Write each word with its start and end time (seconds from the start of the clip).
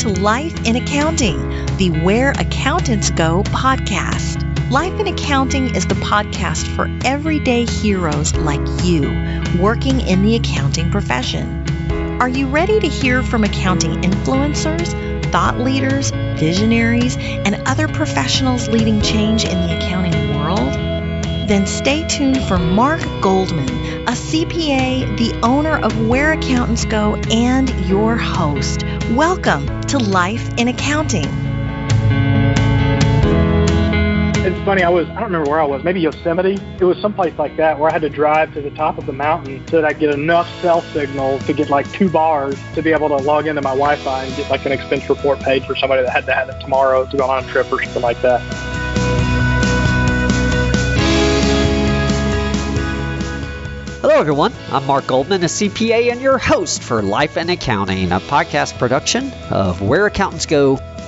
to 0.00 0.08
Life 0.08 0.66
in 0.66 0.76
Accounting, 0.76 1.36
the 1.76 1.90
Where 1.90 2.30
Accountants 2.30 3.10
Go 3.10 3.42
podcast. 3.42 4.70
Life 4.70 4.98
in 4.98 5.06
Accounting 5.06 5.74
is 5.74 5.86
the 5.86 5.94
podcast 5.94 6.66
for 6.74 6.88
everyday 7.04 7.66
heroes 7.66 8.34
like 8.34 8.62
you 8.82 9.02
working 9.60 10.00
in 10.00 10.22
the 10.22 10.36
accounting 10.36 10.90
profession. 10.90 12.18
Are 12.18 12.30
you 12.30 12.48
ready 12.48 12.80
to 12.80 12.88
hear 12.88 13.22
from 13.22 13.44
accounting 13.44 14.00
influencers, 14.00 14.90
thought 15.30 15.58
leaders, 15.58 16.12
visionaries, 16.12 17.18
and 17.18 17.56
other 17.66 17.86
professionals 17.86 18.68
leading 18.68 19.02
change 19.02 19.44
in 19.44 19.50
the 19.50 19.76
accounting 19.76 20.34
world? 20.38 20.72
Then 21.46 21.66
stay 21.66 22.08
tuned 22.08 22.42
for 22.44 22.58
Mark 22.58 23.02
Goldman, 23.20 23.68
a 24.08 24.12
CPA, 24.12 25.18
the 25.18 25.38
owner 25.42 25.76
of 25.76 26.08
Where 26.08 26.32
Accountants 26.32 26.86
Go, 26.86 27.16
and 27.30 27.68
your 27.86 28.16
host. 28.16 28.79
Welcome 29.16 29.66
to 29.86 29.98
Life 29.98 30.56
in 30.56 30.68
Accounting. 30.68 31.24
It's 34.36 34.64
funny, 34.64 34.84
I 34.84 34.88
was, 34.88 35.08
I 35.08 35.14
don't 35.14 35.24
remember 35.24 35.50
where 35.50 35.60
I 35.60 35.64
was, 35.64 35.82
maybe 35.82 35.98
Yosemite. 35.98 36.56
It 36.78 36.84
was 36.84 36.96
someplace 36.98 37.36
like 37.36 37.56
that 37.56 37.80
where 37.80 37.90
I 37.90 37.92
had 37.92 38.02
to 38.02 38.08
drive 38.08 38.54
to 38.54 38.62
the 38.62 38.70
top 38.70 38.98
of 38.98 39.06
the 39.06 39.12
mountain 39.12 39.66
so 39.66 39.80
that 39.80 39.84
I 39.84 39.94
get 39.94 40.14
enough 40.14 40.48
cell 40.62 40.82
signal 40.82 41.40
to 41.40 41.52
get 41.52 41.70
like 41.70 41.90
two 41.90 42.08
bars 42.08 42.56
to 42.74 42.82
be 42.82 42.92
able 42.92 43.08
to 43.08 43.16
log 43.16 43.48
into 43.48 43.62
my 43.62 43.70
Wi 43.70 43.96
Fi 43.96 44.26
and 44.26 44.36
get 44.36 44.48
like 44.48 44.64
an 44.64 44.70
expense 44.70 45.08
report 45.08 45.40
page 45.40 45.66
for 45.66 45.74
somebody 45.74 46.04
that 46.04 46.12
had 46.12 46.26
to 46.26 46.32
have 46.32 46.48
it 46.48 46.60
tomorrow 46.60 47.04
to 47.04 47.16
go 47.16 47.28
on 47.28 47.42
a 47.42 47.46
trip 47.48 47.66
or 47.72 47.82
something 47.82 48.02
like 48.02 48.22
that. 48.22 48.69
Hello, 54.00 54.18
everyone. 54.18 54.54
I'm 54.70 54.86
Mark 54.86 55.06
Goldman, 55.06 55.42
a 55.42 55.46
CPA 55.46 56.10
and 56.10 56.22
your 56.22 56.38
host 56.38 56.82
for 56.82 57.02
Life 57.02 57.36
in 57.36 57.50
Accounting, 57.50 58.12
a 58.12 58.20
podcast 58.20 58.78
production 58.78 59.30
of 59.50 59.82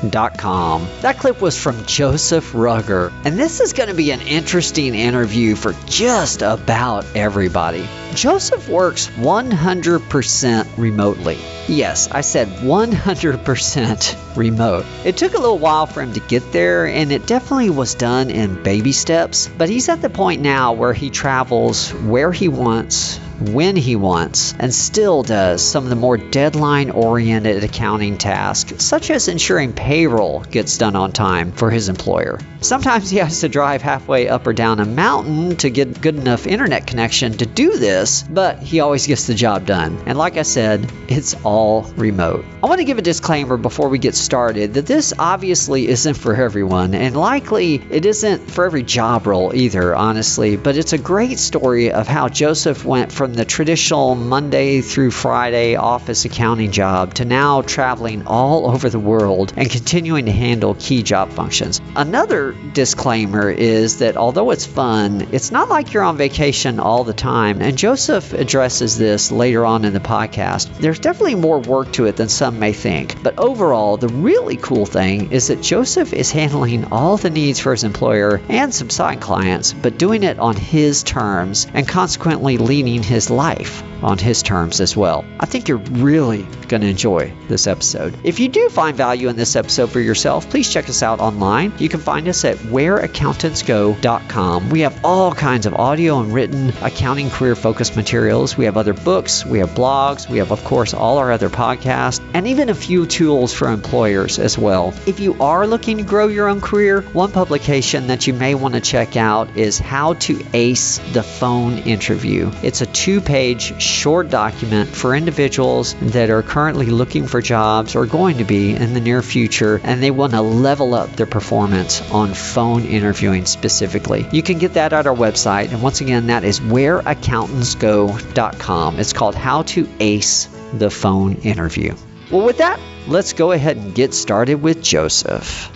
whereaccountantsgo.com. 0.02 0.88
That 1.00 1.18
clip 1.18 1.40
was 1.40 1.60
from 1.60 1.84
Joseph 1.86 2.54
Rugger, 2.54 3.12
and 3.24 3.38
this 3.38 3.60
is 3.60 3.72
going 3.72 3.88
to 3.88 3.94
be 3.94 4.10
an 4.10 4.20
interesting 4.20 4.94
interview 4.94 5.54
for 5.54 5.74
just 5.86 6.42
about 6.42 7.04
everybody. 7.14 7.88
Joseph 8.14 8.68
works 8.68 9.08
100% 9.08 10.78
remotely. 10.78 11.38
Yes, 11.68 12.10
I 12.10 12.20
said 12.20 12.48
100% 12.48 14.36
remote. 14.36 14.84
It 15.04 15.16
took 15.16 15.34
a 15.34 15.38
little 15.38 15.58
while 15.58 15.86
for 15.86 16.02
him 16.02 16.12
to 16.14 16.20
get 16.20 16.52
there, 16.52 16.86
and 16.86 17.12
it 17.12 17.26
definitely 17.26 17.70
was 17.70 17.94
done 17.94 18.30
in 18.30 18.62
baby 18.62 18.92
steps, 18.92 19.48
but 19.48 19.68
he's 19.68 19.88
at 19.88 20.02
the 20.02 20.10
point 20.10 20.42
now 20.42 20.72
where 20.72 20.92
he 20.92 21.10
travels 21.10 21.90
where 21.90 22.32
he 22.32 22.48
wants 22.48 23.18
when 23.40 23.76
he 23.76 23.96
wants, 23.96 24.54
and 24.58 24.72
still 24.72 25.22
does 25.22 25.62
some 25.62 25.84
of 25.84 25.90
the 25.90 25.96
more 25.96 26.16
deadline 26.16 26.90
oriented 26.90 27.64
accounting 27.64 28.18
tasks, 28.18 28.84
such 28.84 29.10
as 29.10 29.28
ensuring 29.28 29.72
payroll 29.72 30.40
gets 30.40 30.78
done 30.78 30.96
on 30.96 31.12
time 31.12 31.52
for 31.52 31.70
his 31.70 31.88
employer. 31.88 32.38
Sometimes 32.60 33.10
he 33.10 33.18
has 33.18 33.40
to 33.40 33.48
drive 33.48 33.82
halfway 33.82 34.28
up 34.28 34.46
or 34.46 34.52
down 34.52 34.78
a 34.78 34.84
mountain 34.84 35.56
to 35.56 35.70
get 35.70 36.00
good 36.00 36.16
enough 36.16 36.46
internet 36.46 36.86
connection 36.86 37.32
to 37.38 37.46
do 37.46 37.76
this, 37.76 38.22
but 38.22 38.60
he 38.60 38.80
always 38.80 39.06
gets 39.06 39.26
the 39.26 39.34
job 39.34 39.66
done. 39.66 40.00
And 40.06 40.16
like 40.16 40.36
I 40.36 40.42
said, 40.42 40.90
it's 41.08 41.34
all 41.44 41.82
remote. 41.96 42.44
I 42.62 42.66
want 42.66 42.78
to 42.78 42.84
give 42.84 42.98
a 42.98 43.02
disclaimer 43.02 43.56
before 43.56 43.88
we 43.88 43.98
get 43.98 44.14
started 44.14 44.74
that 44.74 44.86
this 44.86 45.12
obviously 45.18 45.88
isn't 45.88 46.14
for 46.14 46.36
everyone, 46.36 46.94
and 46.94 47.16
likely 47.16 47.82
it 47.90 48.06
isn't 48.06 48.50
for 48.50 48.64
every 48.64 48.84
job 48.84 49.26
role 49.26 49.54
either, 49.54 49.94
honestly, 49.94 50.56
but 50.56 50.76
it's 50.76 50.92
a 50.92 50.98
great 50.98 51.38
story 51.38 51.90
of 51.90 52.06
how 52.06 52.28
Joseph 52.28 52.84
went 52.84 53.10
from 53.10 53.31
the 53.32 53.44
traditional 53.44 54.14
Monday 54.14 54.80
through 54.80 55.10
Friday 55.10 55.76
office 55.76 56.24
accounting 56.24 56.70
job 56.70 57.14
to 57.14 57.24
now 57.24 57.62
traveling 57.62 58.26
all 58.26 58.70
over 58.72 58.88
the 58.90 58.98
world 58.98 59.52
and 59.56 59.70
continuing 59.70 60.26
to 60.26 60.32
handle 60.32 60.74
key 60.74 61.02
job 61.02 61.30
functions. 61.30 61.80
Another 61.96 62.52
disclaimer 62.72 63.50
is 63.50 63.98
that 63.98 64.16
although 64.16 64.50
it's 64.50 64.66
fun, 64.66 65.28
it's 65.32 65.50
not 65.50 65.68
like 65.68 65.92
you're 65.92 66.02
on 66.02 66.16
vacation 66.16 66.80
all 66.80 67.04
the 67.04 67.12
time, 67.12 67.60
and 67.62 67.76
Joseph 67.76 68.32
addresses 68.32 68.98
this 68.98 69.32
later 69.32 69.64
on 69.64 69.84
in 69.84 69.92
the 69.92 70.00
podcast. 70.00 70.78
There's 70.78 70.98
definitely 70.98 71.36
more 71.36 71.58
work 71.60 71.92
to 71.92 72.06
it 72.06 72.16
than 72.16 72.28
some 72.28 72.58
may 72.58 72.72
think, 72.72 73.22
but 73.22 73.38
overall, 73.38 73.96
the 73.96 74.08
really 74.08 74.56
cool 74.56 74.86
thing 74.86 75.32
is 75.32 75.48
that 75.48 75.62
Joseph 75.62 76.12
is 76.12 76.30
handling 76.30 76.92
all 76.92 77.16
the 77.16 77.30
needs 77.30 77.60
for 77.60 77.72
his 77.72 77.84
employer 77.84 78.40
and 78.48 78.74
some 78.74 78.90
side 78.90 79.20
clients, 79.20 79.72
but 79.72 79.98
doing 79.98 80.22
it 80.22 80.38
on 80.38 80.56
his 80.56 81.02
terms 81.02 81.66
and 81.72 81.86
consequently 81.86 82.58
leading 82.58 83.02
his 83.12 83.28
life 83.28 83.82
on 84.02 84.18
his 84.18 84.42
terms 84.42 84.80
as 84.80 84.96
well. 84.96 85.24
I 85.38 85.46
think 85.46 85.68
you're 85.68 85.78
really 85.78 86.42
going 86.68 86.82
to 86.82 86.88
enjoy 86.88 87.32
this 87.48 87.66
episode. 87.66 88.14
If 88.24 88.40
you 88.40 88.48
do 88.48 88.68
find 88.68 88.96
value 88.96 89.28
in 89.28 89.36
this 89.36 89.54
episode 89.56 89.90
for 89.90 90.00
yourself, 90.00 90.48
please 90.50 90.72
check 90.72 90.88
us 90.88 91.02
out 91.02 91.20
online. 91.20 91.72
You 91.78 91.88
can 91.88 92.00
find 92.00 92.26
us 92.28 92.44
at 92.44 92.58
whereaccountantsgo.com. 92.58 94.70
We 94.70 94.80
have 94.80 95.04
all 95.04 95.32
kinds 95.32 95.66
of 95.66 95.74
audio 95.74 96.20
and 96.20 96.32
written 96.32 96.72
accounting 96.82 97.30
career 97.30 97.56
focused 97.56 97.96
materials. 97.96 98.56
We 98.56 98.66
have 98.66 98.76
other 98.76 98.94
books, 98.94 99.44
we 99.44 99.58
have 99.60 99.70
blogs, 99.70 100.28
we 100.28 100.38
have, 100.38 100.52
of 100.52 100.62
course, 100.64 100.94
all 100.94 101.18
our 101.18 101.32
other 101.32 101.50
podcasts, 101.50 102.20
and 102.34 102.46
even 102.46 102.68
a 102.68 102.74
few 102.74 103.06
tools 103.06 103.52
for 103.52 103.68
employers 103.68 104.38
as 104.38 104.56
well. 104.58 104.94
If 105.06 105.20
you 105.20 105.36
are 105.40 105.66
looking 105.66 105.98
to 105.98 106.02
grow 106.02 106.26
your 106.28 106.48
own 106.48 106.60
career, 106.60 107.02
one 107.02 107.32
publication 107.32 108.08
that 108.08 108.26
you 108.26 108.34
may 108.34 108.54
want 108.54 108.74
to 108.74 108.80
check 108.80 109.16
out 109.16 109.56
is 109.56 109.78
How 109.78 110.14
to 110.14 110.44
Ace 110.52 110.98
the 111.12 111.22
Phone 111.22 111.78
Interview. 111.78 112.50
It's 112.62 112.80
a 112.80 112.86
two 112.86 113.20
page 113.20 113.80
short 113.92 114.30
document 114.30 114.88
for 114.88 115.14
individuals 115.14 115.94
that 116.00 116.30
are 116.30 116.42
currently 116.42 116.86
looking 116.86 117.26
for 117.26 117.42
jobs 117.42 117.94
or 117.94 118.06
going 118.06 118.38
to 118.38 118.44
be 118.44 118.74
in 118.74 118.94
the 118.94 119.00
near 119.00 119.20
future 119.22 119.80
and 119.84 120.02
they 120.02 120.10
want 120.10 120.32
to 120.32 120.40
level 120.40 120.94
up 120.94 121.10
their 121.10 121.26
performance 121.26 122.00
on 122.10 122.32
phone 122.34 122.84
interviewing 122.84 123.44
specifically. 123.44 124.26
You 124.32 124.42
can 124.42 124.58
get 124.58 124.74
that 124.74 124.92
at 124.92 125.06
our 125.06 125.14
website, 125.14 125.72
and 125.72 125.80
once 125.82 126.00
again, 126.00 126.26
that 126.28 126.44
is 126.44 126.60
whereaccountantsgo.com. 126.60 128.98
It's 128.98 129.12
called 129.12 129.34
How 129.34 129.62
to 129.62 129.88
Ace 130.00 130.48
the 130.72 130.88
Phone 130.90 131.34
Interview. 131.42 131.94
Well, 132.30 132.46
with 132.46 132.58
that, 132.58 132.78
let's 133.06 133.32
go 133.34 133.52
ahead 133.52 133.76
and 133.76 133.94
get 133.94 134.14
started 134.14 134.62
with 134.62 134.82
Joseph. 134.82 135.70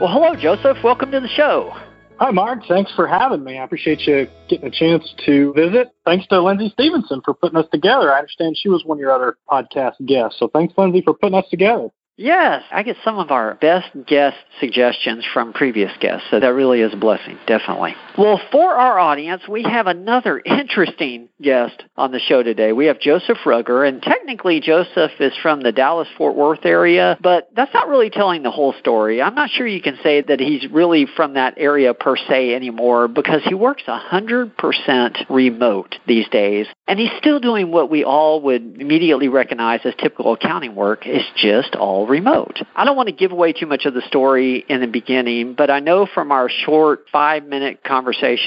Well, 0.00 0.10
hello, 0.10 0.34
Joseph. 0.34 0.78
Welcome 0.82 1.12
to 1.12 1.20
the 1.20 1.28
show. 1.28 1.76
Hi, 2.22 2.30
Mark. 2.30 2.60
Thanks 2.68 2.92
for 2.94 3.08
having 3.08 3.42
me. 3.42 3.58
I 3.58 3.64
appreciate 3.64 4.02
you 4.02 4.28
getting 4.48 4.68
a 4.68 4.70
chance 4.70 5.12
to 5.26 5.52
visit. 5.54 5.88
Thanks 6.04 6.24
to 6.28 6.40
Lindsay 6.40 6.68
Stevenson 6.68 7.20
for 7.24 7.34
putting 7.34 7.58
us 7.58 7.66
together. 7.72 8.14
I 8.14 8.18
understand 8.18 8.56
she 8.56 8.68
was 8.68 8.84
one 8.84 8.98
of 8.98 9.00
your 9.00 9.10
other 9.10 9.36
podcast 9.50 9.94
guests. 10.06 10.38
So 10.38 10.46
thanks, 10.46 10.72
Lindsay, 10.78 11.02
for 11.02 11.14
putting 11.14 11.36
us 11.36 11.46
together. 11.50 11.88
Yes, 12.16 12.62
I 12.70 12.84
get 12.84 12.96
some 13.02 13.18
of 13.18 13.32
our 13.32 13.56
best 13.56 13.88
guest 14.06 14.36
suggestions 14.60 15.24
from 15.34 15.52
previous 15.52 15.90
guests, 15.98 16.28
so 16.30 16.38
that 16.38 16.54
really 16.54 16.80
is 16.80 16.92
a 16.92 16.96
blessing, 16.96 17.38
definitely. 17.48 17.96
Well, 18.18 18.38
for 18.50 18.74
our 18.74 18.98
audience, 18.98 19.42
we 19.48 19.62
have 19.62 19.86
another 19.86 20.40
interesting 20.44 21.30
guest 21.40 21.82
on 21.96 22.12
the 22.12 22.20
show 22.20 22.42
today. 22.42 22.72
We 22.72 22.86
have 22.86 23.00
Joseph 23.00 23.38
Rugger, 23.46 23.84
and 23.84 24.02
technically 24.02 24.60
Joseph 24.60 25.12
is 25.18 25.32
from 25.40 25.62
the 25.62 25.72
Dallas 25.72 26.08
Fort 26.18 26.36
Worth 26.36 26.64
area, 26.64 27.16
but 27.22 27.48
that's 27.56 27.72
not 27.72 27.88
really 27.88 28.10
telling 28.10 28.42
the 28.42 28.50
whole 28.50 28.74
story. 28.74 29.22
I'm 29.22 29.34
not 29.34 29.50
sure 29.50 29.66
you 29.66 29.80
can 29.80 29.98
say 30.02 30.20
that 30.20 30.40
he's 30.40 30.70
really 30.70 31.06
from 31.16 31.34
that 31.34 31.54
area 31.56 31.94
per 31.94 32.16
se 32.16 32.54
anymore 32.54 33.08
because 33.08 33.40
he 33.44 33.54
works 33.54 33.84
100% 33.88 35.30
remote 35.30 35.96
these 36.06 36.28
days, 36.28 36.66
and 36.86 36.98
he's 36.98 37.10
still 37.18 37.40
doing 37.40 37.70
what 37.70 37.90
we 37.90 38.04
all 38.04 38.42
would 38.42 38.80
immediately 38.80 39.28
recognize 39.28 39.80
as 39.84 39.94
typical 39.94 40.34
accounting 40.34 40.74
work. 40.74 41.06
It's 41.06 41.28
just 41.36 41.74
all 41.76 42.06
remote. 42.06 42.60
I 42.76 42.84
don't 42.84 42.96
want 42.96 43.08
to 43.08 43.14
give 43.14 43.32
away 43.32 43.54
too 43.54 43.66
much 43.66 43.86
of 43.86 43.94
the 43.94 44.02
story 44.02 44.64
in 44.68 44.82
the 44.82 44.86
beginning, 44.86 45.54
but 45.54 45.70
I 45.70 45.80
know 45.80 46.06
from 46.06 46.30
our 46.30 46.50
short 46.50 47.06
five 47.10 47.46
minute 47.46 47.82
conversation 47.82 48.01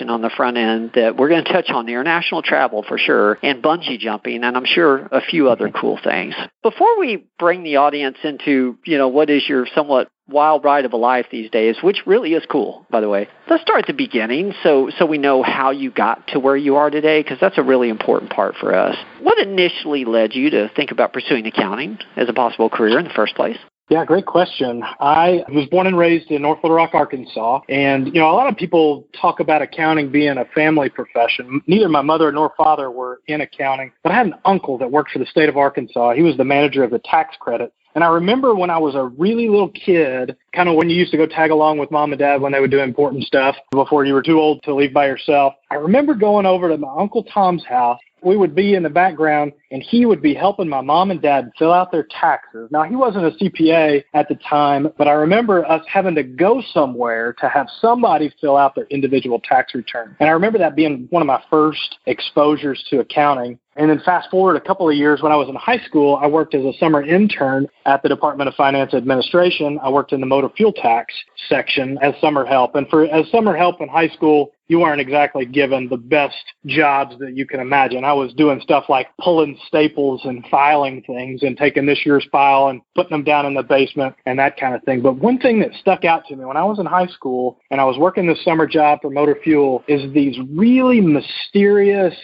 on 0.09 0.21
the 0.21 0.29
front 0.29 0.57
end 0.57 0.91
that 0.95 1.15
we're 1.17 1.29
going 1.29 1.43
to 1.43 1.51
touch 1.51 1.69
on 1.69 1.87
international 1.87 2.41
travel 2.41 2.83
for 2.87 2.97
sure 2.97 3.37
and 3.41 3.63
bungee 3.63 3.99
jumping 3.99 4.43
and 4.43 4.55
I'm 4.55 4.65
sure 4.65 5.07
a 5.11 5.21
few 5.21 5.49
other 5.49 5.67
mm-hmm. 5.67 5.77
cool 5.77 5.99
things. 6.03 6.35
Before 6.63 6.99
we 6.99 7.25
bring 7.39 7.63
the 7.63 7.77
audience 7.77 8.17
into, 8.23 8.77
you 8.85 8.97
know, 8.97 9.07
what 9.07 9.29
is 9.29 9.47
your 9.47 9.67
somewhat 9.73 10.09
wild 10.27 10.63
ride 10.63 10.85
of 10.85 10.93
a 10.93 10.97
life 10.97 11.27
these 11.31 11.49
days, 11.51 11.77
which 11.81 12.01
really 12.05 12.33
is 12.33 12.43
cool, 12.49 12.85
by 12.89 12.99
the 12.99 13.09
way. 13.09 13.27
Let's 13.49 13.61
start 13.61 13.81
at 13.81 13.87
the 13.87 13.93
beginning 13.93 14.53
so 14.63 14.89
so 14.97 15.05
we 15.05 15.17
know 15.17 15.43
how 15.43 15.71
you 15.71 15.91
got 15.91 16.27
to 16.29 16.39
where 16.39 16.57
you 16.57 16.77
are 16.77 16.89
today 16.89 17.21
because 17.21 17.39
that's 17.39 17.57
a 17.57 17.63
really 17.63 17.89
important 17.89 18.31
part 18.31 18.55
for 18.55 18.73
us. 18.73 18.97
What 19.21 19.37
initially 19.37 20.05
led 20.05 20.33
you 20.33 20.49
to 20.51 20.71
think 20.75 20.91
about 20.91 21.13
pursuing 21.13 21.45
accounting 21.45 21.99
as 22.15 22.27
a 22.29 22.33
possible 22.33 22.69
career 22.69 22.97
in 22.97 23.05
the 23.05 23.13
first 23.13 23.35
place? 23.35 23.57
Yeah, 23.89 24.03
great 24.03 24.25
question. 24.25 24.83
I 24.99 25.43
was 25.49 25.67
born 25.67 25.85
and 25.85 25.95
raised 25.95 26.31
in 26.31 26.41
North 26.41 26.57
Little 26.63 26.75
Rock, 26.75 26.95
Arkansas. 26.95 27.59
And, 27.69 28.07
you 28.07 28.19
know, 28.19 28.31
a 28.31 28.33
lot 28.33 28.51
of 28.51 28.57
people 28.57 29.07
talk 29.19 29.39
about 29.39 29.61
accounting 29.61 30.11
being 30.11 30.39
a 30.39 30.45
family 30.45 30.89
profession. 30.89 31.61
Neither 31.67 31.87
my 31.87 32.01
mother 32.01 32.31
nor 32.31 32.51
father 32.57 32.89
were 32.89 33.21
in 33.27 33.41
accounting, 33.41 33.91
but 34.01 34.11
I 34.11 34.15
had 34.15 34.25
an 34.25 34.35
uncle 34.43 34.79
that 34.79 34.91
worked 34.91 35.11
for 35.11 35.19
the 35.19 35.25
state 35.27 35.49
of 35.49 35.57
Arkansas. 35.57 36.13
He 36.13 36.23
was 36.23 36.35
the 36.35 36.43
manager 36.43 36.83
of 36.83 36.89
the 36.89 36.99
tax 36.99 37.35
credit. 37.39 37.73
And 37.93 38.03
I 38.03 38.07
remember 38.07 38.55
when 38.55 38.71
I 38.71 38.77
was 38.77 38.95
a 38.95 39.05
really 39.05 39.47
little 39.47 39.69
kid, 39.69 40.35
kind 40.53 40.67
of 40.67 40.75
when 40.75 40.89
you 40.89 40.97
used 40.97 41.11
to 41.11 41.17
go 41.17 41.27
tag 41.27 41.51
along 41.51 41.77
with 41.77 41.91
mom 41.91 42.11
and 42.11 42.19
dad 42.19 42.41
when 42.41 42.51
they 42.51 42.59
would 42.59 42.71
do 42.71 42.79
important 42.79 43.23
stuff 43.23 43.55
before 43.71 44.03
you 44.03 44.13
were 44.13 44.23
too 44.23 44.39
old 44.39 44.63
to 44.63 44.75
leave 44.75 44.93
by 44.93 45.05
yourself. 45.05 45.53
I 45.71 45.75
remember 45.75 46.13
going 46.13 46.45
over 46.45 46.67
to 46.67 46.77
my 46.77 46.93
Uncle 46.97 47.23
Tom's 47.23 47.63
house 47.63 47.99
we 48.25 48.35
would 48.35 48.55
be 48.55 48.73
in 48.73 48.83
the 48.83 48.89
background 48.89 49.53
and 49.71 49.81
he 49.83 50.05
would 50.05 50.21
be 50.21 50.33
helping 50.33 50.67
my 50.67 50.81
mom 50.81 51.11
and 51.11 51.21
dad 51.21 51.51
fill 51.57 51.71
out 51.71 51.91
their 51.91 52.07
taxes. 52.19 52.67
Now, 52.71 52.83
he 52.83 52.95
wasn't 52.95 53.25
a 53.25 53.31
CPA 53.31 54.03
at 54.13 54.27
the 54.27 54.35
time, 54.35 54.87
but 54.97 55.07
I 55.07 55.11
remember 55.11 55.63
us 55.65 55.85
having 55.87 56.15
to 56.15 56.23
go 56.23 56.61
somewhere 56.73 57.33
to 57.33 57.47
have 57.47 57.67
somebody 57.79 58.33
fill 58.41 58.57
out 58.57 58.75
their 58.75 58.85
individual 58.85 59.39
tax 59.39 59.75
return. 59.75 60.15
And 60.19 60.27
I 60.27 60.31
remember 60.31 60.57
that 60.59 60.75
being 60.75 61.07
one 61.11 61.21
of 61.21 61.27
my 61.27 61.41
first 61.49 61.97
exposures 62.07 62.83
to 62.89 62.99
accounting. 62.99 63.59
And 63.77 63.89
then 63.89 64.01
fast 64.05 64.29
forward 64.31 64.55
a 64.55 64.61
couple 64.61 64.89
of 64.89 64.95
years 64.95 65.21
when 65.21 65.33
I 65.33 65.35
was 65.35 65.49
in 65.49 65.55
high 65.55 65.79
school, 65.79 66.15
I 66.15 66.27
worked 66.27 66.55
as 66.55 66.63
a 66.63 66.71
summer 66.79 67.03
intern 67.03 67.67
at 67.85 68.01
the 68.01 68.09
Department 68.09 68.47
of 68.47 68.55
Finance 68.55 68.93
Administration. 68.93 69.79
I 69.83 69.89
worked 69.89 70.13
in 70.13 70.21
the 70.21 70.25
motor 70.25 70.49
fuel 70.55 70.71
tax 70.71 71.13
section 71.49 71.97
as 72.01 72.13
summer 72.21 72.45
help. 72.45 72.75
And 72.75 72.87
for 72.87 73.03
as 73.05 73.29
summer 73.31 73.55
help 73.55 73.81
in 73.81 73.89
high 73.89 74.07
school, 74.07 74.51
you 74.67 74.79
weren't 74.79 75.01
exactly 75.01 75.45
given 75.45 75.87
the 75.89 75.97
best 75.97 76.35
jobs 76.65 77.17
that 77.19 77.35
you 77.35 77.45
can 77.45 77.59
imagine. 77.59 78.03
I 78.03 78.13
was 78.13 78.33
doing 78.33 78.59
stuff 78.61 78.85
like 78.89 79.07
pulling 79.21 79.57
staples 79.67 80.21
and 80.23 80.45
filing 80.49 81.03
things 81.03 81.43
and 81.43 81.55
taking 81.57 81.85
this 81.85 82.05
year's 82.05 82.27
file 82.31 82.69
and 82.69 82.81
putting 82.95 83.11
them 83.11 83.23
down 83.23 83.45
in 83.45 83.53
the 83.53 83.63
basement 83.63 84.15
and 84.25 84.39
that 84.39 84.57
kind 84.57 84.73
of 84.73 84.83
thing. 84.83 85.01
But 85.01 85.17
one 85.17 85.37
thing 85.37 85.59
that 85.59 85.73
stuck 85.75 86.03
out 86.03 86.25
to 86.27 86.35
me 86.35 86.45
when 86.45 86.57
I 86.57 86.63
was 86.63 86.79
in 86.79 86.85
high 86.85 87.07
school 87.07 87.59
and 87.69 87.79
I 87.79 87.85
was 87.85 87.97
working 87.97 88.27
this 88.27 88.43
summer 88.43 88.65
job 88.65 88.99
for 89.01 89.09
motor 89.09 89.37
fuel 89.43 89.83
is 89.87 90.11
these 90.13 90.37
really 90.49 91.01
mysterious 91.01 92.15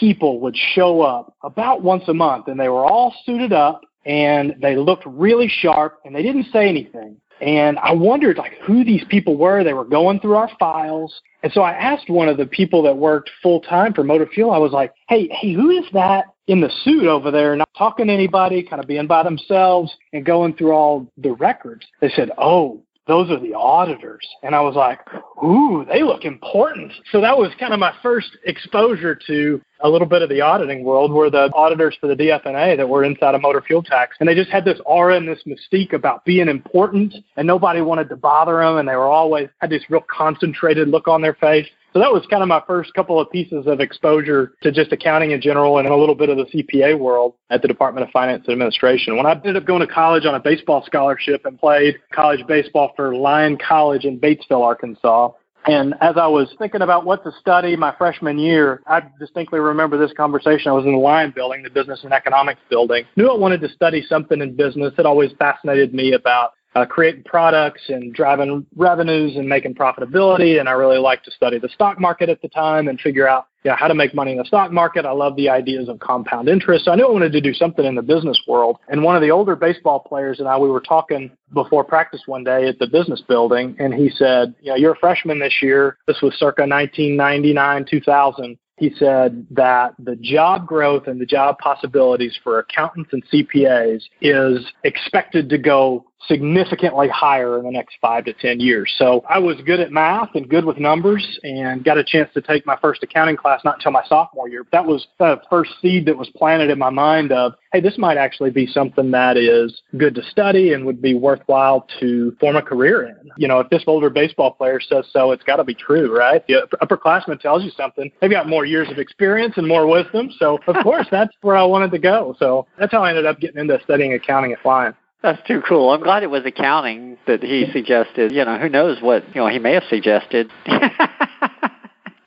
people 0.00 0.40
would 0.40 0.56
show 0.56 1.02
up 1.02 1.34
about 1.42 1.82
once 1.82 2.02
a 2.08 2.14
month 2.14 2.48
and 2.48 2.58
they 2.58 2.68
were 2.68 2.84
all 2.84 3.14
suited 3.24 3.52
up 3.52 3.82
and 4.04 4.54
they 4.60 4.76
looked 4.76 5.04
really 5.06 5.48
sharp 5.48 5.98
and 6.04 6.14
they 6.14 6.22
didn't 6.22 6.46
say 6.52 6.68
anything. 6.68 7.16
And 7.40 7.78
I 7.78 7.92
wondered 7.92 8.38
like 8.38 8.54
who 8.62 8.84
these 8.84 9.04
people 9.08 9.36
were. 9.36 9.62
They 9.62 9.74
were 9.74 9.84
going 9.84 10.20
through 10.20 10.36
our 10.36 10.50
files. 10.58 11.20
And 11.42 11.52
so 11.52 11.62
I 11.62 11.72
asked 11.72 12.08
one 12.08 12.28
of 12.28 12.36
the 12.36 12.46
people 12.46 12.82
that 12.84 12.96
worked 12.96 13.30
full 13.42 13.60
time 13.60 13.92
for 13.92 14.02
Motor 14.02 14.26
Fuel, 14.26 14.50
I 14.50 14.58
was 14.58 14.72
like, 14.72 14.92
Hey, 15.08 15.28
hey, 15.30 15.52
who 15.52 15.70
is 15.70 15.84
that 15.92 16.26
in 16.46 16.60
the 16.60 16.70
suit 16.82 17.06
over 17.06 17.30
there, 17.30 17.54
not 17.56 17.68
talking 17.76 18.06
to 18.06 18.12
anybody, 18.12 18.62
kind 18.62 18.80
of 18.80 18.88
being 18.88 19.06
by 19.06 19.22
themselves 19.22 19.94
and 20.12 20.24
going 20.24 20.54
through 20.54 20.72
all 20.72 21.10
the 21.18 21.32
records? 21.32 21.86
They 22.00 22.08
said, 22.10 22.30
Oh, 22.38 22.82
those 23.06 23.30
are 23.30 23.38
the 23.38 23.54
auditors. 23.54 24.26
And 24.42 24.54
I 24.54 24.60
was 24.60 24.74
like, 24.74 25.00
ooh, 25.42 25.84
they 25.88 26.02
look 26.02 26.24
important. 26.24 26.92
So 27.12 27.20
that 27.20 27.36
was 27.36 27.52
kind 27.58 27.72
of 27.72 27.78
my 27.78 27.92
first 28.02 28.36
exposure 28.44 29.18
to 29.26 29.60
a 29.80 29.88
little 29.88 30.08
bit 30.08 30.22
of 30.22 30.28
the 30.28 30.40
auditing 30.40 30.82
world 30.82 31.12
were 31.12 31.30
the 31.30 31.50
auditors 31.54 31.96
for 32.00 32.08
the 32.08 32.14
DF&A 32.14 32.76
that 32.76 32.88
were 32.88 33.04
inside 33.04 33.34
of 33.34 33.42
motor 33.42 33.60
fuel 33.60 33.82
tax. 33.82 34.16
And 34.18 34.28
they 34.28 34.34
just 34.34 34.50
had 34.50 34.64
this 34.64 34.80
aura 34.84 35.16
and 35.16 35.28
this 35.28 35.42
mystique 35.46 35.92
about 35.92 36.24
being 36.24 36.48
important 36.48 37.14
and 37.36 37.46
nobody 37.46 37.80
wanted 37.80 38.08
to 38.08 38.16
bother 38.16 38.58
them. 38.58 38.78
And 38.78 38.88
they 38.88 38.96
were 38.96 39.06
always 39.06 39.48
had 39.58 39.70
this 39.70 39.82
real 39.88 40.04
concentrated 40.08 40.88
look 40.88 41.06
on 41.06 41.22
their 41.22 41.34
face. 41.34 41.66
So 41.96 42.00
that 42.00 42.12
was 42.12 42.26
kind 42.28 42.42
of 42.42 42.48
my 42.50 42.62
first 42.66 42.92
couple 42.92 43.18
of 43.18 43.30
pieces 43.30 43.66
of 43.66 43.80
exposure 43.80 44.52
to 44.62 44.70
just 44.70 44.92
accounting 44.92 45.30
in 45.30 45.40
general 45.40 45.78
and 45.78 45.88
a 45.88 45.96
little 45.96 46.14
bit 46.14 46.28
of 46.28 46.36
the 46.36 46.44
CPA 46.44 46.98
world 46.98 47.32
at 47.48 47.62
the 47.62 47.68
Department 47.68 48.06
of 48.06 48.12
Finance 48.12 48.44
and 48.46 48.52
Administration. 48.52 49.16
When 49.16 49.24
I 49.24 49.32
ended 49.32 49.56
up 49.56 49.64
going 49.64 49.80
to 49.80 49.86
college 49.86 50.26
on 50.26 50.34
a 50.34 50.38
baseball 50.38 50.84
scholarship 50.84 51.46
and 51.46 51.58
played 51.58 51.96
college 52.12 52.46
baseball 52.46 52.92
for 52.96 53.16
Lyon 53.16 53.56
College 53.56 54.04
in 54.04 54.20
Batesville, 54.20 54.60
Arkansas, 54.60 55.30
and 55.64 55.94
as 56.02 56.18
I 56.18 56.26
was 56.26 56.54
thinking 56.58 56.82
about 56.82 57.06
what 57.06 57.24
to 57.24 57.32
study 57.40 57.76
my 57.76 57.94
freshman 57.96 58.38
year, 58.38 58.82
I 58.86 59.00
distinctly 59.18 59.58
remember 59.58 59.96
this 59.96 60.12
conversation. 60.14 60.70
I 60.70 60.74
was 60.74 60.84
in 60.84 60.92
the 60.92 60.98
Lyon 60.98 61.32
building, 61.34 61.62
the 61.62 61.70
business 61.70 62.00
and 62.04 62.12
economics 62.12 62.60
building. 62.68 63.04
Knew 63.16 63.30
I 63.30 63.38
wanted 63.38 63.62
to 63.62 63.70
study 63.70 64.04
something 64.06 64.42
in 64.42 64.54
business. 64.54 64.92
It 64.98 65.06
always 65.06 65.32
fascinated 65.38 65.94
me 65.94 66.12
about 66.12 66.52
uh, 66.76 66.84
creating 66.84 67.22
products 67.24 67.80
and 67.88 68.12
driving 68.12 68.66
revenues 68.76 69.34
and 69.36 69.48
making 69.48 69.74
profitability. 69.74 70.60
And 70.60 70.68
I 70.68 70.72
really 70.72 70.98
liked 70.98 71.24
to 71.24 71.30
study 71.30 71.58
the 71.58 71.70
stock 71.70 71.98
market 71.98 72.28
at 72.28 72.42
the 72.42 72.48
time 72.48 72.88
and 72.88 73.00
figure 73.00 73.26
out 73.26 73.46
you 73.64 73.70
know, 73.70 73.76
how 73.78 73.88
to 73.88 73.94
make 73.94 74.14
money 74.14 74.32
in 74.32 74.36
the 74.36 74.44
stock 74.44 74.70
market. 74.70 75.06
I 75.06 75.12
love 75.12 75.36
the 75.36 75.48
ideas 75.48 75.88
of 75.88 75.98
compound 76.00 76.50
interest. 76.50 76.84
So 76.84 76.92
I 76.92 76.96
knew 76.96 77.06
I 77.06 77.10
wanted 77.10 77.32
to 77.32 77.40
do 77.40 77.54
something 77.54 77.84
in 77.86 77.94
the 77.94 78.02
business 78.02 78.38
world. 78.46 78.76
And 78.88 79.02
one 79.02 79.16
of 79.16 79.22
the 79.22 79.30
older 79.30 79.56
baseball 79.56 80.00
players 80.00 80.38
and 80.38 80.46
I, 80.46 80.58
we 80.58 80.68
were 80.68 80.82
talking 80.82 81.30
before 81.54 81.82
practice 81.82 82.20
one 82.26 82.44
day 82.44 82.68
at 82.68 82.78
the 82.78 82.86
business 82.86 83.22
building, 83.26 83.74
and 83.78 83.94
he 83.94 84.10
said, 84.10 84.54
you 84.60 84.70
know, 84.70 84.76
you're 84.76 84.92
a 84.92 84.98
freshman 84.98 85.38
this 85.38 85.62
year. 85.62 85.96
This 86.06 86.20
was 86.20 86.34
circa 86.34 86.62
1999, 86.62 87.86
2000 87.88 88.58
he 88.78 88.92
said 88.98 89.46
that 89.50 89.94
the 89.98 90.16
job 90.16 90.66
growth 90.66 91.06
and 91.06 91.20
the 91.20 91.26
job 91.26 91.58
possibilities 91.58 92.38
for 92.44 92.58
accountants 92.58 93.10
and 93.12 93.24
CPAs 93.28 94.02
is 94.20 94.66
expected 94.84 95.48
to 95.48 95.58
go 95.58 96.04
significantly 96.28 97.08
higher 97.08 97.58
in 97.58 97.64
the 97.64 97.70
next 97.70 97.96
five 98.00 98.24
to 98.24 98.32
10 98.32 98.60
years. 98.60 98.92
So 98.98 99.24
I 99.28 99.38
was 99.38 99.56
good 99.64 99.80
at 99.80 99.92
math 99.92 100.34
and 100.34 100.48
good 100.48 100.64
with 100.64 100.78
numbers 100.78 101.38
and 101.42 101.84
got 101.84 101.98
a 101.98 102.04
chance 102.04 102.30
to 102.34 102.40
take 102.40 102.66
my 102.66 102.76
first 102.80 103.02
accounting 103.02 103.36
class 103.36 103.60
not 103.64 103.76
until 103.76 103.92
my 103.92 104.02
sophomore 104.08 104.48
year. 104.48 104.64
But 104.64 104.72
That 104.72 104.86
was 104.86 105.06
the 105.18 105.40
first 105.48 105.72
seed 105.80 106.06
that 106.06 106.16
was 106.16 106.28
planted 106.36 106.70
in 106.70 106.78
my 106.78 106.90
mind 106.90 107.32
of, 107.32 107.54
hey, 107.72 107.80
this 107.80 107.98
might 107.98 108.16
actually 108.16 108.50
be 108.50 108.66
something 108.66 109.10
that 109.10 109.36
is 109.36 109.82
good 109.96 110.14
to 110.14 110.22
study 110.22 110.72
and 110.72 110.84
would 110.86 111.02
be 111.02 111.14
worthwhile 111.14 111.86
to 112.00 112.36
form 112.40 112.56
a 112.56 112.62
career 112.62 113.04
in. 113.04 113.30
You 113.36 113.48
know, 113.48 113.60
if 113.60 113.70
this 113.70 113.84
older 113.86 114.10
baseball 114.10 114.52
player 114.52 114.80
says 114.80 115.04
so, 115.12 115.32
it's 115.32 115.44
got 115.44 115.56
to 115.56 115.64
be 115.64 115.74
true, 115.74 116.16
right? 116.16 116.44
The 116.46 116.66
upperclassman 116.82 117.40
tells 117.40 117.62
you 117.62 117.70
something. 117.70 118.10
They've 118.20 118.30
got 118.30 118.48
more 118.48 118.64
years 118.64 118.90
of 118.90 118.98
experience 118.98 119.54
and 119.56 119.66
more 119.66 119.86
wisdom. 119.86 120.30
So, 120.38 120.58
of 120.66 120.76
course, 120.82 121.06
that's 121.10 121.34
where 121.42 121.56
I 121.56 121.64
wanted 121.64 121.90
to 121.92 121.98
go. 121.98 122.34
So 122.38 122.66
that's 122.78 122.92
how 122.92 123.04
I 123.04 123.10
ended 123.10 123.26
up 123.26 123.38
getting 123.38 123.60
into 123.60 123.78
studying 123.84 124.14
accounting 124.14 124.52
at 124.52 124.64
Lyon. 124.64 124.94
That's 125.26 125.44
too 125.44 125.60
cool. 125.68 125.90
I'm 125.90 126.04
glad 126.04 126.22
it 126.22 126.30
was 126.30 126.46
accounting 126.46 127.18
that 127.26 127.42
he 127.42 127.66
suggested. 127.72 128.30
You 128.30 128.44
know, 128.44 128.58
who 128.58 128.68
knows 128.68 129.02
what 129.02 129.24
you 129.34 129.40
know 129.40 129.48
he 129.48 129.58
may 129.58 129.72
have 129.72 129.82
suggested. 129.90 130.52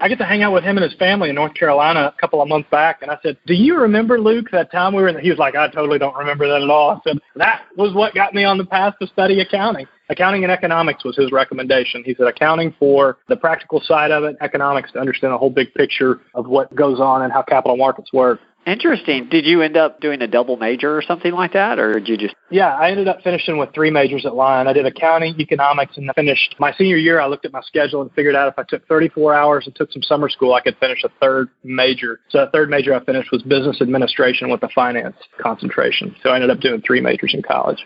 I 0.01 0.09
get 0.09 0.17
to 0.17 0.25
hang 0.25 0.43
out 0.43 0.51
with 0.51 0.65
him 0.65 0.75
and 0.77 0.83
his 0.83 0.99
family 0.99 1.29
in 1.29 1.35
North 1.35 1.53
Carolina 1.53 2.13
a 2.13 2.19
couple 2.19 2.41
of 2.41 2.49
months 2.49 2.69
back, 2.69 3.01
and 3.01 3.09
I 3.09 3.17
said, 3.23 3.37
"Do 3.45 3.53
you 3.53 3.77
remember 3.77 4.19
Luke 4.19 4.47
that 4.51 4.69
time 4.69 4.93
we 4.93 5.01
were?" 5.01 5.07
in 5.07 5.15
the, 5.15 5.21
He 5.21 5.29
was 5.29 5.39
like, 5.39 5.55
"I 5.55 5.69
totally 5.69 5.97
don't 5.97 6.15
remember 6.17 6.45
that 6.49 6.61
at 6.61 6.69
all." 6.69 6.91
I 6.91 6.99
said, 7.09 7.19
"That 7.37 7.61
was 7.77 7.93
what 7.93 8.13
got 8.13 8.33
me 8.33 8.43
on 8.43 8.57
the 8.57 8.65
path 8.65 8.95
to 9.01 9.07
study 9.07 9.39
accounting. 9.39 9.87
Accounting 10.09 10.43
and 10.43 10.51
economics 10.51 11.05
was 11.05 11.15
his 11.15 11.31
recommendation. 11.31 12.03
He 12.03 12.15
said 12.15 12.27
accounting 12.27 12.75
for 12.77 13.17
the 13.29 13.37
practical 13.37 13.79
side 13.79 14.11
of 14.11 14.25
it, 14.25 14.35
economics 14.41 14.91
to 14.91 14.99
understand 14.99 15.31
the 15.31 15.37
whole 15.37 15.51
big 15.51 15.73
picture 15.73 16.19
of 16.33 16.47
what 16.47 16.75
goes 16.75 16.99
on 16.99 17.21
and 17.21 17.31
how 17.31 17.43
capital 17.43 17.77
markets 17.77 18.11
work." 18.11 18.41
Interesting. 18.69 19.29
Did 19.29 19.45
you 19.45 19.63
end 19.63 19.77
up 19.77 19.99
doing 19.99 20.21
a 20.21 20.27
double 20.27 20.55
major 20.55 20.95
or 20.95 21.01
something 21.01 21.33
like 21.33 21.53
that, 21.53 21.79
or 21.79 21.93
did 21.93 22.07
you 22.07 22.17
just? 22.17 22.35
Yeah, 22.51 22.75
I 22.75 22.91
ended 22.91 23.07
up 23.07 23.21
finishing 23.23 23.57
with 23.57 23.73
three 23.73 23.89
majors 23.89 24.27
at 24.27 24.35
Lyon. 24.35 24.67
I 24.67 24.73
did 24.73 24.85
accounting, 24.85 25.39
economics, 25.39 25.97
and 25.97 26.09
finished 26.13 26.55
my 26.59 26.71
senior 26.73 26.97
year. 26.97 27.19
I 27.19 27.25
looked 27.25 27.45
at 27.45 27.51
my 27.51 27.61
schedule 27.61 28.03
and 28.03 28.11
figured 28.11 28.35
out 28.35 28.47
if 28.47 28.59
I 28.59 28.63
took 28.63 28.87
34 28.87 29.33
hours 29.33 29.65
and 29.65 29.75
took 29.75 29.91
some 29.91 30.03
summer 30.03 30.29
school, 30.29 30.53
I 30.53 30.61
could 30.61 30.77
finish 30.77 31.03
a 31.03 31.09
third 31.19 31.49
major. 31.63 32.19
So 32.29 32.45
the 32.45 32.51
third 32.51 32.69
major 32.69 32.93
I 32.93 33.03
finished 33.03 33.31
was 33.31 33.41
business 33.41 33.81
administration 33.81 34.51
with 34.51 34.61
a 34.61 34.69
finance 34.69 35.15
concentration. 35.41 36.15
So 36.21 36.29
I 36.29 36.35
ended 36.35 36.51
up 36.51 36.59
doing 36.59 36.83
three 36.85 37.01
majors 37.01 37.33
in 37.33 37.41
college. 37.41 37.83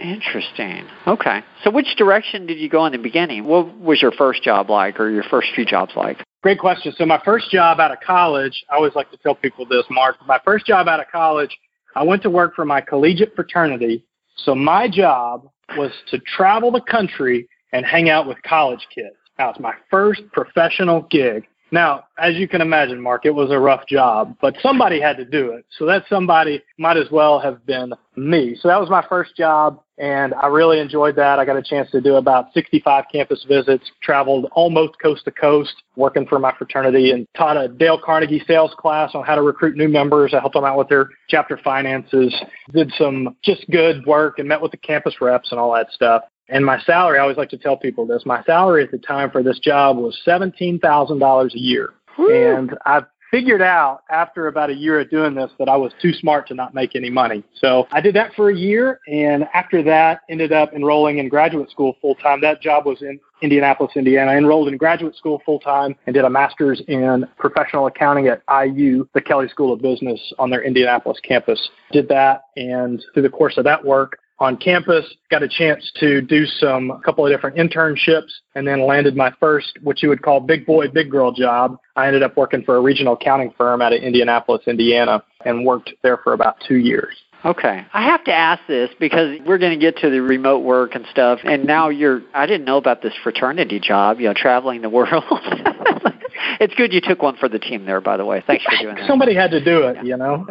Interesting. 0.00 0.86
Okay. 1.06 1.42
So 1.62 1.70
which 1.70 1.94
direction 1.96 2.46
did 2.46 2.58
you 2.58 2.68
go 2.68 2.86
in 2.86 2.92
the 2.92 2.98
beginning? 2.98 3.44
What 3.44 3.78
was 3.78 4.00
your 4.00 4.12
first 4.12 4.42
job 4.42 4.70
like, 4.70 4.98
or 4.98 5.10
your 5.10 5.24
first 5.24 5.48
few 5.54 5.64
jobs 5.64 5.92
like? 5.94 6.24
Great 6.42 6.58
question. 6.58 6.94
So 6.96 7.04
my 7.04 7.20
first 7.22 7.50
job 7.50 7.80
out 7.80 7.92
of 7.92 7.98
college, 8.00 8.64
I 8.70 8.76
always 8.76 8.94
like 8.94 9.10
to 9.10 9.18
tell 9.18 9.34
people 9.34 9.66
this, 9.66 9.84
Mark. 9.90 10.16
My 10.26 10.40
first 10.42 10.64
job 10.64 10.88
out 10.88 11.00
of 11.00 11.06
college, 11.12 11.54
I 11.94 12.02
went 12.02 12.22
to 12.22 12.30
work 12.30 12.54
for 12.54 12.64
my 12.64 12.80
collegiate 12.80 13.34
fraternity. 13.36 14.04
So 14.36 14.54
my 14.54 14.88
job 14.88 15.48
was 15.76 15.92
to 16.10 16.18
travel 16.18 16.70
the 16.70 16.80
country 16.80 17.46
and 17.72 17.84
hang 17.84 18.08
out 18.08 18.26
with 18.26 18.38
college 18.42 18.86
kids. 18.94 19.16
That 19.36 19.46
was 19.46 19.60
my 19.60 19.74
first 19.90 20.22
professional 20.32 21.02
gig. 21.10 21.46
Now, 21.72 22.04
as 22.18 22.34
you 22.36 22.48
can 22.48 22.60
imagine, 22.60 23.00
Mark, 23.00 23.26
it 23.26 23.34
was 23.34 23.50
a 23.50 23.58
rough 23.58 23.86
job, 23.86 24.36
but 24.40 24.56
somebody 24.62 25.00
had 25.00 25.16
to 25.18 25.24
do 25.24 25.52
it. 25.52 25.64
So 25.78 25.86
that 25.86 26.04
somebody 26.08 26.62
might 26.78 26.96
as 26.96 27.10
well 27.10 27.38
have 27.38 27.64
been 27.64 27.92
me. 28.16 28.56
So 28.60 28.68
that 28.68 28.80
was 28.80 28.90
my 28.90 29.04
first 29.08 29.36
job, 29.36 29.80
and 29.98 30.34
I 30.34 30.48
really 30.48 30.80
enjoyed 30.80 31.16
that. 31.16 31.38
I 31.38 31.44
got 31.44 31.56
a 31.56 31.62
chance 31.62 31.90
to 31.92 32.00
do 32.00 32.16
about 32.16 32.52
65 32.54 33.04
campus 33.12 33.44
visits, 33.48 33.84
traveled 34.02 34.46
almost 34.52 34.94
coast 35.00 35.24
to 35.26 35.30
coast, 35.30 35.74
working 35.96 36.26
for 36.26 36.38
my 36.38 36.52
fraternity, 36.56 37.12
and 37.12 37.26
taught 37.36 37.56
a 37.56 37.68
Dale 37.68 38.00
Carnegie 38.02 38.42
sales 38.46 38.72
class 38.78 39.12
on 39.14 39.24
how 39.24 39.36
to 39.36 39.42
recruit 39.42 39.76
new 39.76 39.88
members. 39.88 40.34
I 40.34 40.40
helped 40.40 40.54
them 40.54 40.64
out 40.64 40.76
with 40.76 40.88
their 40.88 41.10
chapter 41.28 41.56
finances, 41.56 42.34
did 42.72 42.92
some 42.98 43.36
just 43.44 43.68
good 43.70 44.04
work, 44.06 44.38
and 44.38 44.48
met 44.48 44.60
with 44.60 44.72
the 44.72 44.76
campus 44.76 45.20
reps 45.20 45.50
and 45.52 45.60
all 45.60 45.72
that 45.74 45.90
stuff. 45.92 46.22
And 46.50 46.64
my 46.64 46.80
salary, 46.80 47.18
I 47.18 47.22
always 47.22 47.36
like 47.36 47.50
to 47.50 47.58
tell 47.58 47.76
people 47.76 48.06
this, 48.06 48.26
my 48.26 48.42
salary 48.44 48.82
at 48.84 48.90
the 48.90 48.98
time 48.98 49.30
for 49.30 49.42
this 49.42 49.58
job 49.58 49.96
was 49.96 50.18
$17,000 50.26 51.54
a 51.54 51.58
year. 51.58 51.90
Woo. 52.18 52.34
And 52.34 52.76
I 52.84 53.02
figured 53.30 53.62
out 53.62 54.02
after 54.10 54.48
about 54.48 54.70
a 54.70 54.74
year 54.74 55.00
of 55.00 55.10
doing 55.10 55.34
this 55.34 55.50
that 55.58 55.68
I 55.68 55.76
was 55.76 55.92
too 56.02 56.12
smart 56.12 56.48
to 56.48 56.54
not 56.54 56.74
make 56.74 56.96
any 56.96 57.10
money. 57.10 57.44
So 57.54 57.86
I 57.92 58.00
did 58.00 58.14
that 58.16 58.34
for 58.34 58.50
a 58.50 58.56
year. 58.56 59.00
And 59.06 59.44
after 59.54 59.82
that, 59.84 60.22
ended 60.28 60.52
up 60.52 60.72
enrolling 60.72 61.18
in 61.18 61.28
graduate 61.28 61.70
school 61.70 61.96
full 62.00 62.16
time. 62.16 62.40
That 62.40 62.60
job 62.60 62.86
was 62.86 63.02
in 63.02 63.20
Indianapolis, 63.42 63.92
Indiana. 63.96 64.32
I 64.32 64.36
enrolled 64.36 64.68
in 64.68 64.76
graduate 64.76 65.16
school 65.16 65.40
full 65.44 65.60
time 65.60 65.94
and 66.06 66.14
did 66.14 66.24
a 66.24 66.30
master's 66.30 66.82
in 66.88 67.26
professional 67.38 67.86
accounting 67.86 68.28
at 68.28 68.42
IU, 68.50 69.06
the 69.14 69.20
Kelley 69.20 69.48
School 69.48 69.72
of 69.72 69.80
Business 69.80 70.20
on 70.38 70.50
their 70.50 70.62
Indianapolis 70.62 71.18
campus. 71.22 71.70
Did 71.92 72.08
that. 72.08 72.42
And 72.56 73.02
through 73.14 73.22
the 73.22 73.30
course 73.30 73.56
of 73.56 73.64
that 73.64 73.84
work, 73.84 74.18
on 74.40 74.56
campus, 74.56 75.04
got 75.30 75.42
a 75.42 75.48
chance 75.48 75.92
to 76.00 76.22
do 76.22 76.46
some 76.46 76.90
a 76.90 77.00
couple 77.00 77.26
of 77.26 77.32
different 77.32 77.56
internships, 77.56 78.30
and 78.54 78.66
then 78.66 78.86
landed 78.86 79.14
my 79.14 79.32
first, 79.38 79.78
what 79.82 80.02
you 80.02 80.08
would 80.08 80.22
call 80.22 80.40
big 80.40 80.64
boy, 80.64 80.88
big 80.88 81.10
girl 81.10 81.30
job. 81.30 81.78
I 81.94 82.06
ended 82.06 82.22
up 82.22 82.36
working 82.36 82.64
for 82.64 82.76
a 82.76 82.80
regional 82.80 83.12
accounting 83.12 83.52
firm 83.56 83.82
out 83.82 83.92
of 83.92 84.02
Indianapolis, 84.02 84.62
Indiana, 84.66 85.22
and 85.44 85.64
worked 85.64 85.92
there 86.02 86.16
for 86.18 86.32
about 86.32 86.56
two 86.66 86.76
years. 86.76 87.14
Okay. 87.44 87.86
I 87.92 88.02
have 88.04 88.24
to 88.24 88.32
ask 88.32 88.60
this 88.66 88.90
because 88.98 89.38
we're 89.46 89.58
going 89.58 89.78
to 89.78 89.82
get 89.82 89.98
to 89.98 90.10
the 90.10 90.20
remote 90.20 90.58
work 90.58 90.94
and 90.94 91.06
stuff. 91.10 91.40
And 91.42 91.64
now 91.64 91.88
you're, 91.88 92.22
I 92.34 92.46
didn't 92.46 92.66
know 92.66 92.76
about 92.76 93.00
this 93.00 93.14
fraternity 93.22 93.80
job, 93.80 94.20
you 94.20 94.26
know, 94.26 94.34
traveling 94.34 94.82
the 94.82 94.90
world. 94.90 95.24
it's 96.60 96.74
good 96.74 96.92
you 96.92 97.00
took 97.00 97.22
one 97.22 97.36
for 97.36 97.48
the 97.48 97.58
team 97.58 97.84
there, 97.84 98.00
by 98.00 98.16
the 98.16 98.24
way. 98.24 98.42
Thanks 98.46 98.64
for 98.64 98.82
doing 98.82 98.94
that. 98.96 99.06
Somebody 99.06 99.34
had 99.34 99.50
to 99.52 99.62
do 99.62 99.82
it, 99.82 100.04
you 100.04 100.16
know. 100.16 100.46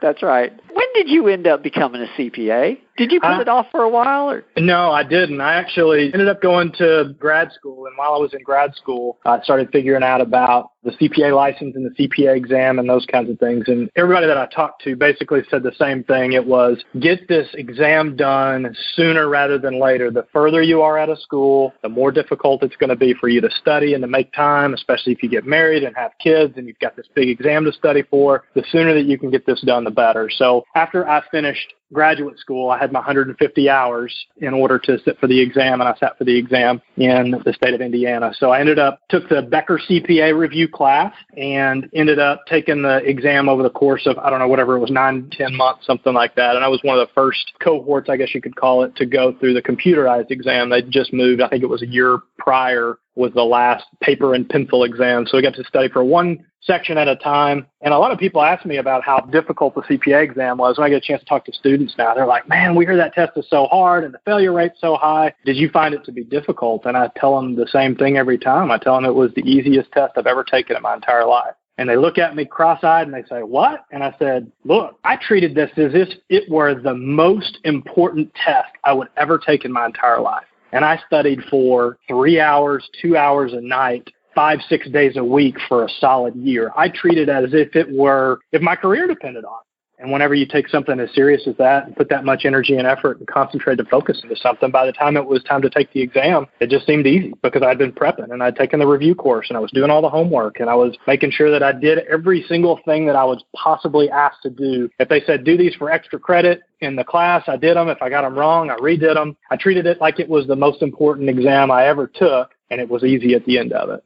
That's 0.00 0.22
right. 0.22 0.52
When 0.72 0.86
did 0.94 1.08
you 1.08 1.28
end 1.28 1.46
up 1.46 1.62
becoming 1.62 2.02
a 2.02 2.20
CPA? 2.20 2.78
Did 2.96 3.10
you 3.10 3.20
put 3.20 3.40
it 3.40 3.48
off 3.48 3.66
for 3.72 3.82
a 3.82 3.88
while? 3.88 4.30
Or? 4.30 4.44
No, 4.56 4.92
I 4.92 5.02
didn't. 5.02 5.40
I 5.40 5.54
actually 5.54 6.12
ended 6.12 6.28
up 6.28 6.40
going 6.40 6.70
to 6.78 7.14
grad 7.18 7.50
school, 7.52 7.86
and 7.86 7.96
while 7.96 8.14
I 8.14 8.18
was 8.18 8.32
in 8.34 8.42
grad 8.42 8.74
school, 8.76 9.18
I 9.24 9.40
started 9.42 9.70
figuring 9.72 10.04
out 10.04 10.20
about 10.20 10.70
the 10.84 10.92
CPA 10.92 11.34
license 11.34 11.74
and 11.74 11.84
the 11.84 12.08
CPA 12.08 12.36
exam 12.36 12.78
and 12.78 12.88
those 12.88 13.06
kinds 13.06 13.30
of 13.30 13.38
things. 13.38 13.64
And 13.66 13.90
everybody 13.96 14.26
that 14.26 14.36
I 14.36 14.46
talked 14.46 14.82
to 14.84 14.94
basically 14.94 15.40
said 15.50 15.62
the 15.62 15.74
same 15.76 16.04
thing. 16.04 16.34
It 16.34 16.46
was 16.46 16.84
get 17.00 17.26
this 17.26 17.48
exam 17.54 18.16
done 18.16 18.76
sooner 18.94 19.28
rather 19.28 19.58
than 19.58 19.80
later. 19.80 20.10
The 20.10 20.26
further 20.32 20.62
you 20.62 20.82
are 20.82 20.98
out 20.98 21.08
of 21.08 21.18
school, 21.18 21.72
the 21.82 21.88
more 21.88 22.12
difficult 22.12 22.62
it's 22.62 22.76
going 22.76 22.90
to 22.90 22.96
be 22.96 23.14
for 23.14 23.28
you 23.28 23.40
to 23.40 23.50
study 23.50 23.94
and 23.94 24.02
to 24.02 24.08
make 24.08 24.32
time, 24.32 24.74
especially 24.74 25.12
if 25.14 25.22
you 25.22 25.28
get 25.34 25.46
married 25.46 25.82
and 25.82 25.96
have 25.96 26.12
kids 26.22 26.54
and 26.56 26.66
you've 26.66 26.78
got 26.78 26.96
this 26.96 27.06
big 27.14 27.28
exam 27.28 27.64
to 27.64 27.72
study 27.72 28.02
for. 28.02 28.44
The 28.54 28.64
sooner 28.70 28.94
that 28.94 29.04
you 29.04 29.18
can 29.18 29.30
get 29.30 29.46
this 29.46 29.60
done, 29.62 29.84
the 29.84 29.90
better. 29.90 30.30
So 30.30 30.64
after 30.74 31.08
I 31.08 31.22
finished 31.30 31.74
graduate 31.92 32.38
school, 32.38 32.70
I 32.70 32.78
had 32.78 32.92
my 32.92 32.98
150 32.98 33.70
hours 33.70 34.14
in 34.38 34.52
order 34.52 34.78
to 34.80 34.98
sit 35.04 35.18
for 35.18 35.26
the 35.26 35.40
exam, 35.40 35.80
and 35.80 35.88
I 35.88 35.94
sat 35.96 36.18
for 36.18 36.24
the 36.24 36.36
exam 36.36 36.82
in 36.96 37.40
the 37.44 37.52
state 37.52 37.72
of 37.72 37.80
Indiana. 37.80 38.32
So 38.36 38.50
I 38.50 38.60
ended 38.60 38.78
up 38.78 39.00
took 39.08 39.28
the 39.28 39.42
Becker 39.42 39.80
CPA 39.88 40.36
review 40.36 40.68
class 40.68 41.14
and 41.36 41.88
ended 41.94 42.18
up 42.18 42.44
taking 42.46 42.82
the 42.82 42.98
exam 42.98 43.48
over 43.48 43.62
the 43.62 43.70
course 43.70 44.06
of 44.06 44.18
I 44.18 44.28
don't 44.28 44.40
know 44.40 44.48
whatever 44.48 44.76
it 44.76 44.80
was 44.80 44.90
nine 44.90 45.30
ten 45.30 45.54
months 45.56 45.86
something 45.86 46.12
like 46.12 46.34
that. 46.34 46.56
And 46.56 46.64
I 46.64 46.68
was 46.68 46.80
one 46.82 46.98
of 46.98 47.06
the 47.06 47.12
first 47.14 47.52
cohorts, 47.62 48.10
I 48.10 48.16
guess 48.16 48.34
you 48.34 48.42
could 48.42 48.56
call 48.56 48.82
it, 48.82 48.94
to 48.96 49.06
go 49.06 49.32
through 49.38 49.54
the 49.54 49.62
computerized 49.62 50.30
exam. 50.30 50.70
They 50.70 50.82
just 50.82 51.12
moved. 51.12 51.40
I 51.40 51.48
think 51.48 51.62
it 51.62 51.68
was 51.68 51.82
a 51.82 51.86
year 51.86 52.18
prior 52.38 52.98
was 53.16 53.32
the 53.32 53.44
last 53.44 53.84
paper 54.00 54.34
and 54.34 54.48
pencil 54.48 54.84
exam. 54.84 55.26
So 55.26 55.36
we 55.36 55.42
got 55.42 55.54
to 55.54 55.64
study 55.64 55.88
for 55.88 56.02
one 56.02 56.44
section 56.60 56.98
at 56.98 57.08
a 57.08 57.16
time. 57.16 57.66
And 57.82 57.92
a 57.92 57.98
lot 57.98 58.10
of 58.10 58.18
people 58.18 58.42
ask 58.42 58.64
me 58.64 58.78
about 58.78 59.04
how 59.04 59.20
difficult 59.20 59.74
the 59.74 59.82
CPA 59.82 60.22
exam 60.22 60.58
was. 60.58 60.78
When 60.78 60.86
I 60.86 60.88
get 60.88 60.96
a 60.96 61.06
chance 61.06 61.20
to 61.20 61.26
talk 61.26 61.44
to 61.44 61.52
students 61.52 61.94
now, 61.98 62.14
they're 62.14 62.26
like, 62.26 62.48
man, 62.48 62.74
we 62.74 62.84
hear 62.84 62.96
that 62.96 63.12
test 63.14 63.32
is 63.36 63.46
so 63.48 63.66
hard 63.66 64.04
and 64.04 64.12
the 64.12 64.18
failure 64.24 64.52
rate's 64.52 64.80
so 64.80 64.96
high. 64.96 65.32
Did 65.44 65.56
you 65.56 65.68
find 65.68 65.94
it 65.94 66.04
to 66.04 66.12
be 66.12 66.24
difficult? 66.24 66.86
And 66.86 66.96
I 66.96 67.10
tell 67.16 67.36
them 67.36 67.54
the 67.54 67.68
same 67.68 67.94
thing 67.94 68.16
every 68.16 68.38
time. 68.38 68.70
I 68.70 68.78
tell 68.78 68.94
them 68.94 69.04
it 69.04 69.14
was 69.14 69.30
the 69.34 69.42
easiest 69.42 69.92
test 69.92 70.14
I've 70.16 70.26
ever 70.26 70.42
taken 70.44 70.76
in 70.76 70.82
my 70.82 70.94
entire 70.94 71.26
life. 71.26 71.54
And 71.76 71.88
they 71.88 71.96
look 71.96 72.18
at 72.18 72.36
me 72.36 72.44
cross 72.44 72.84
eyed 72.84 73.08
and 73.08 73.14
they 73.14 73.24
say, 73.28 73.42
What? 73.42 73.84
And 73.90 74.04
I 74.04 74.14
said, 74.18 74.50
Look, 74.64 74.96
I 75.04 75.16
treated 75.16 75.54
this 75.56 75.70
as 75.76 75.90
if 75.92 76.08
it 76.28 76.48
were 76.48 76.74
the 76.80 76.94
most 76.94 77.58
important 77.64 78.32
test 78.34 78.68
I 78.84 78.92
would 78.92 79.08
ever 79.16 79.38
take 79.38 79.64
in 79.64 79.72
my 79.72 79.86
entire 79.86 80.20
life. 80.20 80.44
And 80.74 80.84
I 80.84 81.00
studied 81.06 81.40
for 81.48 81.98
three 82.08 82.40
hours, 82.40 82.88
two 83.00 83.16
hours 83.16 83.52
a 83.52 83.60
night 83.60 84.10
five, 84.34 84.58
six 84.68 84.88
days 84.90 85.16
a 85.16 85.24
week 85.24 85.56
for 85.68 85.84
a 85.84 85.88
solid 86.00 86.34
year. 86.34 86.72
I 86.76 86.88
treat 86.88 87.16
it 87.16 87.28
as 87.28 87.50
if 87.52 87.76
it 87.76 87.90
were, 87.90 88.40
if 88.52 88.60
my 88.60 88.74
career 88.74 89.06
depended 89.06 89.44
on 89.44 89.52
it. 89.52 89.73
And 89.98 90.10
whenever 90.10 90.34
you 90.34 90.46
take 90.46 90.68
something 90.68 90.98
as 90.98 91.08
serious 91.14 91.42
as 91.46 91.56
that 91.56 91.86
and 91.86 91.96
put 91.96 92.08
that 92.10 92.24
much 92.24 92.44
energy 92.44 92.76
and 92.76 92.86
effort 92.86 93.18
and 93.18 93.26
concentrate 93.26 93.78
and 93.78 93.88
focus 93.88 94.20
into 94.22 94.36
something, 94.36 94.70
by 94.70 94.86
the 94.86 94.92
time 94.92 95.16
it 95.16 95.24
was 95.24 95.42
time 95.44 95.62
to 95.62 95.70
take 95.70 95.92
the 95.92 96.02
exam, 96.02 96.46
it 96.60 96.68
just 96.68 96.86
seemed 96.86 97.06
easy 97.06 97.32
because 97.42 97.62
I'd 97.62 97.78
been 97.78 97.92
prepping 97.92 98.30
and 98.30 98.42
I'd 98.42 98.56
taken 98.56 98.80
the 98.80 98.86
review 98.86 99.14
course 99.14 99.46
and 99.48 99.56
I 99.56 99.60
was 99.60 99.70
doing 99.70 99.90
all 99.90 100.02
the 100.02 100.10
homework 100.10 100.60
and 100.60 100.68
I 100.68 100.74
was 100.74 100.96
making 101.06 101.30
sure 101.30 101.50
that 101.50 101.62
I 101.62 101.72
did 101.72 102.00
every 102.10 102.44
single 102.48 102.80
thing 102.84 103.06
that 103.06 103.16
I 103.16 103.24
was 103.24 103.42
possibly 103.54 104.10
asked 104.10 104.42
to 104.42 104.50
do. 104.50 104.90
If 104.98 105.08
they 105.08 105.22
said 105.26 105.44
do 105.44 105.56
these 105.56 105.74
for 105.76 105.90
extra 105.90 106.18
credit 106.18 106.62
in 106.80 106.96
the 106.96 107.04
class, 107.04 107.44
I 107.46 107.56
did 107.56 107.76
them. 107.76 107.88
If 107.88 108.02
I 108.02 108.10
got 108.10 108.22
them 108.22 108.34
wrong, 108.34 108.70
I 108.70 108.76
redid 108.76 109.14
them. 109.14 109.36
I 109.50 109.56
treated 109.56 109.86
it 109.86 110.00
like 110.00 110.18
it 110.18 110.28
was 110.28 110.46
the 110.46 110.56
most 110.56 110.82
important 110.82 111.28
exam 111.28 111.70
I 111.70 111.86
ever 111.86 112.08
took 112.08 112.50
and 112.70 112.80
it 112.80 112.88
was 112.88 113.04
easy 113.04 113.34
at 113.34 113.44
the 113.44 113.58
end 113.58 113.72
of 113.72 113.90
it. 113.90 114.04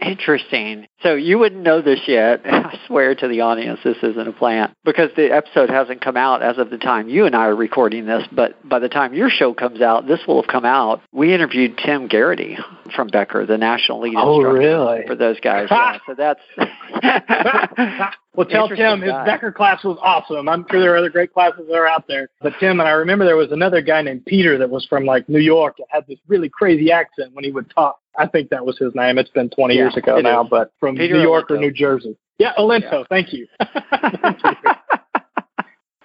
Interesting. 0.00 0.86
So 1.02 1.14
you 1.14 1.38
wouldn't 1.38 1.62
know 1.62 1.80
this 1.80 2.00
yet. 2.06 2.42
I 2.44 2.78
swear 2.86 3.14
to 3.14 3.28
the 3.28 3.40
audience 3.40 3.80
this 3.82 3.96
isn't 4.02 4.28
a 4.28 4.32
plant 4.32 4.74
because 4.84 5.10
the 5.16 5.32
episode 5.32 5.70
hasn't 5.70 6.00
come 6.00 6.16
out 6.16 6.42
as 6.42 6.58
of 6.58 6.70
the 6.70 6.78
time 6.78 7.08
you 7.08 7.26
and 7.26 7.34
I 7.34 7.46
are 7.46 7.56
recording 7.56 8.06
this, 8.06 8.24
but 8.30 8.56
by 8.68 8.78
the 8.78 8.88
time 8.88 9.14
your 9.14 9.30
show 9.30 9.54
comes 9.54 9.80
out, 9.80 10.06
this 10.06 10.20
will 10.26 10.40
have 10.42 10.50
come 10.50 10.64
out. 10.64 11.02
We 11.12 11.34
interviewed 11.34 11.78
Tim 11.78 12.08
Garrity 12.08 12.58
from 12.94 13.08
Becker, 13.08 13.46
the 13.46 13.58
national 13.58 14.00
lead 14.00 14.16
oh, 14.16 14.40
really? 14.42 15.06
for 15.06 15.14
those 15.14 15.40
guys. 15.40 15.68
yeah, 15.70 15.98
so 16.06 16.14
that's 16.14 16.40
Well, 18.36 18.46
tell 18.46 18.68
Tim 18.68 19.00
his 19.00 19.12
Becker 19.24 19.50
class 19.50 19.82
was 19.82 19.98
awesome. 20.02 20.48
I'm 20.48 20.66
sure 20.70 20.80
there 20.80 20.94
are 20.94 20.98
other 20.98 21.10
great 21.10 21.32
classes 21.32 21.64
that 21.68 21.74
are 21.74 21.86
out 21.86 22.04
there. 22.06 22.28
But 22.42 22.52
Tim 22.60 22.80
and 22.80 22.88
I 22.88 22.92
remember 22.92 23.24
there 23.24 23.36
was 23.36 23.50
another 23.50 23.80
guy 23.80 24.02
named 24.02 24.26
Peter 24.26 24.58
that 24.58 24.68
was 24.68 24.86
from 24.86 25.04
like 25.04 25.28
New 25.28 25.40
York 25.40 25.76
that 25.78 25.86
had 25.88 26.06
this 26.06 26.18
really 26.28 26.50
crazy 26.50 26.92
accent 26.92 27.32
when 27.32 27.44
he 27.44 27.50
would 27.50 27.70
talk. 27.70 27.98
I 28.18 28.26
think 28.26 28.50
that 28.50 28.64
was 28.64 28.78
his 28.78 28.94
name. 28.94 29.18
It's 29.18 29.30
been 29.30 29.50
20 29.50 29.74
yeah, 29.74 29.80
years 29.80 29.96
ago 29.96 30.20
now, 30.20 30.44
is. 30.44 30.50
but 30.50 30.72
from 30.78 30.96
Peter 30.96 31.14
New 31.14 31.22
York 31.22 31.48
Olinto. 31.48 31.56
or 31.56 31.58
New 31.58 31.72
Jersey. 31.72 32.16
Yeah, 32.38 32.52
Olinto. 32.58 32.92
Yeah. 32.92 33.04
Thank 33.08 33.32
you. 33.32 33.46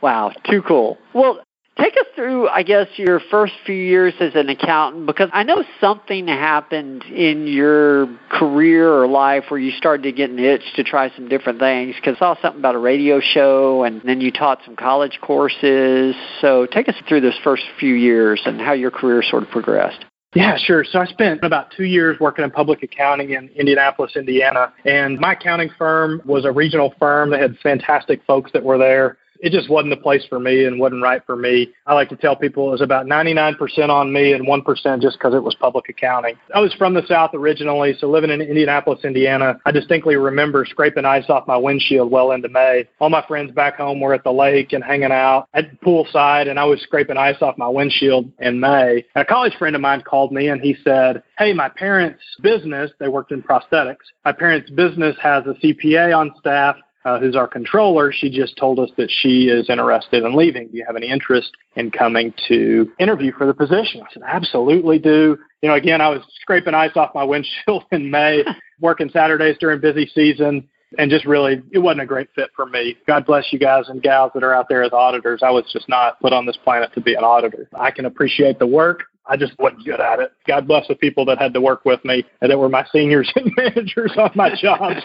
wow, 0.02 0.32
too 0.50 0.62
cool. 0.62 0.98
Well, 1.14 1.42
take 1.78 1.96
us 1.98 2.06
through, 2.16 2.48
I 2.48 2.64
guess, 2.64 2.88
your 2.96 3.20
first 3.32 3.54
few 3.66 3.76
years 3.76 4.14
as 4.20 4.36
an 4.36 4.50
accountant 4.50 5.06
because 5.06 5.30
I 5.34 5.44
know 5.44 5.64
something 5.80 6.28
happened 6.28 7.04
in 7.04 7.48
your 7.48 8.08
career 8.30 8.92
or 8.92 9.08
life 9.08 9.46
where 9.50 9.60
you 9.60 9.72
started 9.72 10.04
to 10.04 10.12
get 10.12 10.30
an 10.30 10.40
itch 10.40 10.64
to 10.76 10.84
try 10.84 11.14
some 11.16 11.28
different 11.28 11.60
things 11.60 11.96
because 11.96 12.16
I 12.18 12.20
saw 12.20 12.42
something 12.42 12.60
about 12.60 12.76
a 12.76 12.80
radio 12.80 13.20
show 13.20 13.84
and 13.84 14.02
then 14.04 14.22
you 14.22 14.32
taught 14.32 14.60
some 14.66 14.76
college 14.76 15.20
courses. 15.22 16.16
So 16.42 16.66
take 16.66 16.90
us 16.90 16.96
through 17.08 17.22
those 17.22 17.40
first 17.44 17.64
few 17.80 17.94
years 17.94 18.42
and 18.46 18.60
how 18.60 18.74
your 18.74 18.92
career 18.92 19.24
sort 19.24 19.44
of 19.44 19.50
progressed. 19.50 20.06
Yeah, 20.34 20.58
sure. 20.58 20.86
So 20.86 21.00
I 21.00 21.06
spent 21.08 21.44
about 21.44 21.74
two 21.76 21.84
years 21.84 22.18
working 22.20 22.46
in 22.46 22.52
public 22.52 22.84
accounting 22.84 23.32
in 23.32 23.50
Indianapolis, 23.50 24.16
Indiana. 24.16 24.72
And 24.86 25.20
my 25.20 25.34
accounting 25.34 25.70
firm 25.78 26.22
was 26.24 26.46
a 26.46 26.52
regional 26.54 26.94
firm. 27.00 27.32
They 27.32 27.40
had 27.40 27.58
fantastic 27.62 28.22
folks 28.26 28.52
that 28.54 28.64
were 28.64 28.78
there 28.78 29.18
it 29.42 29.52
just 29.52 29.70
wasn't 29.70 29.90
the 29.90 30.02
place 30.02 30.24
for 30.30 30.40
me 30.40 30.66
and 30.66 30.80
wasn't 30.80 31.02
right 31.02 31.22
for 31.26 31.36
me. 31.36 31.70
I 31.88 31.94
like 31.94 32.10
to 32.10 32.16
tell 32.16 32.36
people 32.36 32.68
it 32.68 32.72
was 32.72 32.82
about 32.82 33.08
99% 33.08 33.90
on 33.90 34.14
me 34.14 34.34
and 34.34 34.46
1% 34.46 35.02
just 35.02 35.18
because 35.18 35.34
it 35.34 35.44
was 35.44 35.56
public 35.56 35.90
accounting. 35.90 36.36
I 36.54 36.60
was 36.60 36.74
from 36.76 36.94
the 36.94 37.06
South 37.08 37.32
originally, 37.34 37.96
so 38.00 38.10
living 38.10 38.30
in 38.30 38.42
Indianapolis, 38.42 39.04
Indiana, 39.04 39.60
I 39.66 39.72
distinctly 39.72 40.16
remember 40.16 40.66
scraping 40.66 41.06
ice 41.06 41.30
off 41.30 41.48
my 41.48 41.58
windshield 41.58 42.12
well 42.12 42.32
into 42.32 42.50
May. 42.50 42.88
All 43.00 43.10
my 43.10 43.26
friends 43.28 43.52
back 43.52 43.78
home 43.78 44.00
were 44.00 44.14
at 44.14 44.24
the 44.24 44.32
lake 44.32 44.74
and 44.74 44.84
hanging 44.84 45.12
out 45.12 45.48
at 45.54 45.82
poolside, 45.82 46.48
and 46.48 46.60
I 46.60 46.66
was 46.66 46.80
scraping 46.82 47.18
ice 47.18 47.42
off 47.42 47.58
my 47.58 47.68
windshield 47.68 48.32
in 48.40 48.60
May. 48.60 49.06
A 49.16 49.26
college 49.26 49.54
friend 49.58 49.76
of 49.76 49.82
mine 49.82 50.02
called 50.02 50.32
me 50.32 50.50
and 50.50 50.62
he 50.62 50.76
said, 50.84 51.24
Hey, 51.38 51.54
my 51.54 51.70
parents' 51.70 52.22
business, 52.42 52.92
they 53.00 53.08
worked 53.08 53.32
in 53.32 53.42
prosthetics, 53.42 53.96
my 54.24 54.32
parents' 54.32 54.70
business 54.70 55.16
has 55.22 55.44
a 55.48 55.54
CPA 55.66 56.16
on 56.16 56.32
staff 56.40 56.76
uh, 57.06 57.20
who's 57.20 57.36
our 57.36 57.48
controller, 57.48 58.12
she 58.12 58.30
just 58.30 58.56
told 58.58 58.80
us 58.80 58.90
that 58.98 59.10
she 59.10 59.46
is 59.46 59.70
interested 59.70 60.24
in 60.24 60.36
leaving. 60.36 60.68
Do 60.68 60.78
you 60.78 60.86
have 60.86 60.96
any 60.96 61.10
interest 61.10 61.52
in 61.76 61.92
coming 61.92 62.34
to 62.48 62.92
interview 63.00 63.32
for 63.38 63.48
the 63.48 63.54
position? 63.54 64.02
I 64.02 64.14
said, 64.14 64.24
absolutely 64.28 65.00
do. 65.00 65.38
You 65.62 65.70
know, 65.70 65.76
again, 65.76 66.02
I 66.02 66.10
was 66.10 66.22
scraping 66.42 66.74
ice 66.74 66.96
off 66.96 67.16
my 67.16 67.24
windshield 67.32 67.86
in 67.92 68.12
May, 68.12 68.44
working 68.80 69.10
Saturdays 69.10 69.58
during 69.60 69.80
busy 69.80 70.10
season, 70.14 70.68
and 70.98 71.10
just 71.10 71.26
really, 71.26 71.62
it 71.72 71.80
wasn't 71.80 72.02
a 72.02 72.06
great 72.06 72.28
fit 72.36 72.50
for 72.56 72.66
me. 72.66 72.98
God 73.08 73.26
bless 73.26 73.52
you 73.52 73.60
guys 73.60 73.86
and 73.88 74.02
gals 74.02 74.32
that 74.34 74.44
are 74.44 74.54
out 74.54 74.68
there 74.70 74.84
as 74.84 74.92
auditors. 74.92 75.42
I 75.44 75.50
was 75.50 75.64
just 75.72 75.88
not 75.88 76.20
put 76.20 76.34
on 76.34 76.46
this 76.46 76.58
planet 76.58 76.94
to 76.94 77.02
be 77.02 77.14
an 77.14 77.24
auditor. 77.24 77.70
I 77.74 77.92
can 77.92 78.06
appreciate 78.06 78.60
the 78.60 78.68
work. 78.68 79.04
I 79.28 79.38
just 79.38 79.58
wasn't 79.60 79.86
good 79.86 80.00
at 80.00 80.20
it. 80.20 80.32
God 80.48 80.68
bless 80.68 80.88
the 80.88 80.96
people 80.96 81.26
that 81.26 81.38
had 81.38 81.54
to 81.54 81.62
work 81.62 81.86
with 81.86 82.04
me 82.04 82.24
and 82.42 82.52
that 82.52 82.58
were 82.58 82.70
my 82.70 82.86
seniors 82.92 83.32
and 83.36 83.52
managers 83.56 84.14
on 84.18 84.32
my 84.36 84.56
jobs. 84.56 85.02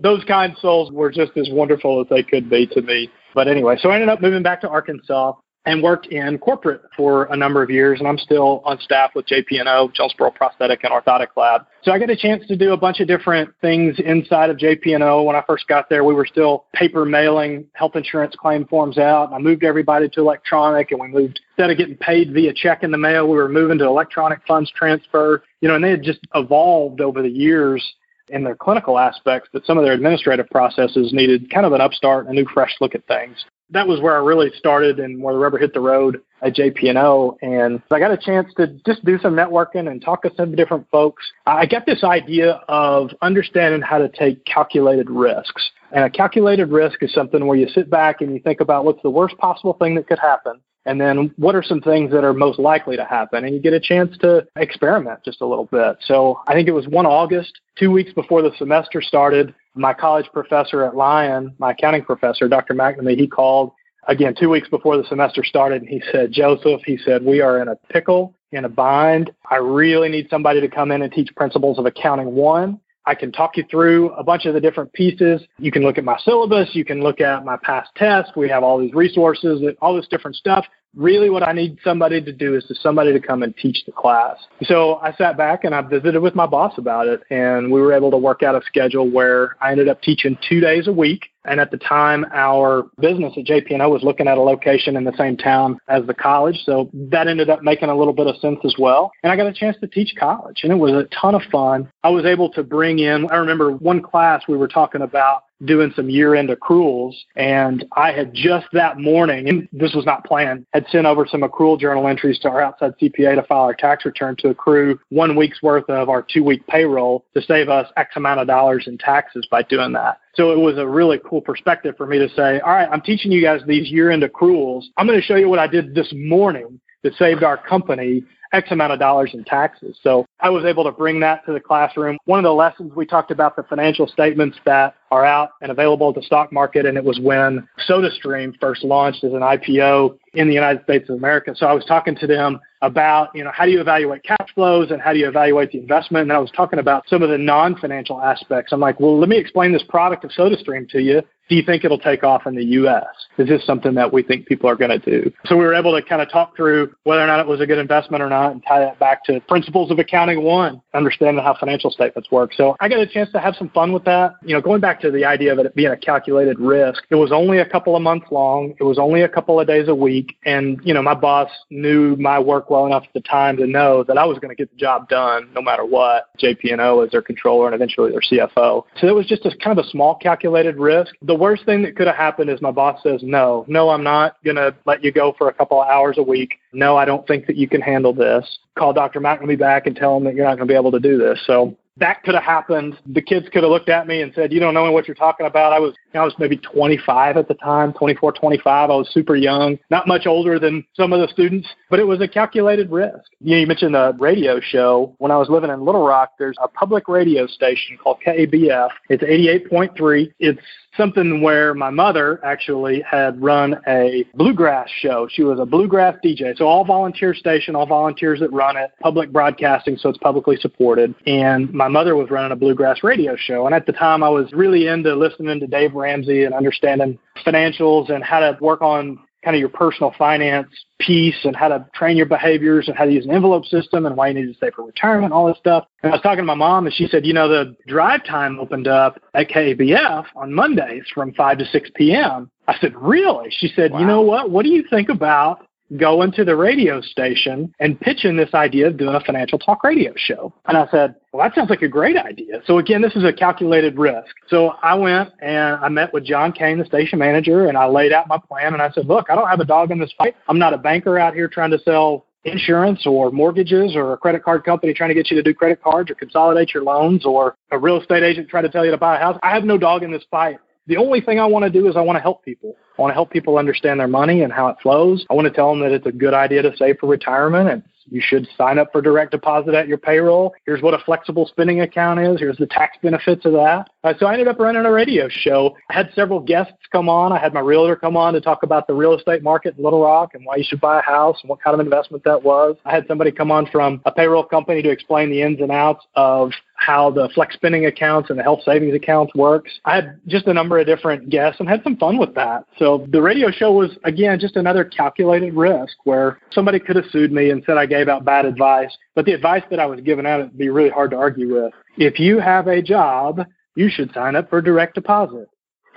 Those 0.00 0.24
kind 0.24 0.56
souls 0.60 0.90
were 0.90 1.10
just 1.10 1.32
as 1.36 1.48
wonderful 1.50 2.00
as 2.00 2.08
they 2.08 2.22
could 2.22 2.50
be 2.50 2.66
to 2.68 2.82
me. 2.82 3.10
But 3.34 3.48
anyway, 3.48 3.76
so 3.80 3.90
I 3.90 3.94
ended 3.94 4.08
up 4.08 4.20
moving 4.20 4.42
back 4.42 4.60
to 4.62 4.68
Arkansas 4.68 5.34
and 5.64 5.82
worked 5.82 6.06
in 6.06 6.38
corporate 6.38 6.82
for 6.96 7.24
a 7.26 7.36
number 7.36 7.62
of 7.62 7.70
years, 7.70 8.00
and 8.00 8.08
I'm 8.08 8.18
still 8.18 8.62
on 8.64 8.80
staff 8.80 9.12
with 9.14 9.26
JP&O, 9.26 9.92
Jonesboro 9.94 10.32
Prosthetic 10.32 10.82
and 10.82 10.92
Orthotic 10.92 11.28
Lab. 11.36 11.66
So 11.84 11.92
I 11.92 11.98
got 12.00 12.10
a 12.10 12.16
chance 12.16 12.44
to 12.48 12.56
do 12.56 12.72
a 12.72 12.76
bunch 12.76 12.98
of 12.98 13.06
different 13.06 13.52
things 13.60 13.96
inside 14.04 14.50
of 14.50 14.56
JP&O. 14.56 15.22
When 15.22 15.36
I 15.36 15.42
first 15.46 15.68
got 15.68 15.88
there, 15.88 16.02
we 16.02 16.14
were 16.14 16.26
still 16.26 16.64
paper 16.74 17.04
mailing 17.04 17.66
health 17.74 17.94
insurance 17.94 18.34
claim 18.36 18.66
forms 18.66 18.98
out. 18.98 19.26
And 19.26 19.36
I 19.36 19.38
moved 19.38 19.62
everybody 19.62 20.08
to 20.08 20.20
electronic, 20.20 20.90
and 20.90 21.00
we 21.00 21.08
moved 21.08 21.40
instead 21.50 21.70
of 21.70 21.78
getting 21.78 21.96
paid 21.96 22.32
via 22.32 22.52
check 22.52 22.82
in 22.82 22.90
the 22.90 22.98
mail, 22.98 23.28
we 23.28 23.36
were 23.36 23.48
moving 23.48 23.78
to 23.78 23.86
electronic 23.86 24.40
funds 24.46 24.70
transfer. 24.74 25.44
You 25.60 25.68
know, 25.68 25.76
and 25.76 25.84
they 25.84 25.90
had 25.90 26.02
just 26.02 26.20
evolved 26.34 27.00
over 27.00 27.22
the 27.22 27.30
years 27.30 27.84
in 28.30 28.42
their 28.42 28.56
clinical 28.56 28.98
aspects 28.98 29.48
that 29.52 29.64
some 29.64 29.78
of 29.78 29.84
their 29.84 29.92
administrative 29.92 30.48
processes 30.50 31.12
needed 31.12 31.50
kind 31.50 31.66
of 31.66 31.72
an 31.72 31.80
upstart, 31.80 32.26
a 32.26 32.32
new 32.32 32.46
fresh 32.52 32.74
look 32.80 32.94
at 32.94 33.06
things 33.06 33.44
that 33.72 33.88
was 33.88 34.00
where 34.00 34.14
I 34.14 34.24
really 34.24 34.50
started 34.56 35.00
and 35.00 35.22
where 35.22 35.34
the 35.34 35.40
rubber 35.40 35.58
hit 35.58 35.74
the 35.74 35.80
road 35.80 36.20
at 36.42 36.54
JP&O. 36.54 37.38
And 37.42 37.82
I 37.90 37.98
got 37.98 38.10
a 38.10 38.16
chance 38.16 38.52
to 38.56 38.68
just 38.86 39.04
do 39.04 39.18
some 39.18 39.34
networking 39.34 39.90
and 39.90 40.02
talk 40.02 40.22
to 40.22 40.32
some 40.36 40.54
different 40.54 40.86
folks. 40.90 41.22
I 41.46 41.66
got 41.66 41.86
this 41.86 42.04
idea 42.04 42.60
of 42.68 43.10
understanding 43.22 43.80
how 43.80 43.98
to 43.98 44.08
take 44.08 44.44
calculated 44.44 45.10
risks. 45.10 45.70
And 45.92 46.04
a 46.04 46.10
calculated 46.10 46.70
risk 46.70 47.02
is 47.02 47.12
something 47.12 47.46
where 47.46 47.56
you 47.56 47.68
sit 47.68 47.90
back 47.90 48.20
and 48.20 48.32
you 48.32 48.40
think 48.40 48.60
about 48.60 48.84
what's 48.84 49.02
the 49.02 49.10
worst 49.10 49.36
possible 49.38 49.74
thing 49.74 49.94
that 49.96 50.06
could 50.06 50.18
happen. 50.18 50.60
And 50.84 51.00
then 51.00 51.32
what 51.36 51.54
are 51.54 51.62
some 51.62 51.80
things 51.80 52.10
that 52.10 52.24
are 52.24 52.34
most 52.34 52.58
likely 52.58 52.96
to 52.96 53.04
happen? 53.04 53.44
And 53.44 53.54
you 53.54 53.60
get 53.60 53.72
a 53.72 53.78
chance 53.78 54.16
to 54.18 54.46
experiment 54.56 55.20
just 55.24 55.40
a 55.40 55.46
little 55.46 55.66
bit. 55.66 55.98
So 56.06 56.40
I 56.48 56.54
think 56.54 56.66
it 56.66 56.72
was 56.72 56.88
1 56.88 57.06
August, 57.06 57.60
two 57.78 57.92
weeks 57.92 58.12
before 58.12 58.42
the 58.42 58.50
semester 58.58 59.00
started, 59.00 59.54
my 59.74 59.94
college 59.94 60.26
professor 60.32 60.84
at 60.84 60.96
Lyon, 60.96 61.54
my 61.58 61.72
accounting 61.72 62.04
professor, 62.04 62.48
Dr. 62.48 62.74
McNamee, 62.74 63.18
he 63.18 63.26
called 63.26 63.72
again 64.08 64.34
two 64.38 64.50
weeks 64.50 64.68
before 64.68 64.96
the 64.96 65.04
semester 65.08 65.44
started 65.44 65.82
and 65.82 65.88
he 65.88 66.02
said, 66.10 66.32
Joseph, 66.32 66.80
he 66.84 66.98
said, 66.98 67.24
we 67.24 67.40
are 67.40 67.60
in 67.60 67.68
a 67.68 67.76
pickle, 67.90 68.34
in 68.50 68.64
a 68.64 68.68
bind. 68.68 69.30
I 69.50 69.56
really 69.56 70.08
need 70.08 70.28
somebody 70.28 70.60
to 70.60 70.68
come 70.68 70.90
in 70.90 71.02
and 71.02 71.12
teach 71.12 71.34
principles 71.34 71.78
of 71.78 71.86
accounting 71.86 72.34
one. 72.34 72.80
I 73.04 73.14
can 73.14 73.32
talk 73.32 73.56
you 73.56 73.64
through 73.68 74.10
a 74.12 74.22
bunch 74.22 74.46
of 74.46 74.54
the 74.54 74.60
different 74.60 74.92
pieces. 74.92 75.42
You 75.58 75.72
can 75.72 75.82
look 75.82 75.98
at 75.98 76.04
my 76.04 76.18
syllabus. 76.24 76.70
You 76.72 76.84
can 76.84 77.02
look 77.02 77.20
at 77.20 77.44
my 77.44 77.56
past 77.62 77.90
tests. 77.96 78.32
We 78.36 78.48
have 78.48 78.62
all 78.62 78.78
these 78.78 78.94
resources, 78.94 79.60
all 79.80 79.96
this 79.96 80.06
different 80.06 80.36
stuff. 80.36 80.64
Really, 80.94 81.30
what 81.30 81.42
I 81.42 81.52
need 81.52 81.78
somebody 81.82 82.20
to 82.20 82.32
do 82.32 82.54
is 82.54 82.64
to 82.64 82.74
somebody 82.74 83.12
to 83.12 83.20
come 83.20 83.42
and 83.42 83.56
teach 83.56 83.84
the 83.86 83.92
class. 83.92 84.36
So 84.64 84.96
I 84.96 85.12
sat 85.14 85.36
back 85.36 85.64
and 85.64 85.74
I 85.74 85.80
visited 85.80 86.20
with 86.20 86.34
my 86.34 86.46
boss 86.46 86.74
about 86.76 87.06
it, 87.06 87.22
and 87.30 87.72
we 87.72 87.80
were 87.80 87.92
able 87.92 88.10
to 88.10 88.18
work 88.18 88.42
out 88.42 88.54
a 88.54 88.60
schedule 88.66 89.10
where 89.10 89.56
I 89.60 89.72
ended 89.72 89.88
up 89.88 90.02
teaching 90.02 90.36
two 90.48 90.60
days 90.60 90.88
a 90.88 90.92
week. 90.92 91.26
And 91.44 91.58
at 91.58 91.70
the 91.70 91.78
time, 91.78 92.24
our 92.32 92.84
business 93.00 93.32
at 93.36 93.44
JP&O 93.44 93.88
was 93.88 94.02
looking 94.04 94.28
at 94.28 94.38
a 94.38 94.40
location 94.40 94.96
in 94.96 95.04
the 95.04 95.16
same 95.16 95.36
town 95.36 95.78
as 95.88 96.06
the 96.06 96.14
college. 96.14 96.60
So 96.64 96.88
that 96.94 97.26
ended 97.26 97.50
up 97.50 97.62
making 97.62 97.88
a 97.88 97.96
little 97.96 98.12
bit 98.12 98.28
of 98.28 98.36
sense 98.36 98.60
as 98.64 98.76
well. 98.78 99.10
And 99.24 99.32
I 99.32 99.36
got 99.36 99.46
a 99.46 99.52
chance 99.52 99.76
to 99.80 99.88
teach 99.88 100.14
college 100.16 100.60
and 100.62 100.72
it 100.72 100.76
was 100.76 100.92
a 100.92 101.08
ton 101.14 101.34
of 101.34 101.42
fun. 101.50 101.90
I 102.04 102.10
was 102.10 102.24
able 102.24 102.50
to 102.52 102.62
bring 102.62 103.00
in, 103.00 103.28
I 103.30 103.36
remember 103.36 103.72
one 103.72 104.02
class 104.02 104.42
we 104.46 104.56
were 104.56 104.68
talking 104.68 105.02
about 105.02 105.44
doing 105.64 105.92
some 105.94 106.10
year 106.10 106.34
end 106.34 106.50
accruals. 106.50 107.14
And 107.36 107.84
I 107.96 108.12
had 108.12 108.34
just 108.34 108.66
that 108.72 108.98
morning, 108.98 109.48
and 109.48 109.68
this 109.72 109.94
was 109.94 110.04
not 110.04 110.24
planned, 110.24 110.66
had 110.72 110.86
sent 110.90 111.06
over 111.06 111.26
some 111.26 111.42
accrual 111.42 111.78
journal 111.78 112.06
entries 112.08 112.38
to 112.40 112.48
our 112.48 112.60
outside 112.60 112.94
CPA 113.00 113.36
to 113.36 113.42
file 113.42 113.62
our 113.62 113.74
tax 113.74 114.04
return 114.04 114.36
to 114.38 114.48
accrue 114.48 114.98
one 115.10 115.36
week's 115.36 115.62
worth 115.62 115.88
of 115.88 116.08
our 116.08 116.22
two 116.22 116.44
week 116.44 116.66
payroll 116.66 117.24
to 117.34 117.42
save 117.42 117.68
us 117.68 117.88
X 117.96 118.16
amount 118.16 118.40
of 118.40 118.46
dollars 118.46 118.84
in 118.86 118.98
taxes 118.98 119.46
by 119.50 119.62
doing 119.62 119.92
that. 119.92 120.18
So 120.34 120.50
it 120.50 120.58
was 120.58 120.78
a 120.78 120.86
really 120.86 121.20
cool 121.28 121.42
perspective 121.42 121.94
for 121.96 122.06
me 122.06 122.18
to 122.18 122.28
say, 122.30 122.60
all 122.60 122.72
right, 122.72 122.88
I'm 122.90 123.02
teaching 123.02 123.30
you 123.30 123.42
guys 123.42 123.60
these 123.66 123.90
year 123.90 124.10
end 124.10 124.22
accruals. 124.22 124.84
I'm 124.96 125.06
going 125.06 125.20
to 125.20 125.24
show 125.24 125.36
you 125.36 125.48
what 125.48 125.58
I 125.58 125.66
did 125.66 125.94
this 125.94 126.12
morning 126.14 126.80
that 127.02 127.14
saved 127.14 127.42
our 127.42 127.56
company 127.56 128.22
X 128.52 128.70
amount 128.70 128.92
of 128.92 128.98
dollars 128.98 129.30
in 129.32 129.44
taxes. 129.44 129.98
So 130.02 130.26
I 130.40 130.50
was 130.50 130.64
able 130.64 130.84
to 130.84 130.92
bring 130.92 131.20
that 131.20 131.44
to 131.46 131.52
the 131.52 131.60
classroom. 131.60 132.18
One 132.24 132.38
of 132.38 132.44
the 132.44 132.52
lessons 132.52 132.92
we 132.94 133.06
talked 133.06 133.30
about 133.30 133.56
the 133.56 133.62
financial 133.62 134.06
statements 134.06 134.58
that 134.64 134.94
are 135.10 135.24
out 135.24 135.50
and 135.60 135.70
available 135.70 136.08
at 136.08 136.14
the 136.14 136.22
stock 136.22 136.52
market, 136.52 136.86
and 136.86 136.96
it 136.96 137.04
was 137.04 137.20
when 137.20 137.66
SodaStream 137.88 138.58
first 138.60 138.82
launched 138.82 139.24
as 139.24 139.32
an 139.32 139.40
IPO 139.40 140.18
in 140.34 140.48
the 140.48 140.54
United 140.54 140.82
States 140.84 141.08
of 141.10 141.16
America. 141.16 141.54
So 141.56 141.66
I 141.66 141.72
was 141.72 141.84
talking 141.84 142.16
to 142.16 142.26
them 142.26 142.60
about, 142.80 143.34
you 143.34 143.44
know, 143.44 143.50
how 143.54 143.64
do 143.64 143.70
you 143.70 143.80
evaluate 143.80 144.22
cash 144.24 144.48
flows 144.54 144.90
and 144.90 145.00
how 145.00 145.12
do 145.12 145.18
you 145.18 145.28
evaluate 145.28 145.70
the 145.70 145.78
investment? 145.78 146.22
And 146.22 146.32
I 146.32 146.38
was 146.38 146.50
talking 146.50 146.78
about 146.78 147.08
some 147.08 147.22
of 147.22 147.30
the 147.30 147.38
non-financial 147.38 148.20
aspects. 148.20 148.72
I'm 148.72 148.80
like, 148.80 148.98
well, 149.00 149.18
let 149.18 149.28
me 149.28 149.36
explain 149.36 149.72
this 149.72 149.84
product 149.88 150.24
of 150.24 150.30
SodaStream 150.30 150.88
to 150.90 151.00
you 151.00 151.22
do 151.48 151.56
you 151.56 151.62
think 151.62 151.84
it'll 151.84 151.98
take 151.98 152.24
off 152.24 152.46
in 152.46 152.54
the 152.54 152.64
U.S.? 152.64 153.04
Is 153.38 153.48
this 153.48 153.64
something 153.64 153.94
that 153.94 154.12
we 154.12 154.22
think 154.22 154.46
people 154.46 154.68
are 154.68 154.76
going 154.76 154.90
to 154.90 154.98
do? 154.98 155.32
So 155.46 155.56
we 155.56 155.64
were 155.64 155.74
able 155.74 155.98
to 155.98 156.06
kind 156.06 156.22
of 156.22 156.30
talk 156.30 156.56
through 156.56 156.94
whether 157.04 157.22
or 157.22 157.26
not 157.26 157.40
it 157.40 157.46
was 157.46 157.60
a 157.60 157.66
good 157.66 157.78
investment 157.78 158.22
or 158.22 158.28
not 158.28 158.52
and 158.52 158.62
tie 158.66 158.80
that 158.80 158.98
back 158.98 159.24
to 159.24 159.40
principles 159.40 159.90
of 159.90 159.98
accounting 159.98 160.42
one, 160.42 160.80
understanding 160.94 161.42
how 161.42 161.56
financial 161.58 161.90
statements 161.90 162.30
work. 162.30 162.52
So 162.54 162.76
I 162.80 162.88
got 162.88 163.00
a 163.00 163.06
chance 163.06 163.30
to 163.32 163.40
have 163.40 163.54
some 163.56 163.68
fun 163.70 163.92
with 163.92 164.04
that. 164.04 164.34
You 164.42 164.54
know, 164.54 164.60
going 164.60 164.80
back 164.80 165.00
to 165.02 165.10
the 165.10 165.24
idea 165.24 165.52
of 165.52 165.58
it 165.58 165.74
being 165.74 165.90
a 165.90 165.96
calculated 165.96 166.58
risk, 166.58 167.02
it 167.10 167.16
was 167.16 167.32
only 167.32 167.58
a 167.58 167.66
couple 167.66 167.96
of 167.96 168.02
months 168.02 168.26
long. 168.30 168.74
It 168.78 168.84
was 168.84 168.98
only 168.98 169.22
a 169.22 169.28
couple 169.28 169.60
of 169.60 169.66
days 169.66 169.88
a 169.88 169.94
week. 169.94 170.36
And, 170.44 170.80
you 170.84 170.94
know, 170.94 171.02
my 171.02 171.14
boss 171.14 171.50
knew 171.70 172.16
my 172.16 172.38
work 172.38 172.70
well 172.70 172.86
enough 172.86 173.04
at 173.04 173.12
the 173.14 173.20
time 173.20 173.56
to 173.58 173.66
know 173.66 174.04
that 174.04 174.18
I 174.18 174.24
was 174.24 174.38
going 174.38 174.50
to 174.50 174.54
get 174.54 174.70
the 174.70 174.76
job 174.76 175.08
done 175.08 175.50
no 175.54 175.62
matter 175.62 175.84
what. 175.84 176.28
JP&O 176.38 177.00
as 177.00 177.10
their 177.10 177.22
controller 177.22 177.66
and 177.66 177.74
eventually 177.74 178.10
their 178.10 178.20
CFO. 178.20 178.84
So 178.98 179.06
it 179.06 179.14
was 179.14 179.26
just 179.26 179.44
a 179.46 179.50
kind 179.62 179.78
of 179.78 179.84
a 179.84 179.88
small 179.88 180.14
calculated 180.16 180.76
risk. 180.76 181.14
The 181.22 181.31
worst 181.34 181.64
thing 181.64 181.82
that 181.82 181.96
could 181.96 182.06
have 182.06 182.16
happened 182.16 182.50
is 182.50 182.60
my 182.60 182.70
boss 182.70 183.02
says, 183.02 183.20
no, 183.22 183.64
no, 183.68 183.90
I'm 183.90 184.02
not 184.02 184.36
going 184.44 184.56
to 184.56 184.74
let 184.86 185.04
you 185.04 185.12
go 185.12 185.34
for 185.36 185.48
a 185.48 185.52
couple 185.52 185.80
of 185.80 185.88
hours 185.88 186.18
a 186.18 186.22
week. 186.22 186.58
No, 186.72 186.96
I 186.96 187.04
don't 187.04 187.26
think 187.26 187.46
that 187.46 187.56
you 187.56 187.68
can 187.68 187.80
handle 187.80 188.12
this. 188.12 188.58
Call 188.78 188.92
Dr. 188.92 189.20
McNamee 189.20 189.58
back 189.58 189.86
and 189.86 189.94
tell 189.94 190.16
him 190.16 190.24
that 190.24 190.34
you're 190.34 190.44
not 190.44 190.56
going 190.56 190.66
to 190.68 190.72
be 190.72 190.76
able 190.76 190.92
to 190.92 191.00
do 191.00 191.18
this. 191.18 191.40
So 191.46 191.76
that 191.98 192.22
could 192.22 192.34
have 192.34 192.44
happened. 192.44 192.98
The 193.06 193.22
kids 193.22 193.48
could 193.52 193.62
have 193.62 193.70
looked 193.70 193.88
at 193.88 194.06
me 194.06 194.22
and 194.22 194.32
said, 194.34 194.52
"You 194.52 194.60
don't 194.60 194.74
know 194.74 194.90
what 194.90 195.06
you're 195.06 195.14
talking 195.14 195.46
about." 195.46 195.72
I 195.72 195.78
was, 195.78 195.94
I 196.14 196.24
was 196.24 196.34
maybe 196.38 196.56
25 196.56 197.36
at 197.36 197.48
the 197.48 197.54
time, 197.54 197.92
24, 197.92 198.32
25. 198.32 198.90
I 198.90 198.94
was 198.94 199.08
super 199.12 199.36
young, 199.36 199.78
not 199.90 200.06
much 200.06 200.26
older 200.26 200.58
than 200.58 200.84
some 200.94 201.12
of 201.12 201.20
the 201.20 201.28
students, 201.28 201.68
but 201.90 201.98
it 201.98 202.06
was 202.06 202.20
a 202.20 202.28
calculated 202.28 202.90
risk. 202.90 203.30
You, 203.40 203.52
know, 203.52 203.60
you 203.60 203.66
mentioned 203.66 203.94
the 203.94 204.14
radio 204.18 204.60
show. 204.60 205.14
When 205.18 205.30
I 205.30 205.36
was 205.36 205.48
living 205.48 205.70
in 205.70 205.84
Little 205.84 206.06
Rock, 206.06 206.32
there's 206.38 206.56
a 206.62 206.68
public 206.68 207.08
radio 207.08 207.46
station 207.46 207.96
called 207.96 208.18
KABF. 208.26 208.90
It's 209.08 209.22
88.3. 209.22 210.32
It's 210.38 210.60
something 210.96 211.40
where 211.40 211.74
my 211.74 211.90
mother 211.90 212.44
actually 212.44 213.02
had 213.02 213.40
run 213.42 213.76
a 213.86 214.24
bluegrass 214.34 214.88
show. 214.90 215.26
She 215.30 215.42
was 215.42 215.58
a 215.58 215.64
bluegrass 215.64 216.16
DJ. 216.24 216.56
So 216.56 216.66
all 216.66 216.84
volunteer 216.84 217.34
station, 217.34 217.74
all 217.74 217.86
volunteers 217.86 218.40
that 218.40 218.52
run 218.52 218.76
it, 218.76 218.90
public 219.00 219.32
broadcasting, 219.32 219.96
so 219.96 220.10
it's 220.10 220.18
publicly 220.18 220.56
supported. 220.56 221.14
And 221.26 221.72
my 221.72 221.88
mother 221.88 222.14
was 222.14 222.30
running 222.30 222.52
a 222.52 222.56
bluegrass 222.56 223.02
radio 223.02 223.36
show. 223.36 223.66
And 223.66 223.74
at 223.74 223.86
the 223.86 223.92
time 223.92 224.22
I 224.22 224.28
was 224.28 224.52
really 224.52 224.86
into 224.86 225.14
listening 225.14 225.60
to 225.60 225.66
Dave 225.66 225.94
Ramsey 226.02 226.44
and 226.44 226.54
understanding 226.54 227.18
financials 227.46 228.10
and 228.10 228.22
how 228.22 228.40
to 228.40 228.58
work 228.60 228.82
on 228.82 229.18
kind 229.44 229.56
of 229.56 229.60
your 229.60 229.68
personal 229.68 230.14
finance 230.16 230.68
piece 231.00 231.36
and 231.44 231.56
how 231.56 231.68
to 231.68 231.84
train 231.94 232.16
your 232.16 232.26
behaviors 232.26 232.86
and 232.86 232.96
how 232.96 233.04
to 233.04 233.12
use 233.12 233.24
an 233.24 233.32
envelope 233.32 233.64
system 233.66 234.06
and 234.06 234.16
why 234.16 234.28
you 234.28 234.34
need 234.34 234.46
to 234.46 234.54
save 234.60 234.74
for 234.74 234.84
retirement, 234.84 235.32
all 235.32 235.46
this 235.48 235.58
stuff. 235.58 235.84
And 236.02 236.12
I 236.12 236.14
was 236.14 236.22
talking 236.22 236.38
to 236.38 236.44
my 236.44 236.54
mom 236.54 236.86
and 236.86 236.94
she 236.94 237.08
said, 237.08 237.26
you 237.26 237.32
know, 237.32 237.48
the 237.48 237.74
drive 237.88 238.24
time 238.24 238.60
opened 238.60 238.86
up 238.86 239.20
at 239.34 239.48
KABF 239.48 240.26
on 240.36 240.52
Mondays 240.52 241.04
from 241.12 241.32
5 241.34 241.58
to 241.58 241.64
6 241.64 241.90
p.m. 241.96 242.50
I 242.68 242.78
said, 242.80 242.94
really? 242.94 243.50
She 243.50 243.68
said, 243.74 243.90
wow. 243.90 243.98
you 244.00 244.06
know 244.06 244.20
what? 244.20 244.50
What 244.50 244.64
do 244.64 244.70
you 244.70 244.84
think 244.88 245.08
about 245.08 245.66
going 245.96 246.32
to 246.32 246.44
the 246.44 246.56
radio 246.56 247.00
station 247.00 247.74
and 247.80 248.00
pitching 248.00 248.36
this 248.36 248.54
idea 248.54 248.86
of 248.86 248.96
doing 248.96 249.14
a 249.14 249.20
financial 249.20 249.58
talk 249.58 249.84
radio 249.84 250.12
show. 250.16 250.52
And 250.66 250.76
I 250.76 250.86
said, 250.90 251.14
well, 251.32 251.46
that 251.46 251.54
sounds 251.54 251.70
like 251.70 251.82
a 251.82 251.88
great 251.88 252.16
idea. 252.16 252.62
So 252.66 252.78
again, 252.78 253.02
this 253.02 253.16
is 253.16 253.24
a 253.24 253.32
calculated 253.32 253.98
risk. 253.98 254.34
So 254.48 254.70
I 254.82 254.94
went 254.94 255.30
and 255.40 255.76
I 255.76 255.88
met 255.88 256.12
with 256.12 256.24
John 256.24 256.52
Kane, 256.52 256.78
the 256.78 256.84
station 256.84 257.18
manager, 257.18 257.68
and 257.68 257.76
I 257.76 257.86
laid 257.86 258.12
out 258.12 258.28
my 258.28 258.38
plan. 258.38 258.72
And 258.72 258.82
I 258.82 258.90
said, 258.90 259.06
look, 259.06 259.30
I 259.30 259.34
don't 259.34 259.48
have 259.48 259.60
a 259.60 259.64
dog 259.64 259.90
in 259.90 259.98
this 259.98 260.12
fight. 260.16 260.36
I'm 260.48 260.58
not 260.58 260.74
a 260.74 260.78
banker 260.78 261.18
out 261.18 261.34
here 261.34 261.48
trying 261.48 261.70
to 261.70 261.78
sell 261.78 262.26
insurance 262.44 263.06
or 263.06 263.30
mortgages 263.30 263.94
or 263.94 264.14
a 264.14 264.16
credit 264.16 264.42
card 264.42 264.64
company 264.64 264.92
trying 264.92 265.08
to 265.08 265.14
get 265.14 265.30
you 265.30 265.36
to 265.36 265.42
do 265.42 265.54
credit 265.54 265.82
cards 265.82 266.10
or 266.10 266.14
consolidate 266.14 266.74
your 266.74 266.82
loans 266.82 267.24
or 267.24 267.56
a 267.70 267.78
real 267.78 268.00
estate 268.00 268.22
agent 268.22 268.48
trying 268.48 268.64
to 268.64 268.68
tell 268.68 268.84
you 268.84 268.90
to 268.90 268.98
buy 268.98 269.16
a 269.16 269.18
house. 269.18 269.38
I 269.42 269.54
have 269.54 269.64
no 269.64 269.78
dog 269.78 270.02
in 270.02 270.10
this 270.10 270.24
fight. 270.30 270.58
The 270.86 270.96
only 270.96 271.20
thing 271.20 271.38
I 271.38 271.46
want 271.46 271.64
to 271.64 271.70
do 271.70 271.88
is 271.88 271.96
I 271.96 272.00
want 272.00 272.16
to 272.16 272.20
help 272.20 272.44
people. 272.44 272.76
I 272.98 273.02
want 273.02 273.10
to 273.10 273.14
help 273.14 273.30
people 273.30 273.56
understand 273.56 274.00
their 274.00 274.08
money 274.08 274.42
and 274.42 274.52
how 274.52 274.68
it 274.68 274.76
flows. 274.82 275.24
I 275.30 275.34
want 275.34 275.46
to 275.46 275.52
tell 275.52 275.70
them 275.70 275.80
that 275.80 275.92
it's 275.92 276.06
a 276.06 276.12
good 276.12 276.34
idea 276.34 276.62
to 276.62 276.76
save 276.76 276.98
for 276.98 277.06
retirement 277.06 277.70
and 277.70 277.82
you 278.06 278.20
should 278.22 278.48
sign 278.58 278.78
up 278.78 278.90
for 278.90 279.00
direct 279.00 279.30
deposit 279.30 279.74
at 279.74 279.86
your 279.86 279.98
payroll. 279.98 280.54
Here's 280.66 280.82
what 280.82 280.94
a 280.94 280.98
flexible 280.98 281.46
spending 281.46 281.80
account 281.80 282.20
is. 282.20 282.40
Here's 282.40 282.56
the 282.56 282.66
tax 282.66 282.96
benefits 283.00 283.44
of 283.44 283.52
that. 283.52 283.90
Uh, 284.04 284.14
so 284.18 284.26
I 284.26 284.32
ended 284.32 284.48
up 284.48 284.58
running 284.58 284.84
a 284.84 284.90
radio 284.90 285.28
show. 285.28 285.76
I 285.88 285.94
had 285.94 286.10
several 286.14 286.40
guests 286.40 286.72
come 286.90 287.08
on. 287.08 287.32
I 287.32 287.38
had 287.38 287.54
my 287.54 287.60
realtor 287.60 287.94
come 287.94 288.16
on 288.16 288.34
to 288.34 288.40
talk 288.40 288.64
about 288.64 288.86
the 288.86 288.94
real 288.94 289.14
estate 289.14 289.42
market 289.42 289.76
in 289.78 289.84
Little 289.84 290.02
Rock 290.02 290.34
and 290.34 290.44
why 290.44 290.56
you 290.56 290.64
should 290.64 290.80
buy 290.80 290.98
a 290.98 291.02
house 291.02 291.38
and 291.42 291.48
what 291.48 291.62
kind 291.62 291.74
of 291.74 291.80
investment 291.80 292.24
that 292.24 292.42
was. 292.42 292.76
I 292.84 292.92
had 292.92 293.06
somebody 293.06 293.30
come 293.30 293.52
on 293.52 293.66
from 293.66 294.00
a 294.04 294.12
payroll 294.12 294.44
company 294.44 294.82
to 294.82 294.90
explain 294.90 295.30
the 295.30 295.42
ins 295.42 295.60
and 295.60 295.70
outs 295.70 296.04
of 296.16 296.50
how 296.74 297.10
the 297.10 297.28
flex 297.34 297.54
spending 297.54 297.86
accounts 297.86 298.28
and 298.28 298.38
the 298.38 298.42
health 298.42 298.60
savings 298.64 298.94
accounts 298.94 299.32
works. 299.36 299.70
I 299.84 299.94
had 299.94 300.20
just 300.26 300.48
a 300.48 300.52
number 300.52 300.78
of 300.78 300.86
different 300.86 301.30
guests 301.30 301.60
and 301.60 301.68
had 301.68 301.84
some 301.84 301.96
fun 301.96 302.18
with 302.18 302.34
that. 302.34 302.64
So 302.78 303.06
the 303.12 303.22
radio 303.22 303.52
show 303.52 303.72
was 303.72 303.96
again 304.02 304.40
just 304.40 304.56
another 304.56 304.84
calculated 304.84 305.54
risk 305.54 305.94
where 306.04 306.40
somebody 306.50 306.80
could 306.80 306.96
have 306.96 307.04
sued 307.12 307.30
me 307.30 307.50
and 307.50 307.62
said 307.64 307.76
I 307.76 307.86
gave 307.86 308.08
out 308.08 308.24
bad 308.24 308.46
advice, 308.46 308.96
but 309.14 309.26
the 309.26 309.32
advice 309.32 309.62
that 309.70 309.78
I 309.78 309.86
was 309.86 310.00
giving 310.00 310.26
out 310.26 310.40
would 310.40 310.58
be 310.58 310.70
really 310.70 310.90
hard 310.90 311.12
to 311.12 311.16
argue 311.16 311.54
with. 311.54 311.72
If 311.96 312.18
you 312.18 312.40
have 312.40 312.66
a 312.66 312.82
job 312.82 313.46
you 313.74 313.88
should 313.88 314.12
sign 314.12 314.36
up 314.36 314.50
for 314.50 314.60
direct 314.60 314.94
deposit 314.94 315.48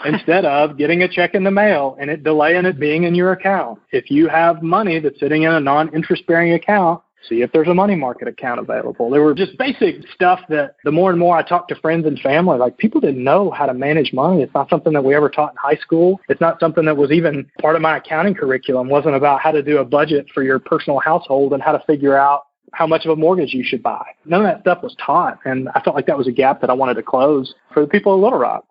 instead 0.05 0.45
of 0.45 0.77
getting 0.77 1.03
a 1.03 1.07
check 1.07 1.35
in 1.35 1.43
the 1.43 1.51
mail 1.51 1.95
and 1.99 2.09
it 2.09 2.23
delaying 2.23 2.65
it 2.65 2.79
being 2.79 3.03
in 3.03 3.15
your 3.15 3.31
account. 3.31 3.79
If 3.91 4.11
you 4.11 4.27
have 4.27 4.61
money 4.61 4.99
that's 4.99 5.19
sitting 5.19 5.43
in 5.43 5.51
a 5.51 5.59
non-interest 5.59 6.27
bearing 6.27 6.53
account, 6.53 7.01
see 7.27 7.41
if 7.41 7.51
there's 7.51 7.67
a 7.67 7.73
money 7.73 7.95
market 7.95 8.27
account 8.27 8.59
available. 8.59 9.09
There 9.09 9.21
were 9.21 9.33
just 9.33 9.57
basic 9.57 10.07
stuff 10.13 10.41
that 10.49 10.75
the 10.83 10.91
more 10.91 11.09
and 11.09 11.19
more 11.19 11.35
I 11.35 11.43
talked 11.43 11.69
to 11.69 11.75
friends 11.75 12.05
and 12.05 12.19
family, 12.19 12.57
like 12.57 12.77
people 12.77 13.01
didn't 13.01 13.23
know 13.23 13.51
how 13.51 13.65
to 13.65 13.73
manage 13.73 14.13
money. 14.13 14.41
It's 14.41 14.53
not 14.53 14.69
something 14.69 14.93
that 14.93 15.03
we 15.03 15.15
ever 15.15 15.29
taught 15.29 15.51
in 15.51 15.57
high 15.57 15.81
school. 15.81 16.19
It's 16.29 16.41
not 16.41 16.59
something 16.59 16.85
that 16.85 16.97
was 16.97 17.11
even 17.11 17.49
part 17.61 17.75
of 17.75 17.81
my 17.81 17.97
accounting 17.97 18.35
curriculum. 18.35 18.89
It 18.89 18.91
wasn't 18.91 19.15
about 19.15 19.41
how 19.41 19.51
to 19.51 19.63
do 19.63 19.77
a 19.77 19.85
budget 19.85 20.27
for 20.33 20.43
your 20.43 20.59
personal 20.59 20.99
household 20.99 21.53
and 21.53 21.63
how 21.63 21.71
to 21.71 21.83
figure 21.85 22.17
out 22.17 22.43
how 22.73 22.87
much 22.87 23.05
of 23.05 23.11
a 23.11 23.15
mortgage 23.15 23.53
you 23.53 23.63
should 23.63 23.83
buy. 23.83 24.05
None 24.25 24.41
of 24.41 24.47
that 24.47 24.61
stuff 24.61 24.83
was 24.83 24.95
taught, 25.03 25.39
and 25.45 25.69
I 25.69 25.81
felt 25.81 25.95
like 25.95 26.07
that 26.07 26.17
was 26.17 26.27
a 26.27 26.31
gap 26.31 26.61
that 26.61 26.69
I 26.69 26.73
wanted 26.73 26.95
to 26.95 27.03
close 27.03 27.53
for 27.73 27.81
the 27.81 27.87
people 27.87 28.13
of 28.13 28.21
Little 28.21 28.39
Rock. 28.39 28.65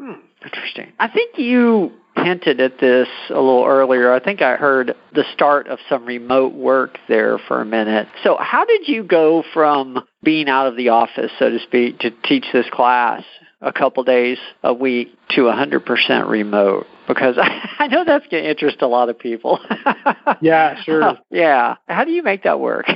Hmm, 0.00 0.20
interesting. 0.44 0.92
I 0.98 1.08
think 1.08 1.38
you 1.38 1.92
hinted 2.16 2.60
at 2.60 2.78
this 2.80 3.08
a 3.28 3.34
little 3.34 3.64
earlier. 3.66 4.12
I 4.12 4.20
think 4.20 4.42
I 4.42 4.56
heard 4.56 4.94
the 5.14 5.24
start 5.32 5.68
of 5.68 5.78
some 5.88 6.04
remote 6.04 6.54
work 6.54 6.98
there 7.08 7.38
for 7.38 7.60
a 7.60 7.64
minute. 7.64 8.08
So, 8.22 8.36
how 8.38 8.64
did 8.64 8.88
you 8.88 9.02
go 9.02 9.44
from 9.54 10.04
being 10.22 10.48
out 10.48 10.66
of 10.66 10.76
the 10.76 10.90
office, 10.90 11.30
so 11.38 11.50
to 11.50 11.58
speak, 11.60 12.00
to 12.00 12.10
teach 12.24 12.46
this 12.52 12.66
class 12.70 13.22
a 13.60 13.72
couple 13.72 14.02
days 14.04 14.38
a 14.62 14.72
week 14.72 15.08
to 15.30 15.42
100% 15.42 16.28
remote? 16.28 16.86
Because 17.06 17.36
I 17.78 17.86
know 17.88 18.04
that's 18.04 18.26
going 18.28 18.44
to 18.44 18.50
interest 18.50 18.82
a 18.82 18.86
lot 18.86 19.08
of 19.08 19.18
people. 19.18 19.58
yeah, 20.40 20.80
sure. 20.82 21.18
yeah. 21.30 21.76
How 21.88 22.04
do 22.04 22.12
you 22.12 22.22
make 22.22 22.44
that 22.44 22.60
work? 22.60 22.86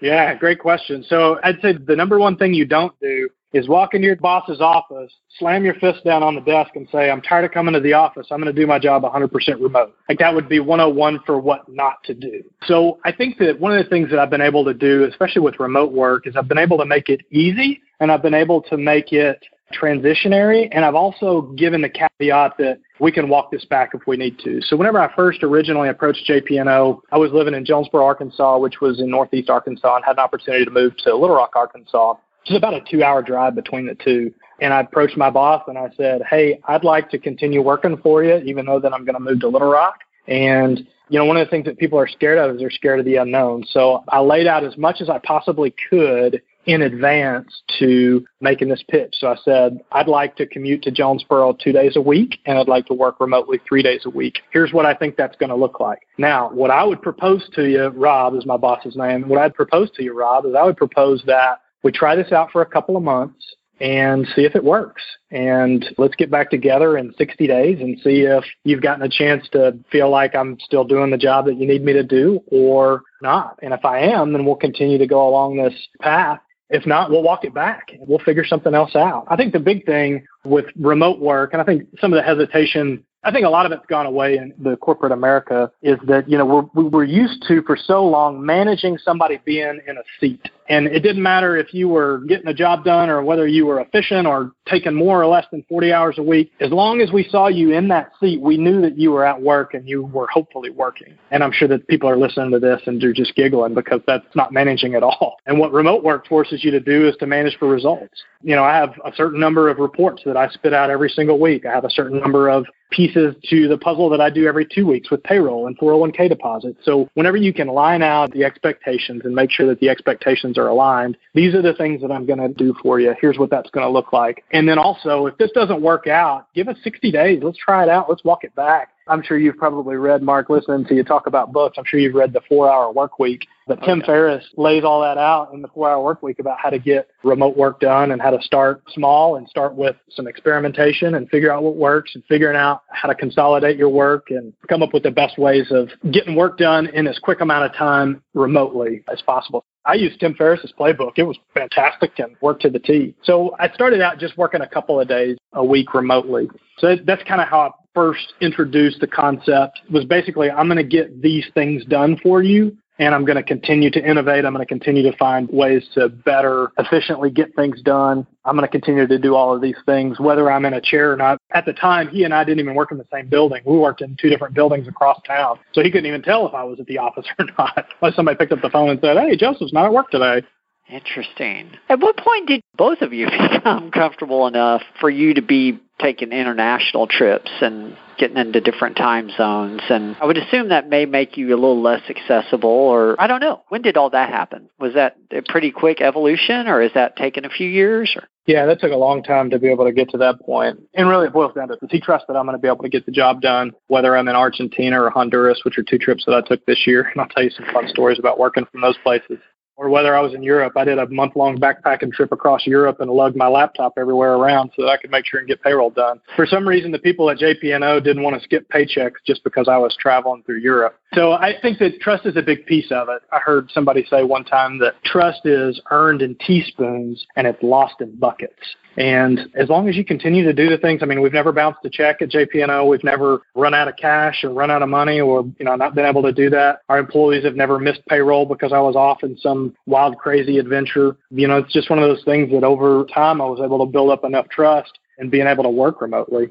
yeah, 0.00 0.34
great 0.34 0.58
question. 0.58 1.04
So, 1.08 1.38
I'd 1.42 1.60
say 1.60 1.74
the 1.74 1.96
number 1.96 2.18
one 2.18 2.36
thing 2.36 2.54
you 2.54 2.66
don't 2.66 2.98
do 3.00 3.28
is 3.52 3.68
walk 3.68 3.94
into 3.94 4.06
your 4.06 4.16
boss's 4.16 4.60
office, 4.60 5.12
slam 5.38 5.64
your 5.64 5.74
fist 5.74 6.04
down 6.04 6.22
on 6.22 6.34
the 6.34 6.40
desk, 6.40 6.70
and 6.74 6.88
say, 6.90 7.10
I'm 7.10 7.20
tired 7.20 7.44
of 7.44 7.50
coming 7.50 7.74
to 7.74 7.80
the 7.80 7.92
office. 7.92 8.26
I'm 8.30 8.40
going 8.40 8.54
to 8.54 8.60
do 8.60 8.66
my 8.66 8.78
job 8.78 9.02
100% 9.02 9.30
remote. 9.60 9.94
Like 10.08 10.18
that 10.18 10.34
would 10.34 10.48
be 10.48 10.60
101 10.60 11.20
for 11.26 11.38
what 11.38 11.68
not 11.68 12.02
to 12.04 12.14
do. 12.14 12.42
So 12.64 12.98
I 13.04 13.12
think 13.12 13.38
that 13.38 13.60
one 13.60 13.76
of 13.76 13.82
the 13.82 13.88
things 13.90 14.10
that 14.10 14.18
I've 14.18 14.30
been 14.30 14.40
able 14.40 14.64
to 14.64 14.74
do, 14.74 15.04
especially 15.04 15.42
with 15.42 15.60
remote 15.60 15.92
work, 15.92 16.26
is 16.26 16.34
I've 16.36 16.48
been 16.48 16.58
able 16.58 16.78
to 16.78 16.86
make 16.86 17.08
it 17.08 17.20
easy 17.30 17.82
and 18.00 18.10
I've 18.10 18.22
been 18.22 18.34
able 18.34 18.62
to 18.62 18.76
make 18.76 19.12
it 19.12 19.42
transitionary. 19.72 20.68
And 20.72 20.84
I've 20.84 20.94
also 20.94 21.42
given 21.56 21.82
the 21.82 21.88
caveat 21.88 22.56
that 22.58 22.80
we 23.00 23.10
can 23.10 23.28
walk 23.28 23.50
this 23.50 23.64
back 23.64 23.90
if 23.94 24.06
we 24.06 24.16
need 24.16 24.38
to. 24.40 24.60
So 24.62 24.76
whenever 24.76 25.00
I 25.00 25.14
first 25.14 25.42
originally 25.42 25.88
approached 25.88 26.28
JP&O, 26.28 27.02
I 27.10 27.18
was 27.18 27.32
living 27.32 27.54
in 27.54 27.64
Jonesboro, 27.64 28.04
Arkansas, 28.04 28.58
which 28.58 28.80
was 28.80 29.00
in 29.00 29.10
northeast 29.10 29.50
Arkansas, 29.50 29.96
and 29.96 30.04
had 30.04 30.12
an 30.12 30.20
opportunity 30.20 30.64
to 30.64 30.70
move 30.70 30.96
to 30.98 31.14
Little 31.14 31.36
Rock, 31.36 31.52
Arkansas 31.54 32.14
which 32.42 32.50
is 32.50 32.56
about 32.56 32.74
a 32.74 32.80
two 32.90 33.02
hour 33.04 33.22
drive 33.22 33.54
between 33.54 33.86
the 33.86 33.94
two. 33.94 34.32
And 34.60 34.72
I 34.72 34.80
approached 34.80 35.16
my 35.16 35.30
boss 35.30 35.62
and 35.68 35.78
I 35.78 35.90
said, 35.96 36.22
Hey, 36.28 36.60
I'd 36.66 36.84
like 36.84 37.10
to 37.10 37.18
continue 37.18 37.62
working 37.62 37.96
for 37.98 38.24
you, 38.24 38.36
even 38.38 38.66
though 38.66 38.80
that 38.80 38.92
I'm 38.92 39.04
going 39.04 39.14
to 39.14 39.20
move 39.20 39.40
to 39.40 39.48
Little 39.48 39.70
Rock. 39.70 40.00
And, 40.28 40.78
you 41.08 41.18
know, 41.18 41.24
one 41.24 41.36
of 41.36 41.46
the 41.46 41.50
things 41.50 41.64
that 41.66 41.78
people 41.78 41.98
are 41.98 42.08
scared 42.08 42.38
of 42.38 42.54
is 42.54 42.60
they're 42.60 42.70
scared 42.70 43.00
of 43.00 43.04
the 43.04 43.16
unknown. 43.16 43.64
So 43.68 44.04
I 44.08 44.20
laid 44.20 44.46
out 44.46 44.64
as 44.64 44.76
much 44.76 45.00
as 45.00 45.08
I 45.08 45.18
possibly 45.18 45.74
could 45.90 46.42
in 46.66 46.82
advance 46.82 47.62
to 47.78 48.24
making 48.40 48.68
this 48.68 48.82
pitch. 48.88 49.14
So 49.18 49.28
I 49.28 49.36
said, 49.44 49.80
I'd 49.92 50.08
like 50.08 50.36
to 50.36 50.46
commute 50.46 50.82
to 50.82 50.90
Jonesboro 50.90 51.54
two 51.54 51.72
days 51.72 51.96
a 51.96 52.00
week 52.00 52.38
and 52.46 52.58
I'd 52.58 52.68
like 52.68 52.86
to 52.86 52.94
work 52.94 53.20
remotely 53.20 53.60
three 53.68 53.82
days 53.82 54.02
a 54.04 54.10
week. 54.10 54.38
Here's 54.52 54.72
what 54.72 54.86
I 54.86 54.94
think 54.94 55.16
that's 55.16 55.36
going 55.36 55.50
to 55.50 55.56
look 55.56 55.80
like. 55.80 56.00
Now, 56.18 56.50
what 56.50 56.70
I 56.70 56.84
would 56.84 57.02
propose 57.02 57.48
to 57.54 57.68
you, 57.68 57.88
Rob 57.88 58.34
is 58.34 58.46
my 58.46 58.56
boss's 58.56 58.96
name. 58.96 59.28
What 59.28 59.40
I'd 59.40 59.54
propose 59.54 59.90
to 59.92 60.04
you, 60.04 60.16
Rob, 60.16 60.46
is 60.46 60.54
I 60.54 60.62
would 60.62 60.76
propose 60.76 61.22
that 61.26 61.60
we 61.82 61.90
try 61.90 62.14
this 62.14 62.32
out 62.32 62.52
for 62.52 62.62
a 62.62 62.66
couple 62.66 62.96
of 62.96 63.02
months 63.02 63.44
and 63.80 64.28
see 64.36 64.42
if 64.42 64.54
it 64.54 64.62
works. 64.62 65.02
And 65.32 65.84
let's 65.98 66.14
get 66.14 66.30
back 66.30 66.50
together 66.50 66.96
in 66.98 67.12
60 67.18 67.46
days 67.48 67.78
and 67.80 67.98
see 68.00 68.20
if 68.20 68.44
you've 68.62 68.80
gotten 68.80 69.02
a 69.02 69.08
chance 69.08 69.48
to 69.52 69.76
feel 69.90 70.08
like 70.08 70.36
I'm 70.36 70.56
still 70.60 70.84
doing 70.84 71.10
the 71.10 71.18
job 71.18 71.46
that 71.46 71.56
you 71.56 71.66
need 71.66 71.82
me 71.82 71.92
to 71.94 72.04
do 72.04 72.40
or 72.46 73.02
not. 73.20 73.58
And 73.60 73.74
if 73.74 73.84
I 73.84 74.00
am, 74.00 74.32
then 74.32 74.44
we'll 74.44 74.54
continue 74.54 74.98
to 74.98 75.06
go 75.06 75.28
along 75.28 75.56
this 75.56 75.74
path. 76.00 76.38
If 76.72 76.86
not, 76.86 77.10
we'll 77.10 77.22
walk 77.22 77.44
it 77.44 77.52
back 77.54 77.92
we'll 78.06 78.18
figure 78.20 78.44
something 78.44 78.74
else 78.74 78.96
out. 78.96 79.26
I 79.28 79.36
think 79.36 79.52
the 79.52 79.60
big 79.60 79.84
thing 79.86 80.26
with 80.44 80.66
remote 80.76 81.20
work, 81.20 81.52
and 81.52 81.60
I 81.60 81.64
think 81.64 81.86
some 82.00 82.12
of 82.12 82.16
the 82.16 82.22
hesitation 82.22 83.04
I 83.24 83.30
think 83.30 83.46
a 83.46 83.48
lot 83.48 83.66
of 83.66 83.72
it's 83.72 83.86
gone 83.86 84.06
away 84.06 84.36
in 84.36 84.52
the 84.58 84.76
corporate 84.76 85.12
America 85.12 85.70
is 85.80 85.96
that, 86.08 86.28
you 86.28 86.36
know, 86.36 86.44
we're, 86.44 86.82
we 86.82 86.88
were 86.88 87.04
used 87.04 87.44
to 87.46 87.62
for 87.62 87.76
so 87.76 88.04
long 88.04 88.44
managing 88.44 88.98
somebody 88.98 89.40
being 89.44 89.80
in 89.86 89.96
a 89.96 90.02
seat. 90.18 90.50
And 90.68 90.86
it 90.86 91.00
didn't 91.00 91.22
matter 91.22 91.56
if 91.56 91.72
you 91.72 91.88
were 91.88 92.18
getting 92.28 92.48
a 92.48 92.54
job 92.54 92.84
done 92.84 93.10
or 93.10 93.22
whether 93.22 93.46
you 93.46 93.66
were 93.66 93.80
efficient 93.80 94.26
or 94.26 94.52
taking 94.66 94.94
more 94.94 95.22
or 95.22 95.26
less 95.26 95.44
than 95.52 95.64
40 95.68 95.92
hours 95.92 96.18
a 96.18 96.22
week. 96.22 96.50
As 96.60 96.70
long 96.70 97.00
as 97.00 97.12
we 97.12 97.28
saw 97.28 97.46
you 97.46 97.72
in 97.72 97.88
that 97.88 98.10
seat, 98.18 98.40
we 98.40 98.56
knew 98.56 98.80
that 98.80 98.98
you 98.98 99.12
were 99.12 99.24
at 99.24 99.40
work 99.40 99.74
and 99.74 99.88
you 99.88 100.02
were 100.02 100.26
hopefully 100.28 100.70
working. 100.70 101.14
And 101.30 101.44
I'm 101.44 101.52
sure 101.52 101.68
that 101.68 101.86
people 101.88 102.08
are 102.08 102.16
listening 102.16 102.50
to 102.52 102.58
this 102.58 102.80
and 102.86 103.00
they're 103.00 103.12
just 103.12 103.36
giggling 103.36 103.74
because 103.74 104.00
that's 104.06 104.24
not 104.34 104.52
managing 104.52 104.94
at 104.94 105.02
all. 105.02 105.36
And 105.46 105.58
what 105.58 105.72
remote 105.72 106.02
work 106.02 106.26
forces 106.26 106.64
you 106.64 106.70
to 106.70 106.80
do 106.80 107.08
is 107.08 107.16
to 107.16 107.26
manage 107.26 107.56
for 107.58 107.68
results. 107.68 108.22
You 108.42 108.56
know, 108.56 108.64
I 108.64 108.74
have 108.76 108.94
a 109.04 109.12
certain 109.14 109.38
number 109.38 109.68
of 109.68 109.78
reports 109.78 110.22
that 110.24 110.36
I 110.36 110.48
spit 110.48 110.72
out 110.72 110.90
every 110.90 111.08
single 111.08 111.38
week. 111.38 111.66
I 111.66 111.72
have 111.72 111.84
a 111.84 111.90
certain 111.90 112.18
number 112.18 112.48
of 112.48 112.64
pieces 112.92 113.34
to 113.50 113.66
the 113.66 113.78
puzzle 113.78 114.08
that 114.10 114.20
I 114.20 114.30
do 114.30 114.46
every 114.46 114.66
two 114.66 114.86
weeks 114.86 115.10
with 115.10 115.22
payroll 115.24 115.66
and 115.66 115.76
401k 115.78 116.28
deposits. 116.28 116.78
So 116.84 117.08
whenever 117.14 117.36
you 117.36 117.52
can 117.52 117.68
line 117.68 118.02
out 118.02 118.32
the 118.32 118.44
expectations 118.44 119.22
and 119.24 119.34
make 119.34 119.50
sure 119.50 119.66
that 119.66 119.80
the 119.80 119.88
expectations 119.88 120.58
are 120.58 120.68
aligned, 120.68 121.16
these 121.34 121.54
are 121.54 121.62
the 121.62 121.74
things 121.74 122.00
that 122.02 122.12
I'm 122.12 122.26
going 122.26 122.38
to 122.38 122.48
do 122.48 122.74
for 122.82 123.00
you. 123.00 123.14
Here's 123.20 123.38
what 123.38 123.50
that's 123.50 123.70
going 123.70 123.86
to 123.86 123.90
look 123.90 124.12
like. 124.12 124.44
And 124.52 124.68
then 124.68 124.78
also, 124.78 125.26
if 125.26 125.36
this 125.38 125.50
doesn't 125.52 125.82
work 125.82 126.06
out, 126.06 126.46
give 126.54 126.68
us 126.68 126.76
60 126.84 127.10
days. 127.10 127.40
Let's 127.42 127.58
try 127.58 127.82
it 127.82 127.88
out. 127.88 128.08
Let's 128.08 128.24
walk 128.24 128.44
it 128.44 128.54
back. 128.54 128.90
I'm 129.08 129.22
sure 129.22 129.36
you've 129.36 129.56
probably 129.56 129.96
read, 129.96 130.22
Mark, 130.22 130.48
listening 130.48 130.84
to 130.86 130.94
you 130.94 131.02
talk 131.02 131.26
about 131.26 131.52
books. 131.52 131.76
I'm 131.76 131.84
sure 131.84 131.98
you've 131.98 132.14
read 132.14 132.32
the 132.32 132.40
four 132.48 132.70
hour 132.70 132.92
work 132.92 133.18
week. 133.18 133.46
But 133.66 133.82
Tim 133.82 133.98
okay. 133.98 134.06
Ferriss 134.06 134.44
lays 134.56 134.84
all 134.84 135.00
that 135.02 135.18
out 135.18 135.52
in 135.52 135.62
the 135.62 135.68
four 135.68 135.90
hour 135.90 136.02
work 136.02 136.22
week 136.22 136.38
about 136.38 136.58
how 136.58 136.70
to 136.70 136.78
get 136.78 137.08
remote 137.22 137.56
work 137.56 137.80
done 137.80 138.10
and 138.10 138.20
how 138.20 138.30
to 138.30 138.42
start 138.42 138.82
small 138.92 139.36
and 139.36 139.48
start 139.48 139.74
with 139.74 139.96
some 140.10 140.26
experimentation 140.26 141.14
and 141.14 141.28
figure 141.28 141.52
out 141.52 141.62
what 141.62 141.76
works 141.76 142.12
and 142.14 142.24
figuring 142.28 142.56
out 142.56 142.82
how 142.88 143.08
to 143.08 143.14
consolidate 143.14 143.76
your 143.76 143.88
work 143.88 144.30
and 144.30 144.52
come 144.68 144.82
up 144.82 144.92
with 144.92 145.02
the 145.02 145.10
best 145.10 145.38
ways 145.38 145.66
of 145.70 145.88
getting 146.10 146.34
work 146.34 146.58
done 146.58 146.88
in 146.88 147.06
as 147.06 147.18
quick 147.18 147.40
amount 147.40 147.64
of 147.64 147.76
time 147.76 148.22
remotely 148.34 149.04
as 149.12 149.22
possible. 149.22 149.64
I 149.84 149.94
used 149.94 150.20
Tim 150.20 150.34
Ferriss's 150.34 150.72
playbook. 150.78 151.12
It 151.16 151.24
was 151.24 151.36
fantastic 151.54 152.18
and 152.18 152.36
worked 152.40 152.62
to 152.62 152.70
the 152.70 152.78
T. 152.78 153.14
So 153.24 153.56
I 153.58 153.68
started 153.70 154.00
out 154.00 154.18
just 154.18 154.38
working 154.38 154.60
a 154.60 154.68
couple 154.68 155.00
of 155.00 155.08
days 155.08 155.36
a 155.54 155.64
week 155.64 155.92
remotely. 155.92 156.48
So 156.78 156.96
that's 157.04 157.22
kind 157.24 157.40
of 157.40 157.48
how 157.48 157.60
I 157.60 157.70
first 157.94 158.32
introduced 158.40 159.00
the 159.00 159.06
concept 159.06 159.80
was 159.90 160.04
basically 160.04 160.50
I'm 160.50 160.66
going 160.66 160.78
to 160.78 160.84
get 160.84 161.20
these 161.20 161.44
things 161.54 161.84
done 161.84 162.16
for 162.22 162.42
you 162.42 162.76
and 163.02 163.14
I'm 163.14 163.24
going 163.24 163.36
to 163.36 163.42
continue 163.42 163.90
to 163.90 164.08
innovate. 164.08 164.44
I'm 164.44 164.52
going 164.54 164.64
to 164.64 164.68
continue 164.68 165.02
to 165.10 165.16
find 165.16 165.48
ways 165.50 165.82
to 165.94 166.08
better 166.08 166.70
efficiently 166.78 167.30
get 167.30 167.54
things 167.56 167.82
done. 167.82 168.26
I'm 168.44 168.56
going 168.56 168.66
to 168.66 168.70
continue 168.70 169.06
to 169.06 169.18
do 169.18 169.34
all 169.34 169.54
of 169.54 169.60
these 169.60 169.76
things, 169.86 170.20
whether 170.20 170.50
I'm 170.50 170.64
in 170.64 170.74
a 170.74 170.80
chair 170.80 171.12
or 171.12 171.16
not. 171.16 171.38
At 171.52 171.64
the 171.64 171.72
time, 171.72 172.08
he 172.08 172.24
and 172.24 172.32
I 172.32 172.44
didn't 172.44 172.60
even 172.60 172.74
work 172.74 172.92
in 172.92 172.98
the 172.98 173.06
same 173.12 173.28
building. 173.28 173.62
We 173.64 173.76
worked 173.76 174.00
in 174.00 174.16
two 174.20 174.28
different 174.28 174.54
buildings 174.54 174.88
across 174.88 175.20
town. 175.26 175.58
So 175.72 175.82
he 175.82 175.90
couldn't 175.90 176.06
even 176.06 176.22
tell 176.22 176.46
if 176.46 176.54
I 176.54 176.64
was 176.64 176.80
at 176.80 176.86
the 176.86 176.98
office 176.98 177.26
or 177.38 177.46
not. 177.58 177.86
Unless 178.00 178.16
somebody 178.16 178.36
picked 178.36 178.52
up 178.52 178.62
the 178.62 178.70
phone 178.70 178.90
and 178.90 179.00
said, 179.00 179.16
Hey, 179.16 179.36
Joseph's 179.36 179.72
not 179.72 179.86
at 179.86 179.92
work 179.92 180.10
today. 180.10 180.42
Interesting. 180.88 181.70
At 181.88 182.00
what 182.00 182.16
point 182.16 182.48
did 182.48 182.60
both 182.76 183.00
of 183.02 183.12
you 183.12 183.26
become 183.52 183.90
comfortable 183.90 184.46
enough 184.46 184.82
for 185.00 185.08
you 185.08 185.34
to 185.34 185.42
be 185.42 185.80
taking 186.00 186.32
international 186.32 187.06
trips 187.06 187.50
and 187.60 187.96
getting 188.18 188.36
into 188.36 188.60
different 188.60 188.96
time 188.96 189.30
zones. 189.36 189.80
And 189.88 190.16
I 190.20 190.26
would 190.26 190.36
assume 190.36 190.68
that 190.68 190.88
may 190.88 191.06
make 191.06 191.36
you 191.36 191.48
a 191.48 191.56
little 191.56 191.80
less 191.80 192.02
accessible, 192.10 192.68
or 192.68 193.20
I 193.20 193.26
don't 193.26 193.40
know. 193.40 193.62
When 193.68 193.82
did 193.82 193.96
all 193.96 194.10
that 194.10 194.28
happen? 194.28 194.68
Was 194.78 194.94
that 194.94 195.16
a 195.30 195.42
pretty 195.42 195.70
quick 195.70 196.00
evolution, 196.00 196.68
or 196.68 196.82
is 196.82 196.92
that 196.94 197.16
taken 197.16 197.44
a 197.44 197.48
few 197.48 197.68
years? 197.68 198.12
Or? 198.16 198.28
Yeah, 198.46 198.66
that 198.66 198.80
took 198.80 198.92
a 198.92 198.96
long 198.96 199.22
time 199.22 199.50
to 199.50 199.58
be 199.58 199.68
able 199.68 199.84
to 199.84 199.92
get 199.92 200.10
to 200.10 200.18
that 200.18 200.40
point. 200.40 200.80
And 200.94 201.08
really, 201.08 201.26
it 201.26 201.32
boils 201.32 201.54
down 201.54 201.68
to 201.68 201.76
does 201.76 201.90
he 201.90 202.00
trust 202.00 202.26
that 202.26 202.36
I'm 202.36 202.44
going 202.44 202.56
to 202.56 202.60
be 202.60 202.68
able 202.68 202.82
to 202.82 202.88
get 202.88 203.06
the 203.06 203.12
job 203.12 203.40
done, 203.40 203.72
whether 203.86 204.16
I'm 204.16 204.28
in 204.28 204.36
Argentina 204.36 205.00
or 205.00 205.10
Honduras, 205.10 205.60
which 205.64 205.78
are 205.78 205.84
two 205.84 205.98
trips 205.98 206.24
that 206.26 206.34
I 206.34 206.40
took 206.40 206.64
this 206.66 206.86
year. 206.86 207.10
And 207.12 207.20
I'll 207.20 207.28
tell 207.28 207.44
you 207.44 207.50
some 207.50 207.66
fun 207.72 207.88
stories 207.88 208.18
about 208.18 208.38
working 208.38 208.64
from 208.72 208.80
those 208.80 208.96
places 209.02 209.38
or 209.76 209.88
whether 209.88 210.14
I 210.14 210.20
was 210.20 210.34
in 210.34 210.42
Europe. 210.42 210.74
I 210.76 210.84
did 210.84 210.98
a 210.98 211.08
month 211.08 211.34
long 211.36 211.58
backpacking 211.58 212.12
trip 212.12 212.32
across 212.32 212.66
Europe 212.66 213.00
and 213.00 213.10
lugged 213.10 213.36
my 213.36 213.48
laptop 213.48 213.94
everywhere 213.96 214.34
around 214.34 214.70
so 214.76 214.82
that 214.82 214.88
I 214.88 214.96
could 214.96 215.10
make 215.10 215.26
sure 215.26 215.40
and 215.40 215.48
get 215.48 215.62
payroll 215.62 215.90
done. 215.90 216.20
For 216.36 216.46
some 216.46 216.66
reason, 216.66 216.92
the 216.92 216.98
people 216.98 217.30
at 217.30 217.38
JP&O 217.38 218.00
didn't 218.00 218.22
want 218.22 218.36
to 218.36 218.42
skip 218.42 218.68
paychecks 218.70 219.16
just 219.26 219.42
because 219.44 219.68
I 219.68 219.78
was 219.78 219.96
traveling 219.98 220.42
through 220.44 220.58
Europe. 220.58 220.98
So 221.14 221.32
I 221.32 221.54
think 221.60 221.78
that 221.78 222.00
trust 222.00 222.26
is 222.26 222.36
a 222.36 222.42
big 222.42 222.66
piece 222.66 222.90
of 222.90 223.08
it. 223.08 223.22
I 223.32 223.38
heard 223.38 223.70
somebody 223.72 224.06
say 224.08 224.24
one 224.24 224.44
time 224.44 224.78
that 224.78 224.94
trust 225.04 225.40
is 225.44 225.80
earned 225.90 226.22
in 226.22 226.36
teaspoons 226.36 227.26
and 227.36 227.46
it's 227.46 227.62
lost 227.62 228.00
in 228.00 228.14
buckets. 228.16 228.54
And 228.96 229.48
as 229.54 229.68
long 229.68 229.88
as 229.88 229.96
you 229.96 230.04
continue 230.04 230.44
to 230.44 230.52
do 230.52 230.68
the 230.68 230.76
things, 230.76 231.02
I 231.02 231.06
mean, 231.06 231.22
we've 231.22 231.32
never 231.32 231.52
bounced 231.52 231.80
a 231.84 231.90
check 231.90 232.20
at 232.20 232.30
JP&O. 232.30 232.86
We've 232.86 233.04
never 233.04 233.42
run 233.54 233.74
out 233.74 233.88
of 233.88 233.96
cash 233.96 234.44
or 234.44 234.50
run 234.50 234.70
out 234.70 234.82
of 234.82 234.88
money 234.88 235.20
or, 235.20 235.44
you 235.58 235.64
know, 235.64 235.76
not 235.76 235.94
been 235.94 236.04
able 236.04 236.22
to 236.22 236.32
do 236.32 236.50
that. 236.50 236.80
Our 236.88 236.98
employees 236.98 237.44
have 237.44 237.56
never 237.56 237.78
missed 237.78 238.04
payroll 238.06 238.44
because 238.44 238.72
I 238.72 238.80
was 238.80 238.94
off 238.94 239.22
in 239.22 239.36
some 239.38 239.61
wild, 239.86 240.18
crazy 240.18 240.58
adventure. 240.58 241.16
You 241.30 241.48
know, 241.48 241.58
it's 241.58 241.72
just 241.72 241.90
one 241.90 241.98
of 241.98 242.08
those 242.08 242.24
things 242.24 242.50
that 242.52 242.64
over 242.64 243.04
time 243.12 243.40
I 243.40 243.46
was 243.46 243.60
able 243.62 243.84
to 243.84 243.90
build 243.90 244.10
up 244.10 244.24
enough 244.24 244.48
trust 244.48 244.98
and 245.18 245.30
being 245.30 245.46
able 245.46 245.64
to 245.64 245.70
work 245.70 246.00
remotely. 246.00 246.48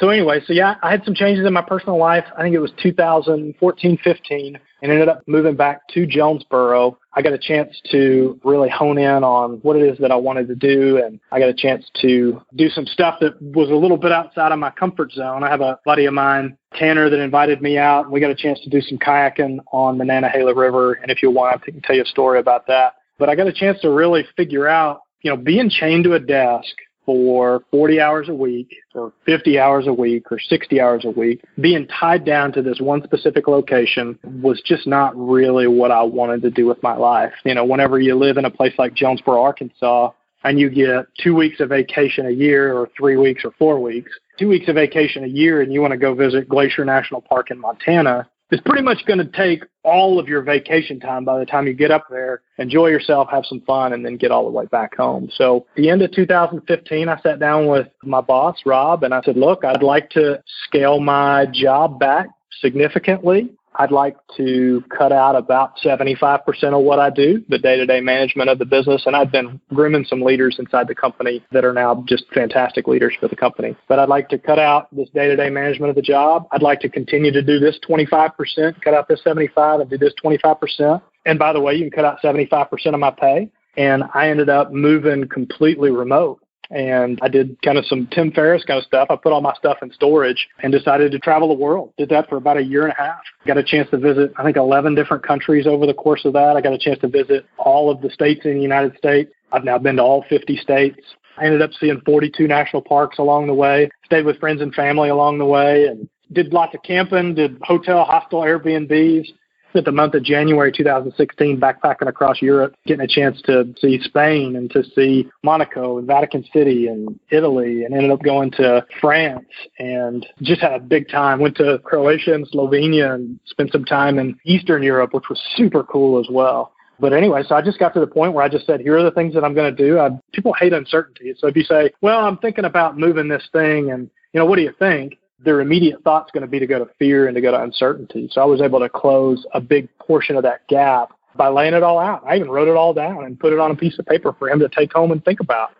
So 0.00 0.08
anyway, 0.08 0.40
so 0.44 0.52
yeah, 0.52 0.74
I 0.82 0.90
had 0.90 1.04
some 1.04 1.14
changes 1.14 1.46
in 1.46 1.52
my 1.52 1.62
personal 1.62 1.98
life. 1.98 2.24
I 2.36 2.42
think 2.42 2.54
it 2.54 2.58
was 2.58 2.72
2014, 2.82 3.98
15, 4.02 4.58
and 4.82 4.92
ended 4.92 5.08
up 5.08 5.22
moving 5.28 5.54
back 5.54 5.86
to 5.90 6.04
Jonesboro. 6.04 6.98
I 7.12 7.22
got 7.22 7.32
a 7.32 7.38
chance 7.38 7.80
to 7.92 8.38
really 8.42 8.68
hone 8.68 8.98
in 8.98 9.22
on 9.22 9.60
what 9.62 9.76
it 9.76 9.82
is 9.82 9.96
that 9.98 10.10
I 10.10 10.16
wanted 10.16 10.48
to 10.48 10.56
do, 10.56 11.00
and 11.04 11.20
I 11.30 11.38
got 11.38 11.48
a 11.48 11.54
chance 11.54 11.88
to 12.00 12.42
do 12.56 12.68
some 12.70 12.86
stuff 12.86 13.18
that 13.20 13.40
was 13.40 13.70
a 13.70 13.74
little 13.74 13.96
bit 13.96 14.10
outside 14.10 14.50
of 14.50 14.58
my 14.58 14.70
comfort 14.70 15.12
zone. 15.12 15.44
I 15.44 15.48
have 15.48 15.60
a 15.60 15.78
buddy 15.84 16.06
of 16.06 16.14
mine, 16.14 16.58
Tanner, 16.74 17.08
that 17.08 17.20
invited 17.20 17.62
me 17.62 17.78
out. 17.78 18.10
We 18.10 18.18
got 18.18 18.30
a 18.30 18.34
chance 18.34 18.60
to 18.64 18.70
do 18.70 18.80
some 18.80 18.98
kayaking 18.98 19.58
on 19.72 19.98
the 19.98 20.04
Nantahala 20.04 20.56
River, 20.56 20.94
and 20.94 21.10
if 21.12 21.22
you 21.22 21.30
want, 21.30 21.62
I 21.62 21.70
can 21.70 21.80
tell 21.82 21.94
you 21.94 22.02
a 22.02 22.06
story 22.06 22.40
about 22.40 22.66
that. 22.66 22.94
But 23.16 23.28
I 23.28 23.36
got 23.36 23.46
a 23.46 23.52
chance 23.52 23.80
to 23.82 23.90
really 23.90 24.26
figure 24.36 24.66
out, 24.66 25.02
you 25.22 25.30
know, 25.30 25.36
being 25.36 25.70
chained 25.70 26.02
to 26.04 26.14
a 26.14 26.20
desk 26.20 26.74
for 27.06 27.64
40 27.70 28.00
hours 28.00 28.28
a 28.28 28.34
week 28.34 28.74
or 28.94 29.12
50 29.26 29.58
hours 29.58 29.86
a 29.86 29.92
week 29.92 30.30
or 30.30 30.38
60 30.38 30.80
hours 30.80 31.04
a 31.04 31.10
week, 31.10 31.42
being 31.60 31.86
tied 31.88 32.24
down 32.24 32.52
to 32.52 32.62
this 32.62 32.80
one 32.80 33.02
specific 33.04 33.46
location 33.48 34.18
was 34.42 34.60
just 34.64 34.86
not 34.86 35.16
really 35.16 35.66
what 35.66 35.90
I 35.90 36.02
wanted 36.02 36.42
to 36.42 36.50
do 36.50 36.66
with 36.66 36.82
my 36.82 36.96
life. 36.96 37.32
You 37.44 37.54
know, 37.54 37.64
whenever 37.64 37.98
you 38.00 38.14
live 38.14 38.36
in 38.36 38.44
a 38.44 38.50
place 38.50 38.74
like 38.78 38.94
Jonesboro, 38.94 39.42
Arkansas, 39.42 40.10
and 40.44 40.60
you 40.60 40.68
get 40.68 41.06
two 41.18 41.34
weeks 41.34 41.60
of 41.60 41.70
vacation 41.70 42.26
a 42.26 42.30
year 42.30 42.76
or 42.76 42.90
three 42.96 43.16
weeks 43.16 43.44
or 43.44 43.52
four 43.58 43.80
weeks, 43.80 44.12
two 44.38 44.48
weeks 44.48 44.68
of 44.68 44.74
vacation 44.74 45.24
a 45.24 45.28
year 45.28 45.62
and 45.62 45.72
you 45.72 45.80
want 45.80 45.92
to 45.92 45.96
go 45.96 46.14
visit 46.14 46.48
Glacier 46.48 46.84
National 46.84 47.22
Park 47.22 47.50
in 47.50 47.58
Montana, 47.58 48.28
it's 48.54 48.62
pretty 48.62 48.82
much 48.82 49.04
going 49.04 49.18
to 49.18 49.24
take 49.24 49.64
all 49.82 50.20
of 50.20 50.28
your 50.28 50.40
vacation 50.42 51.00
time 51.00 51.24
by 51.24 51.40
the 51.40 51.44
time 51.44 51.66
you 51.66 51.74
get 51.74 51.90
up 51.90 52.06
there, 52.08 52.40
enjoy 52.58 52.86
yourself, 52.86 53.28
have 53.30 53.44
some 53.46 53.60
fun, 53.62 53.92
and 53.92 54.06
then 54.06 54.16
get 54.16 54.30
all 54.30 54.44
the 54.44 54.50
way 54.50 54.64
back 54.66 54.96
home. 54.96 55.28
So, 55.34 55.66
the 55.76 55.90
end 55.90 56.02
of 56.02 56.12
2015, 56.12 57.08
I 57.08 57.20
sat 57.20 57.40
down 57.40 57.66
with 57.66 57.88
my 58.04 58.20
boss, 58.20 58.56
Rob, 58.64 59.02
and 59.02 59.12
I 59.12 59.22
said, 59.22 59.36
Look, 59.36 59.64
I'd 59.64 59.82
like 59.82 60.08
to 60.10 60.40
scale 60.66 61.00
my 61.00 61.46
job 61.52 61.98
back 61.98 62.28
significantly. 62.60 63.50
I'd 63.76 63.90
like 63.90 64.16
to 64.36 64.84
cut 64.96 65.12
out 65.12 65.36
about 65.36 65.76
75% 65.78 66.42
of 66.64 66.84
what 66.84 66.98
I 66.98 67.10
do, 67.10 67.44
the 67.48 67.58
day 67.58 67.76
to 67.76 67.86
day 67.86 68.00
management 68.00 68.50
of 68.50 68.58
the 68.58 68.64
business. 68.64 69.02
And 69.06 69.16
I've 69.16 69.32
been 69.32 69.60
grooming 69.70 70.04
some 70.04 70.22
leaders 70.22 70.56
inside 70.58 70.88
the 70.88 70.94
company 70.94 71.44
that 71.52 71.64
are 71.64 71.72
now 71.72 72.04
just 72.06 72.24
fantastic 72.32 72.86
leaders 72.86 73.14
for 73.18 73.28
the 73.28 73.36
company. 73.36 73.76
But 73.88 73.98
I'd 73.98 74.08
like 74.08 74.28
to 74.30 74.38
cut 74.38 74.58
out 74.58 74.94
this 74.94 75.08
day 75.10 75.28
to 75.28 75.36
day 75.36 75.50
management 75.50 75.90
of 75.90 75.96
the 75.96 76.02
job. 76.02 76.46
I'd 76.52 76.62
like 76.62 76.80
to 76.80 76.88
continue 76.88 77.32
to 77.32 77.42
do 77.42 77.58
this 77.58 77.78
25%, 77.88 78.80
cut 78.82 78.94
out 78.94 79.08
this 79.08 79.22
75 79.24 79.80
and 79.80 79.90
do 79.90 79.98
this 79.98 80.14
25%. 80.24 81.02
And 81.26 81.38
by 81.38 81.52
the 81.52 81.60
way, 81.60 81.74
you 81.74 81.90
can 81.90 81.90
cut 81.90 82.04
out 82.04 82.20
75% 82.22 82.94
of 82.94 83.00
my 83.00 83.10
pay. 83.10 83.50
And 83.76 84.04
I 84.14 84.28
ended 84.28 84.48
up 84.48 84.72
moving 84.72 85.26
completely 85.28 85.90
remote 85.90 86.43
and 86.70 87.18
I 87.22 87.28
did 87.28 87.60
kind 87.62 87.78
of 87.78 87.86
some 87.86 88.06
Tim 88.08 88.32
Ferriss 88.32 88.64
kind 88.64 88.78
of 88.78 88.84
stuff. 88.84 89.08
I 89.10 89.16
put 89.16 89.32
all 89.32 89.40
my 89.40 89.54
stuff 89.54 89.78
in 89.82 89.92
storage 89.92 90.48
and 90.62 90.72
decided 90.72 91.12
to 91.12 91.18
travel 91.18 91.48
the 91.48 91.54
world. 91.54 91.92
Did 91.98 92.08
that 92.10 92.28
for 92.28 92.36
about 92.36 92.56
a 92.56 92.62
year 92.62 92.84
and 92.84 92.92
a 92.92 93.02
half. 93.02 93.20
Got 93.46 93.58
a 93.58 93.62
chance 93.62 93.88
to 93.90 93.98
visit, 93.98 94.32
I 94.36 94.42
think, 94.42 94.56
11 94.56 94.94
different 94.94 95.22
countries 95.22 95.66
over 95.66 95.86
the 95.86 95.94
course 95.94 96.24
of 96.24 96.32
that. 96.34 96.56
I 96.56 96.60
got 96.60 96.72
a 96.72 96.78
chance 96.78 96.98
to 97.00 97.08
visit 97.08 97.46
all 97.58 97.90
of 97.90 98.00
the 98.00 98.10
states 98.10 98.44
in 98.44 98.54
the 98.54 98.62
United 98.62 98.96
States. 98.96 99.30
I've 99.52 99.64
now 99.64 99.78
been 99.78 99.96
to 99.96 100.02
all 100.02 100.24
50 100.28 100.56
states. 100.56 100.98
I 101.36 101.46
ended 101.46 101.62
up 101.62 101.70
seeing 101.78 102.00
42 102.06 102.46
national 102.46 102.82
parks 102.82 103.18
along 103.18 103.48
the 103.48 103.54
way, 103.54 103.90
stayed 104.04 104.24
with 104.24 104.38
friends 104.38 104.60
and 104.62 104.72
family 104.74 105.08
along 105.08 105.38
the 105.38 105.44
way, 105.44 105.86
and 105.86 106.08
did 106.32 106.52
lots 106.52 106.74
of 106.74 106.82
camping, 106.82 107.34
did 107.34 107.58
hotel, 107.62 108.04
hostel, 108.04 108.42
Airbnbs 108.42 109.32
spent 109.74 109.86
the 109.86 109.92
month 109.92 110.14
of 110.14 110.22
January 110.22 110.70
2016 110.70 111.58
backpacking 111.58 112.06
across 112.06 112.40
Europe, 112.40 112.76
getting 112.86 113.04
a 113.04 113.08
chance 113.08 113.42
to 113.42 113.74
see 113.80 113.98
Spain 114.00 114.54
and 114.54 114.70
to 114.70 114.84
see 114.94 115.28
Monaco 115.42 115.98
and 115.98 116.06
Vatican 116.06 116.44
City 116.52 116.86
and 116.86 117.18
Italy, 117.30 117.84
and 117.84 117.92
ended 117.92 118.12
up 118.12 118.22
going 118.22 118.52
to 118.52 118.86
France 119.00 119.48
and 119.80 120.24
just 120.42 120.60
had 120.60 120.74
a 120.74 120.78
big 120.78 121.08
time. 121.08 121.40
Went 121.40 121.56
to 121.56 121.80
Croatia 121.82 122.34
and 122.34 122.48
Slovenia 122.48 123.16
and 123.16 123.40
spent 123.46 123.72
some 123.72 123.84
time 123.84 124.20
in 124.20 124.38
Eastern 124.44 124.84
Europe, 124.84 125.12
which 125.12 125.28
was 125.28 125.42
super 125.56 125.82
cool 125.82 126.20
as 126.20 126.28
well. 126.30 126.72
But 127.00 127.12
anyway, 127.12 127.42
so 127.44 127.56
I 127.56 127.62
just 127.62 127.80
got 127.80 127.94
to 127.94 128.00
the 128.00 128.06
point 128.06 128.32
where 128.32 128.44
I 128.44 128.48
just 128.48 128.66
said, 128.66 128.80
here 128.80 128.96
are 128.96 129.02
the 129.02 129.10
things 129.10 129.34
that 129.34 129.42
I'm 129.42 129.54
going 129.54 129.74
to 129.74 129.82
do. 129.84 129.98
I, 129.98 130.10
people 130.32 130.52
hate 130.52 130.72
uncertainty. 130.72 131.34
So 131.36 131.48
if 131.48 131.56
you 131.56 131.64
say, 131.64 131.90
well, 132.00 132.24
I'm 132.24 132.38
thinking 132.38 132.64
about 132.64 132.96
moving 132.96 133.26
this 133.26 133.48
thing 133.52 133.90
and, 133.90 134.08
you 134.32 134.38
know, 134.38 134.46
what 134.46 134.54
do 134.54 134.62
you 134.62 134.72
think? 134.78 135.18
Their 135.38 135.60
immediate 135.60 136.02
thought's 136.02 136.30
going 136.30 136.42
to 136.42 136.48
be 136.48 136.58
to 136.58 136.66
go 136.66 136.78
to 136.78 136.90
fear 136.98 137.26
and 137.26 137.34
to 137.34 137.40
go 137.40 137.50
to 137.50 137.62
uncertainty. 137.62 138.28
So 138.30 138.40
I 138.40 138.44
was 138.44 138.60
able 138.60 138.80
to 138.80 138.88
close 138.88 139.46
a 139.52 139.60
big 139.60 139.88
portion 139.98 140.36
of 140.36 140.42
that 140.42 140.66
gap 140.68 141.12
by 141.36 141.48
laying 141.48 141.74
it 141.74 141.82
all 141.82 141.98
out. 141.98 142.22
I 142.26 142.36
even 142.36 142.50
wrote 142.50 142.68
it 142.68 142.76
all 142.76 142.94
down 142.94 143.24
and 143.24 143.38
put 143.38 143.52
it 143.52 143.58
on 143.58 143.70
a 143.70 143.76
piece 143.76 143.98
of 143.98 144.06
paper 144.06 144.34
for 144.38 144.48
him 144.48 144.60
to 144.60 144.68
take 144.68 144.92
home 144.92 145.10
and 145.10 145.24
think 145.24 145.40
about. 145.40 145.70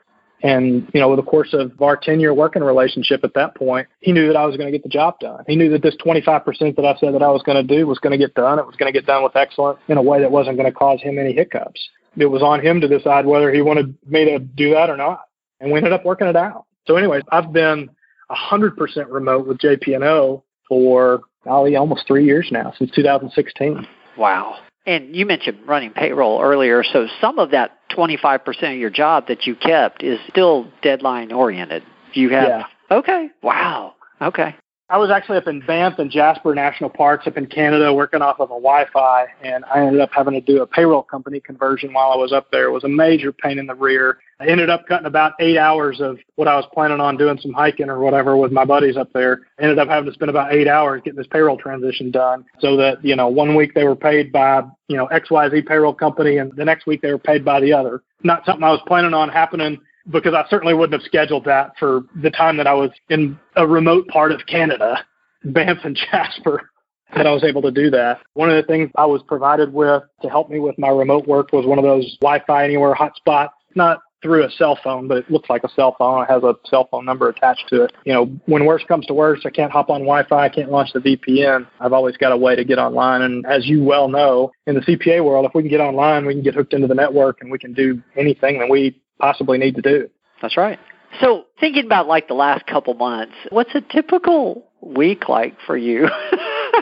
And, 0.43 0.91
you 0.93 1.01
know, 1.01 1.09
with 1.09 1.19
the 1.19 1.31
course 1.31 1.55
of 1.55 1.81
our 1.81 1.97
10 1.97 2.21
year 2.21 2.35
working 2.35 2.63
relationship 2.63 3.25
at 3.25 3.33
that 3.35 3.55
point, 3.55 3.89
he 4.01 4.13
knew 4.13 4.27
that 4.27 4.37
I 4.37 4.45
was 4.45 4.57
going 4.59 4.71
to 4.71 4.73
get 4.73 4.83
the 4.83 4.91
job 4.91 5.19
done. 5.19 5.43
He 5.47 5.57
knew 5.57 5.71
that 5.71 5.83
this 5.83 5.97
25% 6.05 6.77
that 6.77 6.85
I 6.85 6.99
said 6.99 7.15
that 7.15 7.23
I 7.23 7.31
was 7.31 7.43
going 7.43 7.67
to 7.67 7.77
do 7.77 7.87
was 7.87 7.99
going 7.99 8.11
to 8.11 8.19
get 8.19 8.35
done. 8.35 8.59
It 8.59 8.67
was 8.67 8.77
going 8.77 8.93
to 8.93 8.99
get 8.99 9.07
done 9.07 9.23
with 9.23 9.37
excellence 9.37 9.79
in 9.89 9.97
a 9.97 10.03
way 10.03 10.21
that 10.21 10.31
wasn't 10.31 10.59
going 10.59 10.71
to 10.71 10.77
cause 10.77 11.01
him 11.01 11.19
any 11.19 11.33
hiccups. 11.33 11.89
It 12.17 12.27
was 12.27 12.43
on 12.43 12.61
him 12.61 12.81
to 12.83 12.89
decide 12.89 13.25
whether 13.25 13.53
he 13.53 13.63
wanted 13.63 13.97
me 14.07 14.27
to 14.27 14.39
do 14.39 14.75
that 14.75 14.91
or 14.91 14.99
not. 14.99 15.23
And 15.61 15.73
we 15.73 15.79
ended 15.79 15.95
up 15.95 16.05
working 16.05 16.27
it 16.27 16.37
out. 16.37 16.67
So, 16.87 16.97
anyways, 16.97 17.23
I've 17.33 17.51
been 17.53 17.89
100% 18.31 18.77
remote 19.11 19.47
with 19.47 19.59
JP&O 19.59 20.43
for 20.69 21.23
probably 21.43 21.77
almost 21.77 22.07
three 22.07 22.25
years 22.25 22.49
now, 22.51 22.73
since 22.79 22.91
2016. 22.93 23.87
Wow. 24.17 24.57
And 24.87 25.15
you 25.17 25.25
mentioned 25.27 25.59
running 25.67 25.93
payroll 25.93 26.41
earlier, 26.43 26.83
so 26.85 27.07
some 27.21 27.39
of 27.39 27.51
that 27.53 27.79
25% 27.91 28.73
of 28.73 28.79
your 28.79 28.91
job 28.91 29.29
that 29.29 29.47
you 29.47 29.55
kept 29.55 30.03
is 30.03 30.19
still 30.29 30.67
deadline 30.83 31.33
oriented. 31.33 31.83
You 32.13 32.31
have 32.31 32.49
yeah. 32.49 32.65
Okay. 32.91 33.31
Wow. 33.43 33.95
Okay. 34.21 34.55
I 34.91 34.99
was 34.99 35.11
actually 35.11 35.39
up 35.39 35.47
in 35.47 35.61
Banff 35.61 35.99
and 35.99 36.11
Jasper 36.11 36.55
National 36.55 36.91
Parks 36.91 37.27
up 37.27 37.39
in 37.39 37.47
Canada 37.47 37.93
working 37.93 38.21
off 38.21 38.39
of 38.39 38.51
a 38.51 38.55
Wi-Fi, 38.55 39.27
and 39.43 39.65
I 39.65 39.81
ended 39.81 40.03
up 40.03 40.11
having 40.13 40.35
to 40.35 40.43
do 40.43 40.61
a 40.61 40.67
payroll 40.67 41.03
company 41.03 41.41
conversion 41.41 41.95
while 41.95 42.11
I 42.13 42.17
was 42.17 42.35
up 42.35 42.51
there. 42.53 42.67
It 42.67 42.71
was 42.71 42.85
a 42.85 42.89
major 42.89 43.33
pain 43.33 43.59
in 43.59 43.67
the 43.67 43.75
rear. 43.75 44.19
I 44.41 44.47
ended 44.47 44.69
up 44.69 44.87
cutting 44.87 45.07
about 45.07 45.33
eight 45.41 45.57
hours 45.57 46.03
of 46.03 46.19
what 46.35 46.49
I 46.49 46.57
was 46.57 46.67
planning 46.75 47.01
on 47.01 47.17
doing 47.17 47.39
some 47.41 47.55
hiking 47.55 47.89
or 47.89 48.01
whatever 48.01 48.37
with 48.37 48.53
my 48.53 48.67
buddies 48.67 48.99
up 48.99 49.11
there. 49.15 49.47
Ended 49.59 49.79
up 49.79 49.89
having 49.89 50.11
to 50.11 50.15
spend 50.15 50.29
about 50.29 50.53
eight 50.53 50.69
hours 50.69 51.01
getting 51.03 51.17
this 51.17 51.29
payroll 51.29 51.57
transition 51.57 52.11
done 52.11 52.45
so 52.59 52.77
that, 52.77 53.03
you 53.03 53.17
know, 53.17 53.29
one 53.29 53.55
week 53.55 53.73
they 53.73 53.85
were 53.85 53.97
paid 53.97 54.33
by, 54.33 54.63
you 54.89 54.99
know, 54.99 55.07
XYZ 55.07 55.67
payroll 55.67 55.95
company 55.95 56.37
and 56.37 56.53
the 56.57 56.65
next 56.65 56.87
week 56.87 57.01
they 57.01 57.11
were 57.11 57.19
paid 57.19 57.43
by 57.43 57.59
the 57.59 57.73
other. 57.73 58.03
Not 58.23 58.45
something 58.45 58.63
I 58.63 58.71
was 58.71 58.83
planning 58.87 59.15
on 59.15 59.31
happening 59.31 59.79
because 60.11 60.35
I 60.35 60.45
certainly 60.49 60.75
wouldn't 60.75 61.01
have 61.01 61.07
scheduled 61.07 61.45
that 61.45 61.73
for 61.79 62.03
the 62.23 62.31
time 62.31 62.57
that 62.59 62.67
I 62.67 62.75
was 62.75 62.91
in 63.09 63.39
a 63.57 63.67
remote 63.67 64.07
part 64.09 64.33
of 64.33 64.47
Canada, 64.47 65.05
Banff 65.45 65.79
and 65.85 65.99
Jasper, 66.11 66.71
that 67.15 67.27
I 67.27 67.33
was 67.33 67.45
able 67.45 67.63
to 67.63 67.71
do 67.71 67.91
that. 67.91 68.21
One 68.35 68.51
of 68.51 68.57
the 68.57 68.67
things 68.67 68.91
I 68.97 69.07
was 69.07 69.23
provided 69.23 69.73
with 69.73 70.03
to 70.23 70.29
help 70.29 70.51
me 70.51 70.59
with 70.59 70.79
my 70.79 70.89
remote 70.89 71.27
work 71.27 71.53
was 71.53 71.67
one 71.67 71.79
of 71.79 71.85
those 71.85 72.17
Wi-Fi 72.21 72.65
anywhere 72.65 72.95
hotspots. 72.95 73.51
Not 73.77 74.01
through 74.25 74.43
a 74.43 74.51
cell 74.53 74.79
phone, 74.83 75.07
but 75.07 75.19
it 75.19 75.31
looks 75.31 75.51
like 75.51 75.63
a 75.65 75.69
cell 75.69 75.95
phone. 75.99 76.23
It 76.23 76.31
has 76.31 76.43
a 76.43 76.57
cell 76.65 76.89
phone 76.91 77.05
number 77.05 77.29
attached 77.29 77.69
to 77.69 77.85
it. 77.85 77.93
You 78.05 78.15
know, 78.15 78.25
when 78.47 78.65
worse 78.65 78.83
comes 78.89 79.05
to 79.07 79.15
worse, 79.15 79.41
I 79.45 79.51
can't 79.51 79.71
hop 79.71 79.91
on 79.91 80.01
Wi-Fi, 80.01 80.45
I 80.45 80.49
can't 80.49 80.71
launch 80.71 80.93
the 80.95 81.01
VPN. 81.01 81.67
I've 81.79 81.93
always 81.93 82.17
got 82.17 82.33
a 82.33 82.37
way 82.37 82.57
to 82.57 82.65
get 82.65 82.79
online. 82.79 83.21
And 83.21 83.45
as 83.45 83.67
you 83.67 83.85
well 83.85 84.09
know, 84.09 84.51
in 84.67 84.77
the 84.77 84.81
CPA 84.81 85.23
world, 85.23 85.45
if 85.45 85.55
we 85.55 85.63
can 85.63 85.71
get 85.71 85.81
online, 85.81 86.25
we 86.25 86.33
can 86.33 86.43
get 86.43 86.55
hooked 86.55 86.73
into 86.73 86.87
the 86.87 86.95
network 86.95 87.43
and 87.43 87.51
we 87.51 87.59
can 87.59 87.75
do 87.75 88.03
anything 88.17 88.59
that 88.61 88.71
we 88.71 88.99
possibly 89.19 89.59
need 89.59 89.77
to 89.77 89.83
do. 89.83 90.11
That's 90.43 90.57
right. 90.57 90.79
So 91.21 91.45
thinking 91.61 91.85
about 91.87 92.07
like 92.07 92.29
the 92.29 92.35
last 92.35 92.67
couple 92.67 92.95
months, 92.95 93.35
what's 93.51 93.75
a 93.75 93.81
typical 93.81 94.67
week 94.81 95.29
like 95.29 95.57
for 95.67 95.77
you? 95.77 96.09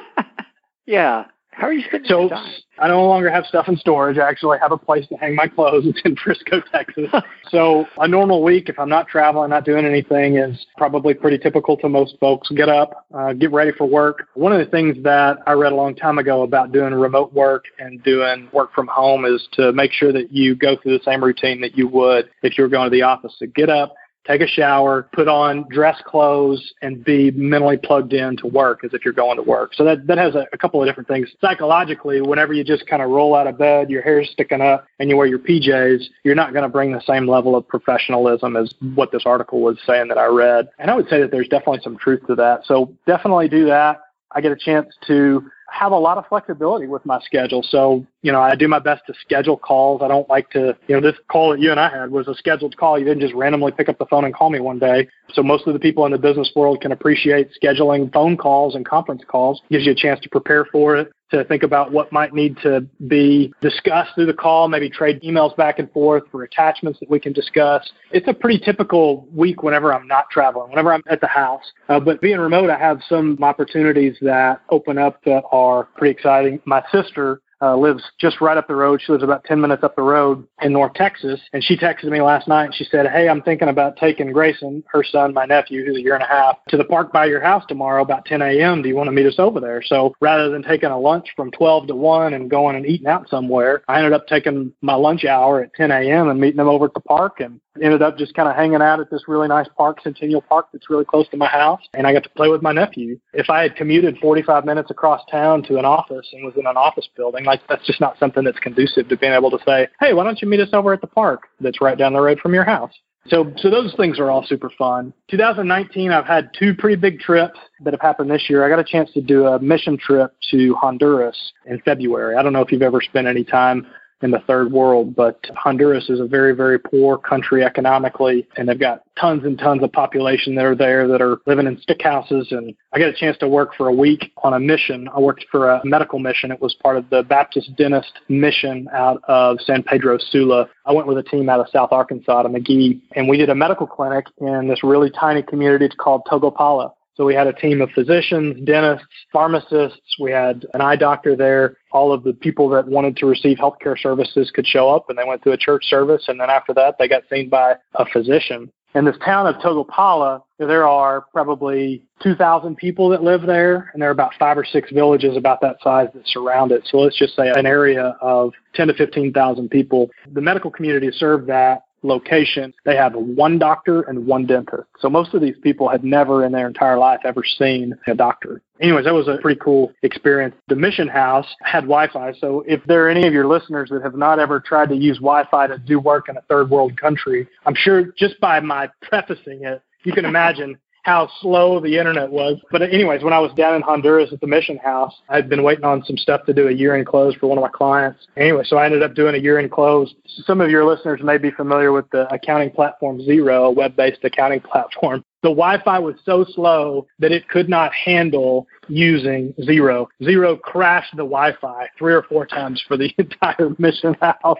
yeah. 0.86 1.26
How 1.52 1.66
are 1.66 1.72
you 1.72 1.84
spending 1.86 2.08
so, 2.08 2.28
time? 2.28 2.50
I 2.78 2.88
no 2.88 3.04
longer 3.04 3.30
have 3.30 3.44
stuff 3.44 3.68
in 3.68 3.76
storage. 3.76 4.16
I 4.16 4.26
actually 4.28 4.58
have 4.58 4.72
a 4.72 4.78
place 4.78 5.06
to 5.08 5.16
hang 5.16 5.34
my 5.34 5.46
clothes. 5.46 5.84
It's 5.92 6.00
in 6.04 6.16
Frisco, 6.16 6.62
Texas. 6.72 7.10
so 7.50 7.84
a 7.98 8.08
normal 8.08 8.42
week, 8.42 8.70
if 8.70 8.78
I'm 8.78 8.88
not 8.88 9.06
traveling, 9.06 9.50
not 9.50 9.64
doing 9.64 9.84
anything, 9.84 10.36
is 10.36 10.66
probably 10.78 11.12
pretty 11.12 11.36
typical 11.36 11.76
to 11.76 11.88
most 11.88 12.16
folks. 12.18 12.50
Get 12.50 12.70
up, 12.70 13.06
uh, 13.14 13.34
get 13.34 13.52
ready 13.52 13.72
for 13.72 13.86
work. 13.86 14.28
One 14.34 14.52
of 14.52 14.58
the 14.58 14.70
things 14.70 14.96
that 15.04 15.38
I 15.46 15.52
read 15.52 15.72
a 15.72 15.76
long 15.76 15.94
time 15.94 16.18
ago 16.18 16.42
about 16.42 16.72
doing 16.72 16.94
remote 16.94 17.34
work 17.34 17.66
and 17.78 18.02
doing 18.02 18.48
work 18.52 18.72
from 18.74 18.86
home 18.86 19.26
is 19.26 19.46
to 19.52 19.72
make 19.72 19.92
sure 19.92 20.12
that 20.12 20.32
you 20.32 20.54
go 20.54 20.76
through 20.76 20.96
the 20.96 21.04
same 21.04 21.22
routine 21.22 21.60
that 21.60 21.76
you 21.76 21.86
would 21.88 22.30
if 22.42 22.56
you 22.56 22.64
were 22.64 22.70
going 22.70 22.86
to 22.86 22.90
the 22.90 23.02
office. 23.02 23.34
So 23.38 23.46
get 23.54 23.68
up, 23.68 23.94
take 24.26 24.40
a 24.40 24.46
shower, 24.46 25.08
put 25.12 25.28
on 25.28 25.66
dress 25.68 26.00
clothes, 26.06 26.72
and 26.82 27.04
be 27.04 27.30
mentally 27.32 27.76
plugged 27.76 28.12
in 28.12 28.36
to 28.36 28.46
work 28.46 28.84
as 28.84 28.94
if 28.94 29.04
you're 29.04 29.14
going 29.14 29.36
to 29.36 29.42
work. 29.42 29.74
So 29.74 29.84
that, 29.84 30.06
that 30.06 30.18
has 30.18 30.34
a, 30.34 30.46
a 30.52 30.58
couple 30.58 30.80
of 30.80 30.88
different 30.88 31.08
things. 31.08 31.28
Psychologically, 31.40 32.20
whenever 32.20 32.52
you 32.52 32.64
just 32.64 32.86
kind 32.86 33.02
of 33.02 33.10
roll 33.10 33.34
out 33.34 33.46
of 33.46 33.58
bed, 33.58 33.90
your 33.90 34.02
hair's 34.02 34.30
sticking 34.30 34.60
up, 34.60 34.86
and 34.98 35.10
you 35.10 35.16
wear 35.16 35.26
your 35.26 35.38
PJs, 35.38 36.04
you're 36.24 36.34
not 36.34 36.52
going 36.52 36.62
to 36.62 36.68
bring 36.68 36.92
the 36.92 37.02
same 37.02 37.26
level 37.26 37.56
of 37.56 37.66
professionalism 37.66 38.56
as 38.56 38.72
what 38.94 39.10
this 39.10 39.22
article 39.26 39.60
was 39.60 39.78
saying 39.86 40.08
that 40.08 40.18
I 40.18 40.26
read. 40.26 40.68
And 40.78 40.90
I 40.90 40.94
would 40.94 41.08
say 41.08 41.20
that 41.20 41.30
there's 41.30 41.48
definitely 41.48 41.80
some 41.82 41.98
truth 41.98 42.26
to 42.28 42.34
that. 42.36 42.64
So 42.64 42.92
definitely 43.06 43.48
do 43.48 43.66
that. 43.66 44.00
I 44.34 44.40
get 44.40 44.52
a 44.52 44.56
chance 44.56 44.94
to 45.08 45.50
have 45.70 45.92
a 45.92 45.98
lot 45.98 46.18
of 46.18 46.26
flexibility 46.28 46.86
with 46.86 47.04
my 47.04 47.20
schedule. 47.20 47.62
So 47.62 48.06
You 48.22 48.32
know, 48.32 48.40
I 48.40 48.54
do 48.54 48.68
my 48.68 48.78
best 48.78 49.02
to 49.08 49.14
schedule 49.20 49.56
calls. 49.56 50.00
I 50.02 50.08
don't 50.08 50.28
like 50.28 50.48
to, 50.50 50.76
you 50.86 50.94
know, 50.94 51.00
this 51.00 51.18
call 51.28 51.50
that 51.50 51.60
you 51.60 51.70
and 51.70 51.80
I 51.80 51.88
had 51.88 52.10
was 52.10 52.28
a 52.28 52.34
scheduled 52.34 52.76
call. 52.76 52.98
You 52.98 53.04
didn't 53.04 53.20
just 53.20 53.34
randomly 53.34 53.72
pick 53.72 53.88
up 53.88 53.98
the 53.98 54.06
phone 54.06 54.24
and 54.24 54.34
call 54.34 54.50
me 54.50 54.60
one 54.60 54.78
day. 54.78 55.08
So 55.34 55.42
most 55.42 55.66
of 55.66 55.72
the 55.72 55.80
people 55.80 56.06
in 56.06 56.12
the 56.12 56.18
business 56.18 56.50
world 56.54 56.80
can 56.80 56.92
appreciate 56.92 57.50
scheduling 57.60 58.12
phone 58.12 58.36
calls 58.36 58.74
and 58.74 58.86
conference 58.86 59.22
calls. 59.26 59.60
Gives 59.70 59.86
you 59.86 59.92
a 59.92 59.96
chance 59.96 60.20
to 60.20 60.28
prepare 60.28 60.64
for 60.66 60.96
it 60.96 61.12
to 61.32 61.44
think 61.44 61.62
about 61.62 61.90
what 61.90 62.12
might 62.12 62.32
need 62.34 62.56
to 62.62 62.82
be 63.08 63.52
discussed 63.60 64.14
through 64.14 64.26
the 64.26 64.34
call, 64.34 64.68
maybe 64.68 64.88
trade 64.88 65.20
emails 65.22 65.56
back 65.56 65.78
and 65.78 65.90
forth 65.90 66.22
for 66.30 66.44
attachments 66.44 67.00
that 67.00 67.10
we 67.10 67.18
can 67.18 67.32
discuss. 67.32 67.90
It's 68.12 68.28
a 68.28 68.34
pretty 68.34 68.62
typical 68.62 69.26
week 69.32 69.62
whenever 69.62 69.92
I'm 69.92 70.06
not 70.06 70.28
traveling, 70.30 70.68
whenever 70.68 70.92
I'm 70.92 71.02
at 71.08 71.20
the 71.20 71.26
house. 71.26 71.64
Uh, 71.88 71.98
but 71.98 72.20
being 72.20 72.38
remote, 72.38 72.70
I 72.70 72.78
have 72.78 73.00
some 73.08 73.38
opportunities 73.42 74.16
that 74.20 74.60
open 74.70 74.98
up 74.98 75.24
that 75.24 75.42
are 75.50 75.84
pretty 75.96 76.12
exciting. 76.12 76.60
My 76.66 76.84
sister 76.92 77.40
uh, 77.62 77.76
lives 77.76 78.02
just 78.18 78.40
right 78.40 78.56
up 78.56 78.66
the 78.66 78.74
road. 78.74 79.00
She 79.00 79.12
lives 79.12 79.24
about 79.24 79.44
10 79.44 79.60
minutes 79.60 79.84
up 79.84 79.94
the 79.96 80.02
road 80.02 80.46
in 80.60 80.72
North 80.72 80.94
Texas. 80.94 81.40
And 81.52 81.62
she 81.62 81.76
texted 81.76 82.10
me 82.10 82.20
last 82.20 82.48
night 82.48 82.66
and 82.66 82.74
she 82.74 82.84
said, 82.84 83.06
Hey, 83.06 83.28
I'm 83.28 83.40
thinking 83.42 83.68
about 83.68 83.96
taking 83.96 84.32
Grayson, 84.32 84.82
her 84.88 85.04
son, 85.04 85.32
my 85.32 85.44
nephew, 85.44 85.84
who's 85.84 85.96
a 85.96 86.02
year 86.02 86.14
and 86.14 86.24
a 86.24 86.26
half, 86.26 86.56
to 86.68 86.76
the 86.76 86.84
park 86.84 87.12
by 87.12 87.26
your 87.26 87.40
house 87.40 87.64
tomorrow 87.68 88.02
about 88.02 88.24
10 88.24 88.42
a.m. 88.42 88.82
Do 88.82 88.88
you 88.88 88.96
want 88.96 89.06
to 89.06 89.12
meet 89.12 89.26
us 89.26 89.38
over 89.38 89.60
there? 89.60 89.82
So 89.82 90.14
rather 90.20 90.50
than 90.50 90.62
taking 90.62 90.90
a 90.90 90.98
lunch 90.98 91.28
from 91.36 91.50
12 91.52 91.86
to 91.88 91.94
1 91.94 92.34
and 92.34 92.50
going 92.50 92.76
and 92.76 92.84
eating 92.84 93.06
out 93.06 93.28
somewhere, 93.28 93.82
I 93.88 93.98
ended 93.98 94.12
up 94.12 94.26
taking 94.26 94.72
my 94.82 94.94
lunch 94.94 95.24
hour 95.24 95.62
at 95.62 95.74
10 95.74 95.90
a.m. 95.92 96.28
and 96.28 96.40
meeting 96.40 96.56
them 96.56 96.68
over 96.68 96.86
at 96.86 96.94
the 96.94 97.00
park 97.00 97.40
and 97.40 97.60
ended 97.80 98.02
up 98.02 98.18
just 98.18 98.34
kind 98.34 98.48
of 98.48 98.56
hanging 98.56 98.82
out 98.82 99.00
at 99.00 99.10
this 99.10 99.28
really 99.28 99.48
nice 99.48 99.68
park, 99.76 100.00
Centennial 100.02 100.42
Park, 100.42 100.68
that's 100.72 100.90
really 100.90 101.04
close 101.04 101.28
to 101.28 101.36
my 101.36 101.46
house. 101.46 101.80
And 101.94 102.06
I 102.06 102.12
got 102.12 102.22
to 102.24 102.28
play 102.30 102.48
with 102.48 102.62
my 102.62 102.72
nephew. 102.72 103.18
If 103.32 103.48
I 103.48 103.62
had 103.62 103.76
commuted 103.76 104.18
45 104.18 104.64
minutes 104.64 104.90
across 104.90 105.22
town 105.30 105.62
to 105.64 105.78
an 105.78 105.84
office 105.84 106.28
and 106.32 106.44
was 106.44 106.54
in 106.56 106.66
an 106.66 106.76
office 106.76 107.08
building, 107.16 107.44
like 107.52 107.68
that's 107.68 107.86
just 107.86 108.00
not 108.00 108.18
something 108.18 108.44
that's 108.44 108.58
conducive 108.58 109.08
to 109.08 109.16
being 109.16 109.32
able 109.32 109.50
to 109.50 109.58
say, 109.66 109.88
hey, 110.00 110.14
why 110.14 110.24
don't 110.24 110.40
you 110.40 110.48
meet 110.48 110.60
us 110.60 110.70
over 110.72 110.92
at 110.92 111.00
the 111.00 111.06
park 111.06 111.48
that's 111.60 111.80
right 111.80 111.98
down 111.98 112.14
the 112.14 112.20
road 112.20 112.40
from 112.40 112.54
your 112.54 112.64
house? 112.64 112.92
So, 113.28 113.52
so 113.58 113.70
those 113.70 113.94
things 113.96 114.18
are 114.18 114.30
all 114.30 114.44
super 114.44 114.70
fun. 114.76 115.12
2019, 115.30 116.10
I've 116.10 116.24
had 116.24 116.50
two 116.58 116.74
pretty 116.74 116.96
big 116.96 117.20
trips 117.20 117.58
that 117.84 117.92
have 117.92 118.00
happened 118.00 118.30
this 118.30 118.48
year. 118.48 118.64
I 118.64 118.68
got 118.68 118.80
a 118.80 118.84
chance 118.84 119.12
to 119.12 119.20
do 119.20 119.46
a 119.46 119.60
mission 119.60 119.96
trip 119.96 120.34
to 120.50 120.74
Honduras 120.74 121.36
in 121.66 121.80
February. 121.84 122.36
I 122.36 122.42
don't 122.42 122.52
know 122.52 122.62
if 122.62 122.72
you've 122.72 122.82
ever 122.82 123.00
spent 123.00 123.28
any 123.28 123.44
time 123.44 123.86
in 124.22 124.30
the 124.30 124.40
third 124.40 124.72
world. 124.72 125.14
But 125.14 125.44
Honduras 125.56 126.08
is 126.08 126.20
a 126.20 126.26
very, 126.26 126.54
very 126.54 126.78
poor 126.78 127.18
country 127.18 127.64
economically, 127.64 128.46
and 128.56 128.68
they've 128.68 128.78
got 128.78 129.02
tons 129.18 129.44
and 129.44 129.58
tons 129.58 129.82
of 129.82 129.92
population 129.92 130.54
that 130.54 130.64
are 130.64 130.74
there 130.74 131.06
that 131.08 131.20
are 131.20 131.38
living 131.46 131.66
in 131.66 131.80
stick 131.80 132.02
houses. 132.02 132.48
And 132.50 132.74
I 132.92 132.98
got 132.98 133.08
a 133.08 133.14
chance 133.14 133.36
to 133.38 133.48
work 133.48 133.74
for 133.76 133.88
a 133.88 133.92
week 133.92 134.32
on 134.42 134.54
a 134.54 134.60
mission. 134.60 135.08
I 135.14 135.20
worked 135.20 135.44
for 135.50 135.70
a 135.70 135.80
medical 135.84 136.18
mission. 136.18 136.50
It 136.50 136.60
was 136.60 136.74
part 136.82 136.96
of 136.96 137.08
the 137.10 137.22
Baptist 137.22 137.74
Dentist 137.76 138.12
mission 138.28 138.88
out 138.92 139.20
of 139.28 139.60
San 139.60 139.82
Pedro 139.82 140.18
Sula. 140.18 140.68
I 140.86 140.92
went 140.92 141.06
with 141.06 141.18
a 141.18 141.22
team 141.22 141.48
out 141.48 141.60
of 141.60 141.68
South 141.68 141.92
Arkansas 141.92 142.42
to 142.42 142.48
McGehee, 142.48 143.00
and 143.16 143.28
we 143.28 143.36
did 143.36 143.50
a 143.50 143.54
medical 143.54 143.86
clinic 143.86 144.26
in 144.38 144.68
this 144.68 144.82
really 144.82 145.10
tiny 145.10 145.42
community. 145.42 145.84
It's 145.86 145.94
called 145.94 146.22
Togopala. 146.30 146.92
So 147.14 147.24
we 147.26 147.34
had 147.34 147.46
a 147.46 147.52
team 147.52 147.80
of 147.82 147.90
physicians, 147.90 148.64
dentists, 148.64 149.06
pharmacists. 149.32 150.16
We 150.18 150.30
had 150.30 150.66
an 150.72 150.80
eye 150.80 150.96
doctor 150.96 151.36
there. 151.36 151.76
All 151.90 152.12
of 152.12 152.24
the 152.24 152.32
people 152.32 152.68
that 152.70 152.88
wanted 152.88 153.16
to 153.18 153.26
receive 153.26 153.58
healthcare 153.58 153.98
services 153.98 154.50
could 154.54 154.66
show 154.66 154.88
up 154.88 155.10
and 155.10 155.18
they 155.18 155.24
went 155.24 155.42
to 155.42 155.52
a 155.52 155.56
church 155.56 155.84
service. 155.86 156.24
And 156.28 156.40
then 156.40 156.48
after 156.48 156.72
that, 156.74 156.96
they 156.98 157.08
got 157.08 157.22
seen 157.30 157.48
by 157.48 157.74
a 157.94 158.06
physician. 158.06 158.72
In 158.94 159.06
this 159.06 159.16
town 159.24 159.46
of 159.46 159.56
Togopala, 159.56 160.42
there 160.58 160.86
are 160.86 161.22
probably 161.32 162.04
2,000 162.22 162.76
people 162.76 163.08
that 163.08 163.22
live 163.22 163.42
there, 163.42 163.90
and 163.92 164.02
there 164.02 164.10
are 164.10 164.12
about 164.12 164.34
five 164.38 164.58
or 164.58 164.64
six 164.64 164.92
villages 164.92 165.34
about 165.34 165.62
that 165.62 165.76
size 165.82 166.08
that 166.12 166.28
surround 166.28 166.72
it. 166.72 166.82
So 166.90 166.98
let's 166.98 167.18
just 167.18 167.34
say 167.34 167.50
an 167.54 167.64
area 167.64 168.16
of 168.20 168.52
10 168.74 168.88
to 168.88 168.94
15,000 168.94 169.70
people. 169.70 170.10
The 170.30 170.42
medical 170.42 170.70
community 170.70 171.10
served 171.10 171.46
that 171.48 171.84
location, 172.02 172.72
they 172.84 172.96
have 172.96 173.14
one 173.14 173.58
doctor 173.58 174.02
and 174.02 174.26
one 174.26 174.46
dentist. 174.46 174.84
So 174.98 175.08
most 175.08 175.34
of 175.34 175.40
these 175.40 175.56
people 175.62 175.88
had 175.88 176.04
never 176.04 176.44
in 176.44 176.52
their 176.52 176.66
entire 176.66 176.98
life 176.98 177.20
ever 177.24 177.42
seen 177.44 177.94
a 178.06 178.14
doctor. 178.14 178.60
Anyways, 178.80 179.04
that 179.04 179.14
was 179.14 179.28
a 179.28 179.38
pretty 179.40 179.60
cool 179.60 179.92
experience. 180.02 180.54
The 180.68 180.74
mission 180.74 181.06
house 181.06 181.46
had 181.62 181.82
Wi-Fi. 181.82 182.32
So 182.40 182.64
if 182.66 182.82
there 182.84 183.06
are 183.06 183.08
any 183.08 183.26
of 183.26 183.32
your 183.32 183.46
listeners 183.46 183.90
that 183.90 184.02
have 184.02 184.16
not 184.16 184.40
ever 184.40 184.58
tried 184.58 184.88
to 184.88 184.96
use 184.96 185.18
Wi-Fi 185.18 185.68
to 185.68 185.78
do 185.78 186.00
work 186.00 186.28
in 186.28 186.36
a 186.36 186.42
third 186.42 186.70
world 186.70 187.00
country, 187.00 187.46
I'm 187.64 187.76
sure 187.76 188.06
just 188.18 188.40
by 188.40 188.58
my 188.60 188.90
prefacing 189.02 189.64
it, 189.64 189.82
you 190.04 190.12
can 190.12 190.24
imagine 190.24 190.76
how 191.02 191.28
slow 191.40 191.80
the 191.80 191.98
internet 191.98 192.30
was. 192.30 192.58
But 192.70 192.82
anyways, 192.82 193.22
when 193.22 193.32
I 193.32 193.40
was 193.40 193.52
down 193.54 193.74
in 193.74 193.82
Honduras 193.82 194.32
at 194.32 194.40
the 194.40 194.46
mission 194.46 194.76
house, 194.78 195.14
I'd 195.28 195.48
been 195.48 195.62
waiting 195.62 195.84
on 195.84 196.04
some 196.04 196.16
stuff 196.16 196.44
to 196.46 196.52
do 196.52 196.68
a 196.68 196.72
year-end 196.72 197.06
close 197.06 197.34
for 197.34 197.48
one 197.48 197.58
of 197.58 197.62
my 197.62 197.70
clients. 197.70 198.26
Anyway, 198.36 198.62
so 198.64 198.76
I 198.76 198.86
ended 198.86 199.02
up 199.02 199.14
doing 199.14 199.34
a 199.34 199.38
year-end 199.38 199.70
close. 199.72 200.14
Some 200.46 200.60
of 200.60 200.70
your 200.70 200.84
listeners 200.84 201.20
may 201.22 201.38
be 201.38 201.50
familiar 201.50 201.92
with 201.92 202.08
the 202.10 202.32
accounting 202.32 202.70
platform 202.70 203.18
Xero, 203.18 203.66
a 203.66 203.70
web-based 203.70 204.20
accounting 204.22 204.60
platform. 204.72 205.24
The 205.42 205.48
Wi-Fi 205.48 205.98
was 205.98 206.14
so 206.24 206.44
slow 206.48 207.08
that 207.18 207.32
it 207.32 207.48
could 207.48 207.68
not 207.68 207.92
handle 207.92 208.68
using 208.86 209.52
Xero. 209.58 210.06
Xero 210.20 210.60
crashed 210.60 211.16
the 211.16 211.24
Wi-Fi 211.24 211.88
three 211.98 212.14
or 212.14 212.22
four 212.22 212.46
times 212.46 212.80
for 212.86 212.96
the 212.96 213.12
entire 213.18 213.74
mission 213.78 214.14
house. 214.20 214.58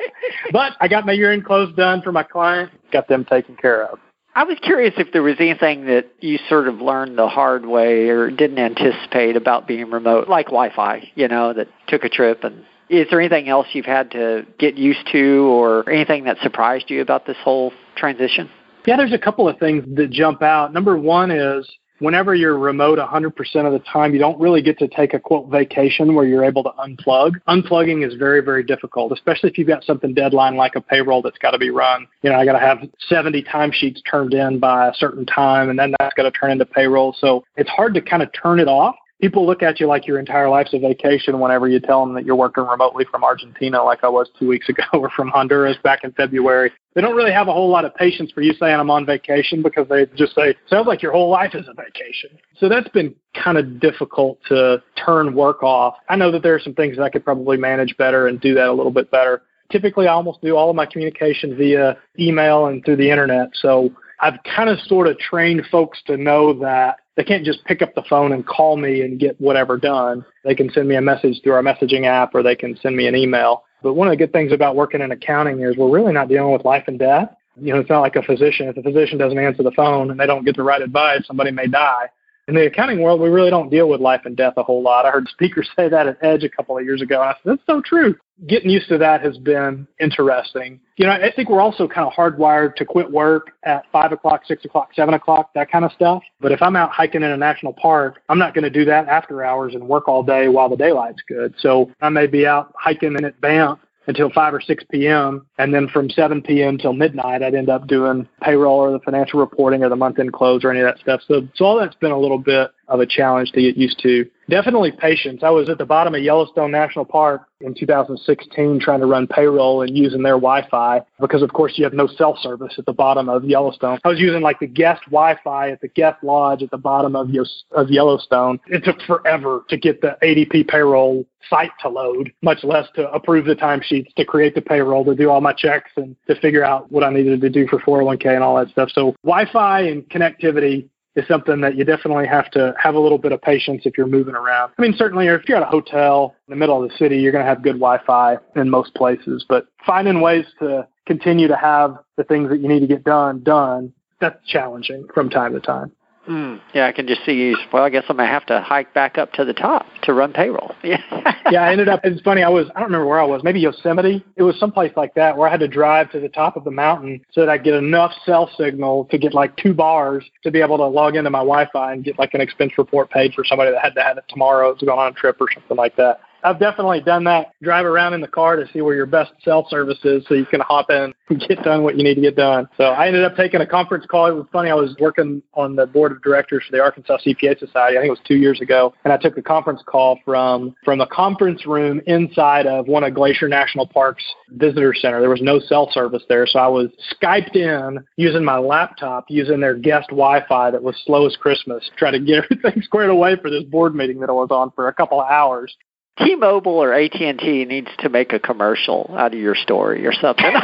But 0.51 0.73
I 0.81 0.89
got 0.89 1.07
my 1.07 1.13
year-end 1.13 1.45
close 1.45 1.73
done 1.77 2.03
for 2.03 2.11
my 2.11 2.25
client, 2.25 2.73
got 2.91 3.07
them 3.07 3.25
taken 3.25 3.55
care 3.55 3.87
of. 3.87 4.01
I 4.35 4.45
was 4.45 4.57
curious 4.63 4.95
if 4.97 5.13
there 5.13 5.23
was 5.23 5.37
anything 5.41 5.87
that 5.87 6.07
you 6.21 6.39
sort 6.49 6.67
of 6.67 6.81
learned 6.81 7.19
the 7.19 7.29
hard 7.29 7.67
way 7.67 8.09
or 8.09 8.31
didn't 8.31 8.59
anticipate 8.59 9.37
about 9.37 9.67
being 9.67 9.91
remote, 9.91 10.29
like 10.29 10.47
Wi-Fi, 10.47 11.11
you 11.15 11.29
know, 11.29 11.53
that 11.53 11.69
took 11.87 12.05
a 12.05 12.09
trip. 12.09 12.43
And 12.43 12.65
is 12.89 13.09
there 13.11 13.21
anything 13.21 13.49
else 13.49 13.67
you've 13.73 13.85
had 13.85 14.11
to 14.13 14.47
get 14.59 14.77
used 14.77 15.07
to, 15.13 15.45
or 15.51 15.89
anything 15.89 16.25
that 16.25 16.39
surprised 16.43 16.89
you 16.89 17.03
about 17.03 17.27
this 17.27 17.37
whole 17.45 17.73
transition? 17.95 18.49
Yeah, 18.87 18.97
there's 18.97 19.13
a 19.13 19.19
couple 19.19 19.49
of 19.49 19.59
things 19.59 19.85
that 19.97 20.11
jump 20.11 20.43
out. 20.43 20.73
Number 20.73 20.97
one 20.97 21.31
is 21.31 21.71
whenever 22.03 22.35
you're 22.35 22.59
remote 22.59 22.99
100% 22.99 23.67
of 23.67 23.73
the 23.73 23.79
time, 23.91 24.13
you 24.13 24.19
don't 24.19 24.39
really 24.41 24.61
get 24.61 24.79
to 24.81 24.89
take 24.89 25.15
a 25.15 25.21
quote 25.21 25.49
vacation 25.49 26.15
where 26.15 26.27
you're 26.27 26.45
able 26.45 26.63
to 26.65 26.71
unplug. 26.71 27.35
Unplugging 27.49 28.07
is 28.07 28.15
very, 28.15 28.43
very 28.43 28.65
difficult, 28.65 29.13
especially 29.13 29.49
if 29.49 29.57
you've 29.57 29.69
got 29.69 29.85
something 29.85 30.13
deadline 30.13 30.57
like 30.57 30.75
a 30.75 30.81
payroll 30.81 31.23
that's 31.23 31.39
got 31.39 31.53
to 31.53 31.59
be 31.59 31.71
run. 31.71 32.07
You 32.23 32.31
know, 32.31 32.37
I 32.37 32.45
got 32.45 32.55
to 32.55 32.59
have 32.59 32.79
70 33.09 33.45
timesheets 33.45 34.01
turned 34.11 34.35
in 34.35 34.59
by 34.59 34.89
a 34.89 34.95
certain 34.95 35.25
time, 35.25 35.71
and 35.71 35.79
then 35.79 35.95
that's 35.99 36.15
got 36.15 36.25
to 36.25 36.33
turn 36.33 36.51
into 36.51 36.67
payroll. 36.67 37.15
So 37.19 37.45
it's 37.57 37.71
hard 37.71 37.95
to 37.95 38.03
kind 38.03 38.23
of 38.23 38.31
turn 38.33 38.59
it 38.59 38.69
off 38.69 38.97
people 39.23 39.47
look 39.47 39.63
at 39.63 39.79
you 39.79 39.87
like 39.87 40.05
your 40.05 40.19
entire 40.19 40.49
life's 40.49 40.75
a 40.75 40.81
vacation 40.81 41.39
whenever 41.39 41.69
you 41.69 41.79
tell 41.79 42.05
them 42.05 42.13
that 42.13 42.27
you're 42.27 42.37
working 42.37 42.67
remotely 42.67 43.07
from 43.09 43.23
Argentina, 43.23 43.81
like 43.83 44.03
I 44.03 44.09
was 44.09 44.29
two 44.37 44.49
weeks 44.49 44.69
ago, 44.69 44.83
or 44.93 45.11
from 45.11 45.29
Honduras 45.29 45.77
back 45.85 46.01
in 46.03 46.11
February. 46.13 46.73
They 46.95 47.01
don't 47.01 47.15
really 47.15 47.31
have 47.31 47.47
a 47.47 47.53
whole 47.53 47.71
lot 47.71 47.85
of 47.85 47.95
patience 47.95 48.33
for 48.33 48.43
you 48.43 48.53
saying 48.53 48.75
I'm 48.75 48.91
on 48.91 49.07
vacation 49.07 49.63
because 49.63 49.89
they 49.89 50.07
just 50.17 50.35
say, 50.35 50.57
sounds 50.69 50.89
like 50.89 51.03
your 51.03 51.13
whole 51.13 51.31
life 51.31 51.55
is 51.55 51.67
a 51.69 51.73
vacation. 51.73 52.31
So 52.59 52.69
that's 52.69 52.89
been 52.89 53.15
kind 53.33 53.57
of 53.57 53.81
difficult 53.81 54.41
to 54.49 54.83
turn 55.07 55.35
work 55.37 55.63
off. 55.63 55.95
I 56.09 56.17
know 56.17 56.33
that 56.33 56.43
there 56.43 56.57
are 56.57 56.61
some 56.61 56.75
things 56.75 56.97
that 56.97 57.05
I 57.05 57.09
could 57.09 57.25
probably 57.25 57.57
manage 57.57 57.97
better 57.97 58.27
and 58.27 58.41
do 58.41 58.55
that 58.55 58.67
a 58.67 58.73
little 58.73 58.93
bit 58.93 59.11
better. 59.13 59.43
Typically, 59.71 60.09
I 60.09 60.13
almost 60.13 60.43
do 60.43 60.57
all 60.57 60.69
of 60.69 60.77
my 60.77 60.85
communication 60.85 61.57
via 61.57 61.97
email 62.19 62.67
and 62.67 62.85
through 62.85 62.97
the 62.97 63.09
internet. 63.09 63.51
So 63.55 63.91
I've 64.21 64.39
kind 64.45 64.69
of 64.69 64.79
sort 64.81 65.07
of 65.07 65.17
trained 65.19 65.63
folks 65.71 66.03
to 66.09 66.17
know 66.17 66.53
that 66.61 66.99
they 67.17 67.25
can't 67.25 67.45
just 67.45 67.65
pick 67.65 67.83
up 67.83 67.95
the 67.95 68.03
phone 68.09 68.33
and 68.33 68.47
call 68.47 68.77
me 68.77 69.03
and 69.03 69.21
get 69.21 69.41
whatever 69.41 69.77
done. 69.77 70.25
They 70.45 70.55
can 70.55 70.71
send 70.71 70.89
me 70.89 70.97
a 70.97 71.01
message 71.01 71.41
through 71.43 71.53
our 71.53 71.63
messaging 71.63 72.07
app 72.07 72.35
or 72.35 72.43
they 72.43 72.57
can 72.57 72.77
send 72.83 72.97
me 72.97 73.07
an 73.07 73.15
email. 73.15 73.65
But 73.83 73.95
one 73.95 74.09
of 74.09 74.13
the 74.13 74.17
good 74.17 74.33
things 74.33 74.53
about 74.53 74.77
working 74.77 75.01
in 75.01 75.13
accounting 75.13 75.61
is 75.61 75.77
we're 75.77 75.91
really 75.91 76.13
not 76.13 76.29
dealing 76.29 76.53
with 76.53 76.65
life 76.65 76.85
and 76.87 76.99
death. 76.99 77.29
You 77.61 77.75
know, 77.75 77.81
it's 77.81 77.91
not 77.91 78.01
like 78.01 78.17
a 78.17 78.23
physician. 78.23 78.69
If 78.69 78.77
a 78.79 78.83
physician 78.83 79.19
doesn't 79.19 79.39
answer 79.39 79.63
the 79.63 79.73
phone 79.73 80.11
and 80.11 80.19
they 80.19 80.27
don't 80.27 80.45
get 80.45 80.57
the 80.57 80.63
right 80.63 80.81
advice, 80.81 81.27
somebody 81.27 81.51
may 81.51 81.67
die 81.67 82.09
in 82.49 82.55
the 82.55 82.67
accounting 82.67 83.01
world, 83.01 83.21
we 83.21 83.29
really 83.29 83.51
don't 83.51 83.71
deal 83.71 83.89
with 83.89 84.01
life 84.01 84.23
and 84.25 84.37
death 84.37 84.55
a 84.57 84.63
whole 84.63 84.83
lot. 84.83 85.07
I 85.07 85.11
heard 85.11 85.29
speakers 85.29 85.69
say 85.77 85.89
that 85.89 86.07
at 86.07 86.19
Edge 86.23 86.45
a 86.45 86.49
couple 86.49 86.77
of 86.77 86.85
years 86.85 87.03
ago, 87.03 87.21
and 87.21 87.31
I 87.31 87.33
said, 87.35 87.53
that's 87.53 87.63
so 87.67 87.81
true. 87.81 88.17
Getting 88.49 88.71
used 88.71 88.89
to 88.89 88.99
that 88.99 89.23
has 89.23 89.39
been 89.39 89.87
interesting. 90.01 90.81
You 90.97 91.07
know, 91.07 91.13
I 91.13 91.31
think 91.35 91.49
we're 91.49 91.61
also 91.61 91.87
kind 91.87 92.07
of 92.07 92.13
hardwired 92.13 92.75
to 92.77 92.85
quit 92.85 93.11
work 93.11 93.53
at 93.63 93.85
5 93.93 94.13
o'clock, 94.13 94.43
6 94.47 94.65
o'clock, 94.65 94.91
7 94.95 95.15
o'clock, 95.15 95.51
that 95.55 95.71
kind 95.71 95.85
of 95.85 95.93
stuff. 95.93 96.23
But 96.41 96.51
if 96.51 96.61
I'm 96.61 96.75
out 96.75 96.91
hiking 96.91 97.23
in 97.23 97.31
a 97.31 97.37
national 97.37 97.75
park, 97.75 98.21
I'm 98.29 98.39
not 98.39 98.55
going 98.55 98.65
to 98.65 98.71
do 98.71 98.85
that 98.87 99.07
after 99.07 99.45
hours 99.45 99.75
and 99.75 99.87
work 99.87 100.09
all 100.09 100.25
day 100.25 100.49
while 100.49 100.69
the 100.69 100.77
daylight's 100.77 101.23
good. 101.29 101.55
So 101.59 101.93
I 102.01 102.09
may 102.09 102.27
be 102.27 102.47
out 102.47 102.73
hiking 102.77 103.15
in 103.15 103.33
Banff 103.41 103.79
until 104.07 104.31
5 104.31 104.55
or 104.55 104.61
6 104.61 104.85
p.m. 104.91 105.47
And 105.59 105.73
then 105.73 105.89
from 105.89 106.11
7 106.11 106.43
p.m. 106.43 106.79
till 106.79 106.93
midnight, 106.93 107.43
I'd 107.43 107.55
end 107.55 107.69
up 107.69 107.87
doing 107.87 108.29
payroll 108.43 108.81
or 108.81 108.93
the 108.93 108.99
financial 109.01 109.41
reporting 109.41 109.83
or 109.83 109.89
the 109.89 109.97
month 109.97 110.19
end 110.19 110.33
close 110.33 110.65
or 110.65 110.71
any 110.71 110.81
of 110.81 110.87
that 110.87 110.99
stuff. 110.99 111.21
So, 111.27 111.47
so 111.55 111.65
all 111.65 111.79
that's 111.79 111.95
been 111.97 112.11
a 112.11 112.19
little 112.19 112.39
bit 112.39 112.71
of 112.93 113.01
a 113.01 113.07
challenge 113.07 113.51
to 113.53 113.63
get 113.63 113.77
used 113.77 113.99
to. 114.01 114.29
Definitely 114.51 114.93
patience. 114.93 115.43
I 115.43 115.49
was 115.49 115.71
at 115.71 115.79
the 115.79 115.87
bottom 115.87 116.15
of 116.15 116.23
Yellowstone 116.23 116.71
National 116.71 117.07
Park 117.07 117.49
in 117.63 117.75
2016 117.75 118.81
trying 118.81 119.01
to 119.01 119.07
run 119.07 119.27
payroll 119.27 119.81
and 119.81 119.97
using 119.97 120.23
their 120.23 120.35
Wi-Fi 120.35 121.01
because, 121.19 121.43
of 121.43 121.55
course, 121.55 121.73
you 121.77 121.85
have 121.85 121.95
no 121.95 122.07
cell 122.07 122.39
service 122.43 122.75
at 122.77 122.85
the 122.85 122.93
bottom 122.93 123.31
of 123.31 123.45
Yellowstone. 123.45 123.99
I 124.05 124.09
was 124.09 124.21
using 124.21 124.43
like 124.43 124.61
the 124.61 124.67
guest 124.67 125.01
Wi-Fi 125.07 125.71
at 125.71 125.81
the 125.81 125.89
guest 125.89 126.23
lodge 126.23 126.63
at 126.63 126.71
the 126.71 126.77
bottom 126.77 127.17
of, 127.17 127.31
of 127.71 127.91
Yellowstone. 127.91 128.61
It 128.67 128.85
took 128.85 129.01
forever 129.07 129.63
to 129.71 129.77
get 129.79 130.03
the 130.03 130.19
ADP 130.23 130.69
payroll 130.69 131.25
site 131.49 131.71
to 131.81 131.89
load, 131.89 132.33
much 132.43 132.63
less 132.63 132.89
to 132.95 133.11
approve 133.11 133.47
the 133.47 133.57
timesheets, 133.57 134.13
to 134.15 134.25
create 134.25 134.55
the 134.55 134.61
payroll, 134.61 135.05
to 135.05 135.15
do 135.15 135.31
all 135.31 135.41
my 135.41 135.53
checks, 135.53 135.91
and 135.97 136.15
to 136.27 136.39
figure 136.41 136.65
out 136.65 136.91
what 136.93 137.05
I 137.05 137.11
needed 137.11 137.41
to 137.41 137.51
do 137.51 137.67
for 137.69 137.79
401k 137.81 138.35
and 138.35 138.45
all 138.45 138.57
that 138.57 138.69
stuff. 138.69 138.91
So 138.93 139.15
Wi-Fi 139.25 139.81
and 139.81 140.09
connectivity 140.09 140.89
is 141.15 141.27
something 141.29 141.61
that 141.61 141.77
you 141.77 141.85
definitely 141.85 142.27
have 142.27 142.51
to 142.53 142.75
have 142.79 142.95
a 142.95 142.99
little 142.99 143.19
bit 143.19 143.33
of 143.33 143.43
patience 143.43 143.83
if 143.85 143.99
you're 143.99 144.07
moving 144.07 144.35
around. 144.35 144.73
I 144.79 144.83
mean, 144.83 144.95
certainly 144.97 145.27
if 145.27 145.49
you're 145.49 145.59
at 145.59 145.63
a 145.63 145.67
hotel 145.67 146.35
in 146.49 146.53
the 146.53 146.57
middle 146.57 146.83
of 146.83 146.91
the 146.91 146.97
city, 146.97 147.19
you're 147.19 147.33
going 147.33 147.45
to 147.45 147.49
have 147.49 147.63
good 147.63 147.75
Wi-Fi 147.75 148.39
in 148.57 148.71
most 148.71 148.95
places, 148.95 149.45
but 149.49 149.67
finding 149.85 150.21
ways 150.21 150.47
to 150.61 150.87
continue 151.07 151.49
to 151.49 151.57
have 151.57 151.99
the 152.17 152.25
things 152.25 152.49
that 152.51 152.61
you 152.61 152.69
need 152.69 152.81
to 152.81 152.87
get 152.87 153.05
done 153.05 153.43
done, 153.43 153.93
that's 154.21 154.47
challenging 154.47 155.07
from 155.13 155.29
time 155.29 155.53
to 155.53 155.61
time. 155.61 155.93
Mm, 156.29 156.61
yeah, 156.73 156.87
I 156.87 156.93
can 156.93 157.09
just 157.09 157.25
see 157.27 157.33
you. 157.33 157.57
Well, 157.73 157.83
I 157.83 157.91
guess 157.91 158.05
I'm 158.09 158.17
gonna 158.17 158.29
have 158.29 158.47
to 158.47 158.61
hike 158.61 158.95
back 158.95 159.19
up 159.19 159.33
to 159.33 159.45
the 159.45 159.53
top 159.53 159.87
to 160.03 160.13
run 160.13 160.33
payroll. 160.33 160.73
Yeah. 160.85 161.03
yeah, 161.51 161.63
I 161.63 161.73
ended 161.73 161.89
up. 161.89 162.01
It's 162.05 162.21
funny. 162.21 162.43
I 162.43 162.49
was. 162.49 162.67
I 162.77 162.81
don't 162.81 162.89
remember 162.89 163.07
where 163.07 163.21
I 163.21 163.25
was. 163.25 163.43
Maybe 163.43 163.59
Yosemite. 163.59 164.25
It 164.37 164.43
was 164.45 164.59
someplace 164.59 164.93
like 164.97 165.15
that 165.15 165.37
where 165.37 165.49
I 165.49 165.51
had 165.51 165.61
to 165.61 165.69
drive 165.69 166.13
to 166.13 166.21
the 166.21 166.29
top 166.29 166.57
of 166.57 166.63
the 166.63 166.71
mountain 166.71 167.25
so 167.33 167.41
that 167.41 167.49
I 167.49 167.59
get 167.59 167.75
enough 167.75 168.13
cell 168.25 168.49
signal 168.57 169.07
to 169.07 169.19
get 169.19 169.35
like 169.35 169.57
two 169.57 169.75
bars 169.75 170.25
to 170.45 170.53
be 170.53 170.61
able 170.61 170.77
to 170.77 170.87
log 170.87 171.17
into 171.17 171.31
my 171.31 171.41
Wi-Fi 171.41 171.93
and 171.93 172.05
get 172.05 172.19
like 172.19 172.35
an 172.35 172.41
expense 172.41 172.73
report 172.79 173.11
paid 173.11 173.35
for 173.35 173.45
somebody 173.45 173.73
that 173.73 173.83
had 173.83 173.95
to 173.97 174.03
have 174.03 174.17
it 174.17 174.25
tomorrow 174.29 174.75
to 174.75 174.87
go 174.87 174.97
on 174.97 175.13
a 175.13 175.15
trip 175.15 175.37
or 175.41 175.49
something 175.53 175.77
like 175.77 175.97
that. 175.97 176.21
I've 176.43 176.59
definitely 176.59 177.01
done 177.01 177.25
that. 177.25 177.53
Drive 177.63 177.87
around 177.87 178.15
in 178.15 178.21
the 178.21 178.29
car 178.29 178.57
to 178.57 178.67
see 178.73 178.81
where 178.81 178.95
your 178.95 179.07
best 179.07 179.33
cell 179.45 179.67
service 179.69 179.99
is 180.05 180.25
so 180.29 180.35
you 180.35 180.47
can 180.47 180.61
hop 180.61 180.91
in 180.91 181.15
and 181.29 181.41
get 181.49 181.63
done 181.63 181.83
what 181.83 181.97
you 181.97 182.05
need 182.05 182.15
to 182.15 182.21
get 182.21 182.37
done. 182.37 182.69
So 182.77 182.85
I 182.85 183.07
ended 183.07 183.25
up 183.25 183.37
taking 183.37 183.61
a 183.61 183.67
conference 183.67 184.05
call. 184.07 184.27
It 184.27 184.35
was 184.35 184.47
funny. 184.53 184.71
I 184.71 184.75
was 184.75 184.95
working 184.99 185.43
on 185.55 185.77
the 185.77 185.87
board 185.87 186.13
of 186.13 186.23
directors 186.23 186.65
for 186.67 186.77
the 186.77 186.83
Arkansas 186.83 187.19
CPA 187.25 187.59
Society. 187.59 187.97
I 187.97 188.01
think 188.01 188.09
it 188.09 188.11
was 188.11 188.21
two 188.27 188.37
years 188.37 188.61
ago. 188.61 188.93
And 189.05 189.13
I 189.13 189.17
took 189.17 189.37
a 189.39 189.43
conference 189.43 189.83
call 189.87 190.19
from, 190.25 190.75
from 190.85 191.01
a 191.01 191.07
conference 191.07 191.67
room 191.67 192.01
inside 192.07 192.67
of 192.67 192.89
one 192.89 193.05
of 193.05 193.15
Glacier 193.15 193.49
National 193.49 193.87
Park's 193.87 194.25
visitor 194.51 194.95
center. 194.95 195.21
There 195.21 195.31
was 195.31 195.43
no 195.43 195.61
cell 195.61 195.91
service 195.93 196.23
there. 196.29 196.47
So 196.47 196.59
I 196.59 196.69
was 196.69 196.91
Skyped 197.15 197.57
in 197.57 198.05
using 198.17 198.45
my 198.45 198.59
laptop, 198.59 199.27
using 199.29 199.61
their 199.61 199.75
guest 199.75 200.09
Wi-Fi 200.09 200.71
that 200.71 200.83
was 200.83 200.97
slow 201.05 201.27
as 201.27 201.37
Christmas, 201.37 201.89
trying 201.97 202.13
to 202.13 202.21
get 202.21 202.45
everything 202.51 202.83
squared 202.83 203.11
away 203.11 203.37
for 203.41 203.51
this 203.51 203.65
board 203.65 203.95
meeting 203.95 204.21
that 204.21 204.29
I 204.29 204.33
was 204.33 204.49
on 204.51 204.71
for 204.73 204.89
a 204.89 204.93
couple 204.93 205.21
of 205.21 205.29
hours. 205.31 205.75
T-Mobile 206.19 206.73
or 206.73 206.93
AT&T 206.93 207.65
needs 207.65 207.89
to 207.99 208.09
make 208.09 208.33
a 208.33 208.39
commercial 208.39 209.15
out 209.17 209.33
of 209.33 209.41
your 209.41 209.55
story 209.55 210.07
or 210.07 210.13
something. 210.13 210.45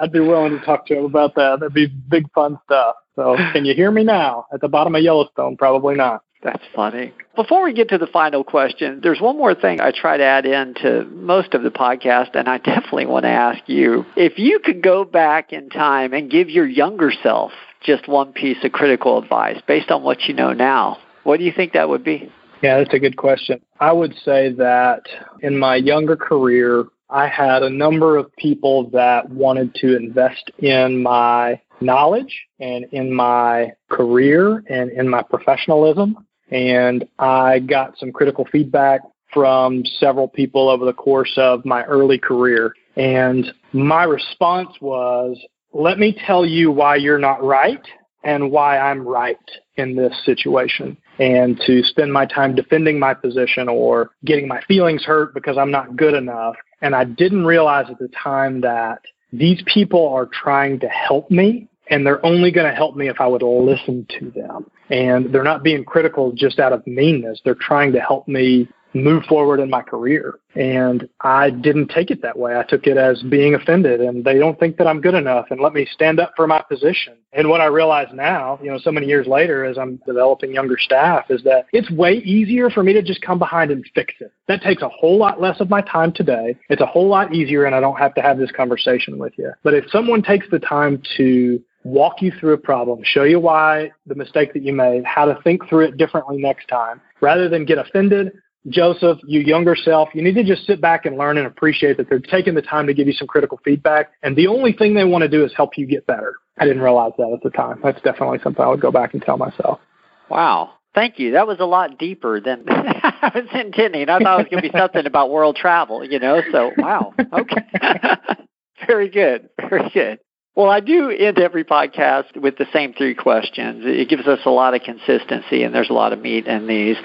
I'd 0.00 0.10
be 0.10 0.20
willing 0.20 0.58
to 0.58 0.64
talk 0.64 0.86
to 0.86 0.98
him 0.98 1.04
about 1.04 1.34
that. 1.34 1.60
That'd 1.60 1.74
be 1.74 1.86
big 1.86 2.30
fun 2.32 2.58
stuff. 2.64 2.96
So, 3.14 3.36
can 3.52 3.64
you 3.64 3.74
hear 3.74 3.90
me 3.90 4.04
now? 4.04 4.46
At 4.52 4.62
the 4.62 4.68
bottom 4.68 4.94
of 4.94 5.02
Yellowstone, 5.02 5.56
probably 5.56 5.94
not. 5.94 6.22
That's 6.42 6.64
funny. 6.74 7.12
Before 7.36 7.62
we 7.62 7.72
get 7.72 7.90
to 7.90 7.98
the 7.98 8.06
final 8.06 8.42
question, 8.42 9.00
there's 9.02 9.20
one 9.20 9.36
more 9.36 9.54
thing 9.54 9.80
I 9.80 9.92
try 9.92 10.16
to 10.16 10.24
add 10.24 10.44
into 10.44 11.04
most 11.04 11.54
of 11.54 11.62
the 11.62 11.70
podcast, 11.70 12.34
and 12.34 12.48
I 12.48 12.58
definitely 12.58 13.06
want 13.06 13.24
to 13.24 13.28
ask 13.28 13.60
you 13.68 14.04
if 14.16 14.38
you 14.38 14.58
could 14.58 14.82
go 14.82 15.04
back 15.04 15.52
in 15.52 15.70
time 15.70 16.12
and 16.12 16.30
give 16.30 16.50
your 16.50 16.66
younger 16.66 17.12
self 17.22 17.52
just 17.80 18.08
one 18.08 18.32
piece 18.32 18.58
of 18.64 18.72
critical 18.72 19.18
advice 19.18 19.60
based 19.68 19.90
on 19.90 20.02
what 20.02 20.22
you 20.22 20.34
know 20.34 20.52
now, 20.52 20.98
what 21.22 21.38
do 21.38 21.44
you 21.44 21.52
think 21.54 21.74
that 21.74 21.88
would 21.88 22.02
be? 22.02 22.32
Yeah, 22.62 22.78
that's 22.78 22.94
a 22.94 22.98
good 23.00 23.16
question. 23.16 23.60
I 23.80 23.92
would 23.92 24.14
say 24.24 24.52
that 24.52 25.02
in 25.40 25.58
my 25.58 25.76
younger 25.76 26.16
career, 26.16 26.84
I 27.10 27.26
had 27.26 27.64
a 27.64 27.68
number 27.68 28.16
of 28.16 28.34
people 28.36 28.88
that 28.90 29.28
wanted 29.28 29.74
to 29.76 29.96
invest 29.96 30.50
in 30.58 31.02
my 31.02 31.60
knowledge 31.80 32.46
and 32.60 32.84
in 32.92 33.12
my 33.12 33.72
career 33.90 34.62
and 34.68 34.92
in 34.92 35.08
my 35.08 35.22
professionalism. 35.22 36.24
And 36.52 37.04
I 37.18 37.58
got 37.58 37.98
some 37.98 38.12
critical 38.12 38.46
feedback 38.52 39.00
from 39.32 39.84
several 39.98 40.28
people 40.28 40.68
over 40.68 40.84
the 40.84 40.92
course 40.92 41.32
of 41.36 41.64
my 41.64 41.82
early 41.84 42.18
career. 42.18 42.74
And 42.96 43.52
my 43.72 44.04
response 44.04 44.70
was, 44.80 45.36
let 45.72 45.98
me 45.98 46.16
tell 46.26 46.46
you 46.46 46.70
why 46.70 46.96
you're 46.96 47.18
not 47.18 47.42
right 47.42 47.84
and 48.22 48.52
why 48.52 48.78
I'm 48.78 49.06
right 49.06 49.36
in 49.76 49.96
this 49.96 50.14
situation 50.24 50.96
and 51.18 51.60
to 51.66 51.82
spend 51.84 52.12
my 52.12 52.26
time 52.26 52.54
defending 52.54 52.98
my 52.98 53.14
position 53.14 53.68
or 53.68 54.10
getting 54.24 54.48
my 54.48 54.60
feelings 54.62 55.04
hurt 55.04 55.34
because 55.34 55.58
I'm 55.58 55.70
not 55.70 55.96
good 55.96 56.14
enough. 56.14 56.56
And 56.80 56.94
I 56.94 57.04
didn't 57.04 57.44
realize 57.44 57.86
at 57.90 57.98
the 57.98 58.08
time 58.08 58.60
that 58.62 59.00
these 59.32 59.62
people 59.66 60.08
are 60.08 60.26
trying 60.26 60.80
to 60.80 60.88
help 60.88 61.30
me 61.30 61.68
and 61.90 62.06
they're 62.06 62.24
only 62.24 62.50
going 62.50 62.68
to 62.68 62.74
help 62.74 62.96
me 62.96 63.08
if 63.08 63.20
I 63.20 63.26
would 63.26 63.42
listen 63.42 64.06
to 64.18 64.30
them. 64.30 64.70
And 64.90 65.32
they're 65.32 65.44
not 65.44 65.62
being 65.62 65.84
critical 65.84 66.32
just 66.32 66.58
out 66.58 66.72
of 66.72 66.86
meanness. 66.86 67.40
They're 67.44 67.54
trying 67.54 67.92
to 67.92 68.00
help 68.00 68.28
me 68.28 68.68
move 68.94 69.24
forward 69.24 69.60
in 69.60 69.70
my 69.70 69.82
career. 69.82 70.38
And 70.54 71.08
I 71.22 71.50
didn't 71.50 71.88
take 71.88 72.10
it 72.10 72.20
that 72.22 72.38
way. 72.38 72.56
I 72.56 72.62
took 72.62 72.86
it 72.86 72.96
as 72.96 73.22
being 73.22 73.54
offended 73.54 74.00
and 74.00 74.24
they 74.24 74.38
don't 74.38 74.58
think 74.58 74.76
that 74.76 74.86
I'm 74.86 75.00
good 75.00 75.14
enough 75.14 75.46
and 75.50 75.60
let 75.60 75.72
me 75.72 75.86
stand 75.90 76.20
up 76.20 76.32
for 76.36 76.46
my 76.46 76.62
position. 76.68 77.14
And 77.32 77.48
what 77.48 77.62
I 77.62 77.66
realize 77.66 78.08
now, 78.12 78.58
you 78.62 78.70
know, 78.70 78.78
so 78.78 78.92
many 78.92 79.06
years 79.06 79.26
later 79.26 79.64
as 79.64 79.78
I'm 79.78 79.96
developing 80.06 80.52
younger 80.52 80.76
staff 80.78 81.30
is 81.30 81.42
that 81.44 81.66
it's 81.72 81.90
way 81.90 82.16
easier 82.18 82.68
for 82.68 82.82
me 82.82 82.92
to 82.92 83.02
just 83.02 83.22
come 83.22 83.38
behind 83.38 83.70
and 83.70 83.84
fix 83.94 84.12
it. 84.20 84.32
That 84.48 84.60
takes 84.60 84.82
a 84.82 84.88
whole 84.90 85.16
lot 85.16 85.40
less 85.40 85.60
of 85.60 85.70
my 85.70 85.80
time 85.80 86.12
today. 86.12 86.56
It's 86.68 86.82
a 86.82 86.86
whole 86.86 87.08
lot 87.08 87.34
easier 87.34 87.64
and 87.64 87.74
I 87.74 87.80
don't 87.80 87.98
have 87.98 88.14
to 88.16 88.22
have 88.22 88.38
this 88.38 88.50
conversation 88.50 89.18
with 89.18 89.32
you. 89.38 89.52
But 89.62 89.74
if 89.74 89.90
someone 89.90 90.22
takes 90.22 90.46
the 90.50 90.58
time 90.58 91.02
to 91.16 91.62
walk 91.84 92.20
you 92.20 92.32
through 92.38 92.52
a 92.52 92.58
problem, 92.58 93.00
show 93.02 93.24
you 93.24 93.40
why 93.40 93.90
the 94.06 94.14
mistake 94.14 94.52
that 94.52 94.62
you 94.62 94.72
made, 94.72 95.04
how 95.04 95.24
to 95.24 95.40
think 95.42 95.66
through 95.68 95.86
it 95.86 95.96
differently 95.96 96.36
next 96.36 96.68
time, 96.68 97.00
rather 97.20 97.48
than 97.48 97.64
get 97.64 97.78
offended 97.78 98.32
Joseph, 98.68 99.18
you 99.26 99.40
younger 99.40 99.74
self, 99.74 100.10
you 100.14 100.22
need 100.22 100.34
to 100.34 100.44
just 100.44 100.66
sit 100.66 100.80
back 100.80 101.04
and 101.04 101.16
learn 101.16 101.36
and 101.36 101.46
appreciate 101.46 101.96
that 101.96 102.08
they're 102.08 102.20
taking 102.20 102.54
the 102.54 102.62
time 102.62 102.86
to 102.86 102.94
give 102.94 103.06
you 103.06 103.12
some 103.12 103.26
critical 103.26 103.60
feedback. 103.64 104.12
And 104.22 104.36
the 104.36 104.46
only 104.46 104.72
thing 104.72 104.94
they 104.94 105.04
want 105.04 105.22
to 105.22 105.28
do 105.28 105.44
is 105.44 105.52
help 105.56 105.76
you 105.76 105.86
get 105.86 106.06
better. 106.06 106.36
I 106.58 106.64
didn't 106.64 106.82
realize 106.82 107.12
that 107.18 107.32
at 107.32 107.42
the 107.42 107.50
time. 107.50 107.80
That's 107.82 108.00
definitely 108.02 108.38
something 108.42 108.62
I 108.64 108.68
would 108.68 108.80
go 108.80 108.92
back 108.92 109.14
and 109.14 109.22
tell 109.22 109.36
myself. 109.36 109.80
Wow. 110.28 110.74
Thank 110.94 111.18
you. 111.18 111.32
That 111.32 111.46
was 111.46 111.58
a 111.58 111.64
lot 111.64 111.98
deeper 111.98 112.40
than 112.40 112.64
I 112.68 113.32
was 113.34 113.48
intending. 113.52 114.08
I 114.08 114.18
thought 114.18 114.40
it 114.40 114.42
was 114.42 114.50
going 114.50 114.62
to 114.62 114.70
be 114.70 114.78
something 114.78 115.06
about 115.06 115.30
world 115.30 115.56
travel, 115.56 116.04
you 116.04 116.18
know? 116.18 116.42
So, 116.52 116.70
wow. 116.76 117.14
Okay. 117.32 117.64
Very 118.86 119.08
good. 119.08 119.48
Very 119.58 119.90
good. 119.90 120.18
Well, 120.54 120.68
I 120.68 120.80
do 120.80 121.08
end 121.08 121.38
every 121.38 121.64
podcast 121.64 122.36
with 122.36 122.58
the 122.58 122.66
same 122.74 122.92
three 122.92 123.14
questions. 123.14 123.84
It 123.86 124.10
gives 124.10 124.26
us 124.26 124.40
a 124.44 124.50
lot 124.50 124.74
of 124.74 124.82
consistency, 124.82 125.62
and 125.62 125.74
there's 125.74 125.88
a 125.88 125.94
lot 125.94 126.12
of 126.12 126.20
meat 126.20 126.46
in 126.46 126.66
these. 126.66 126.96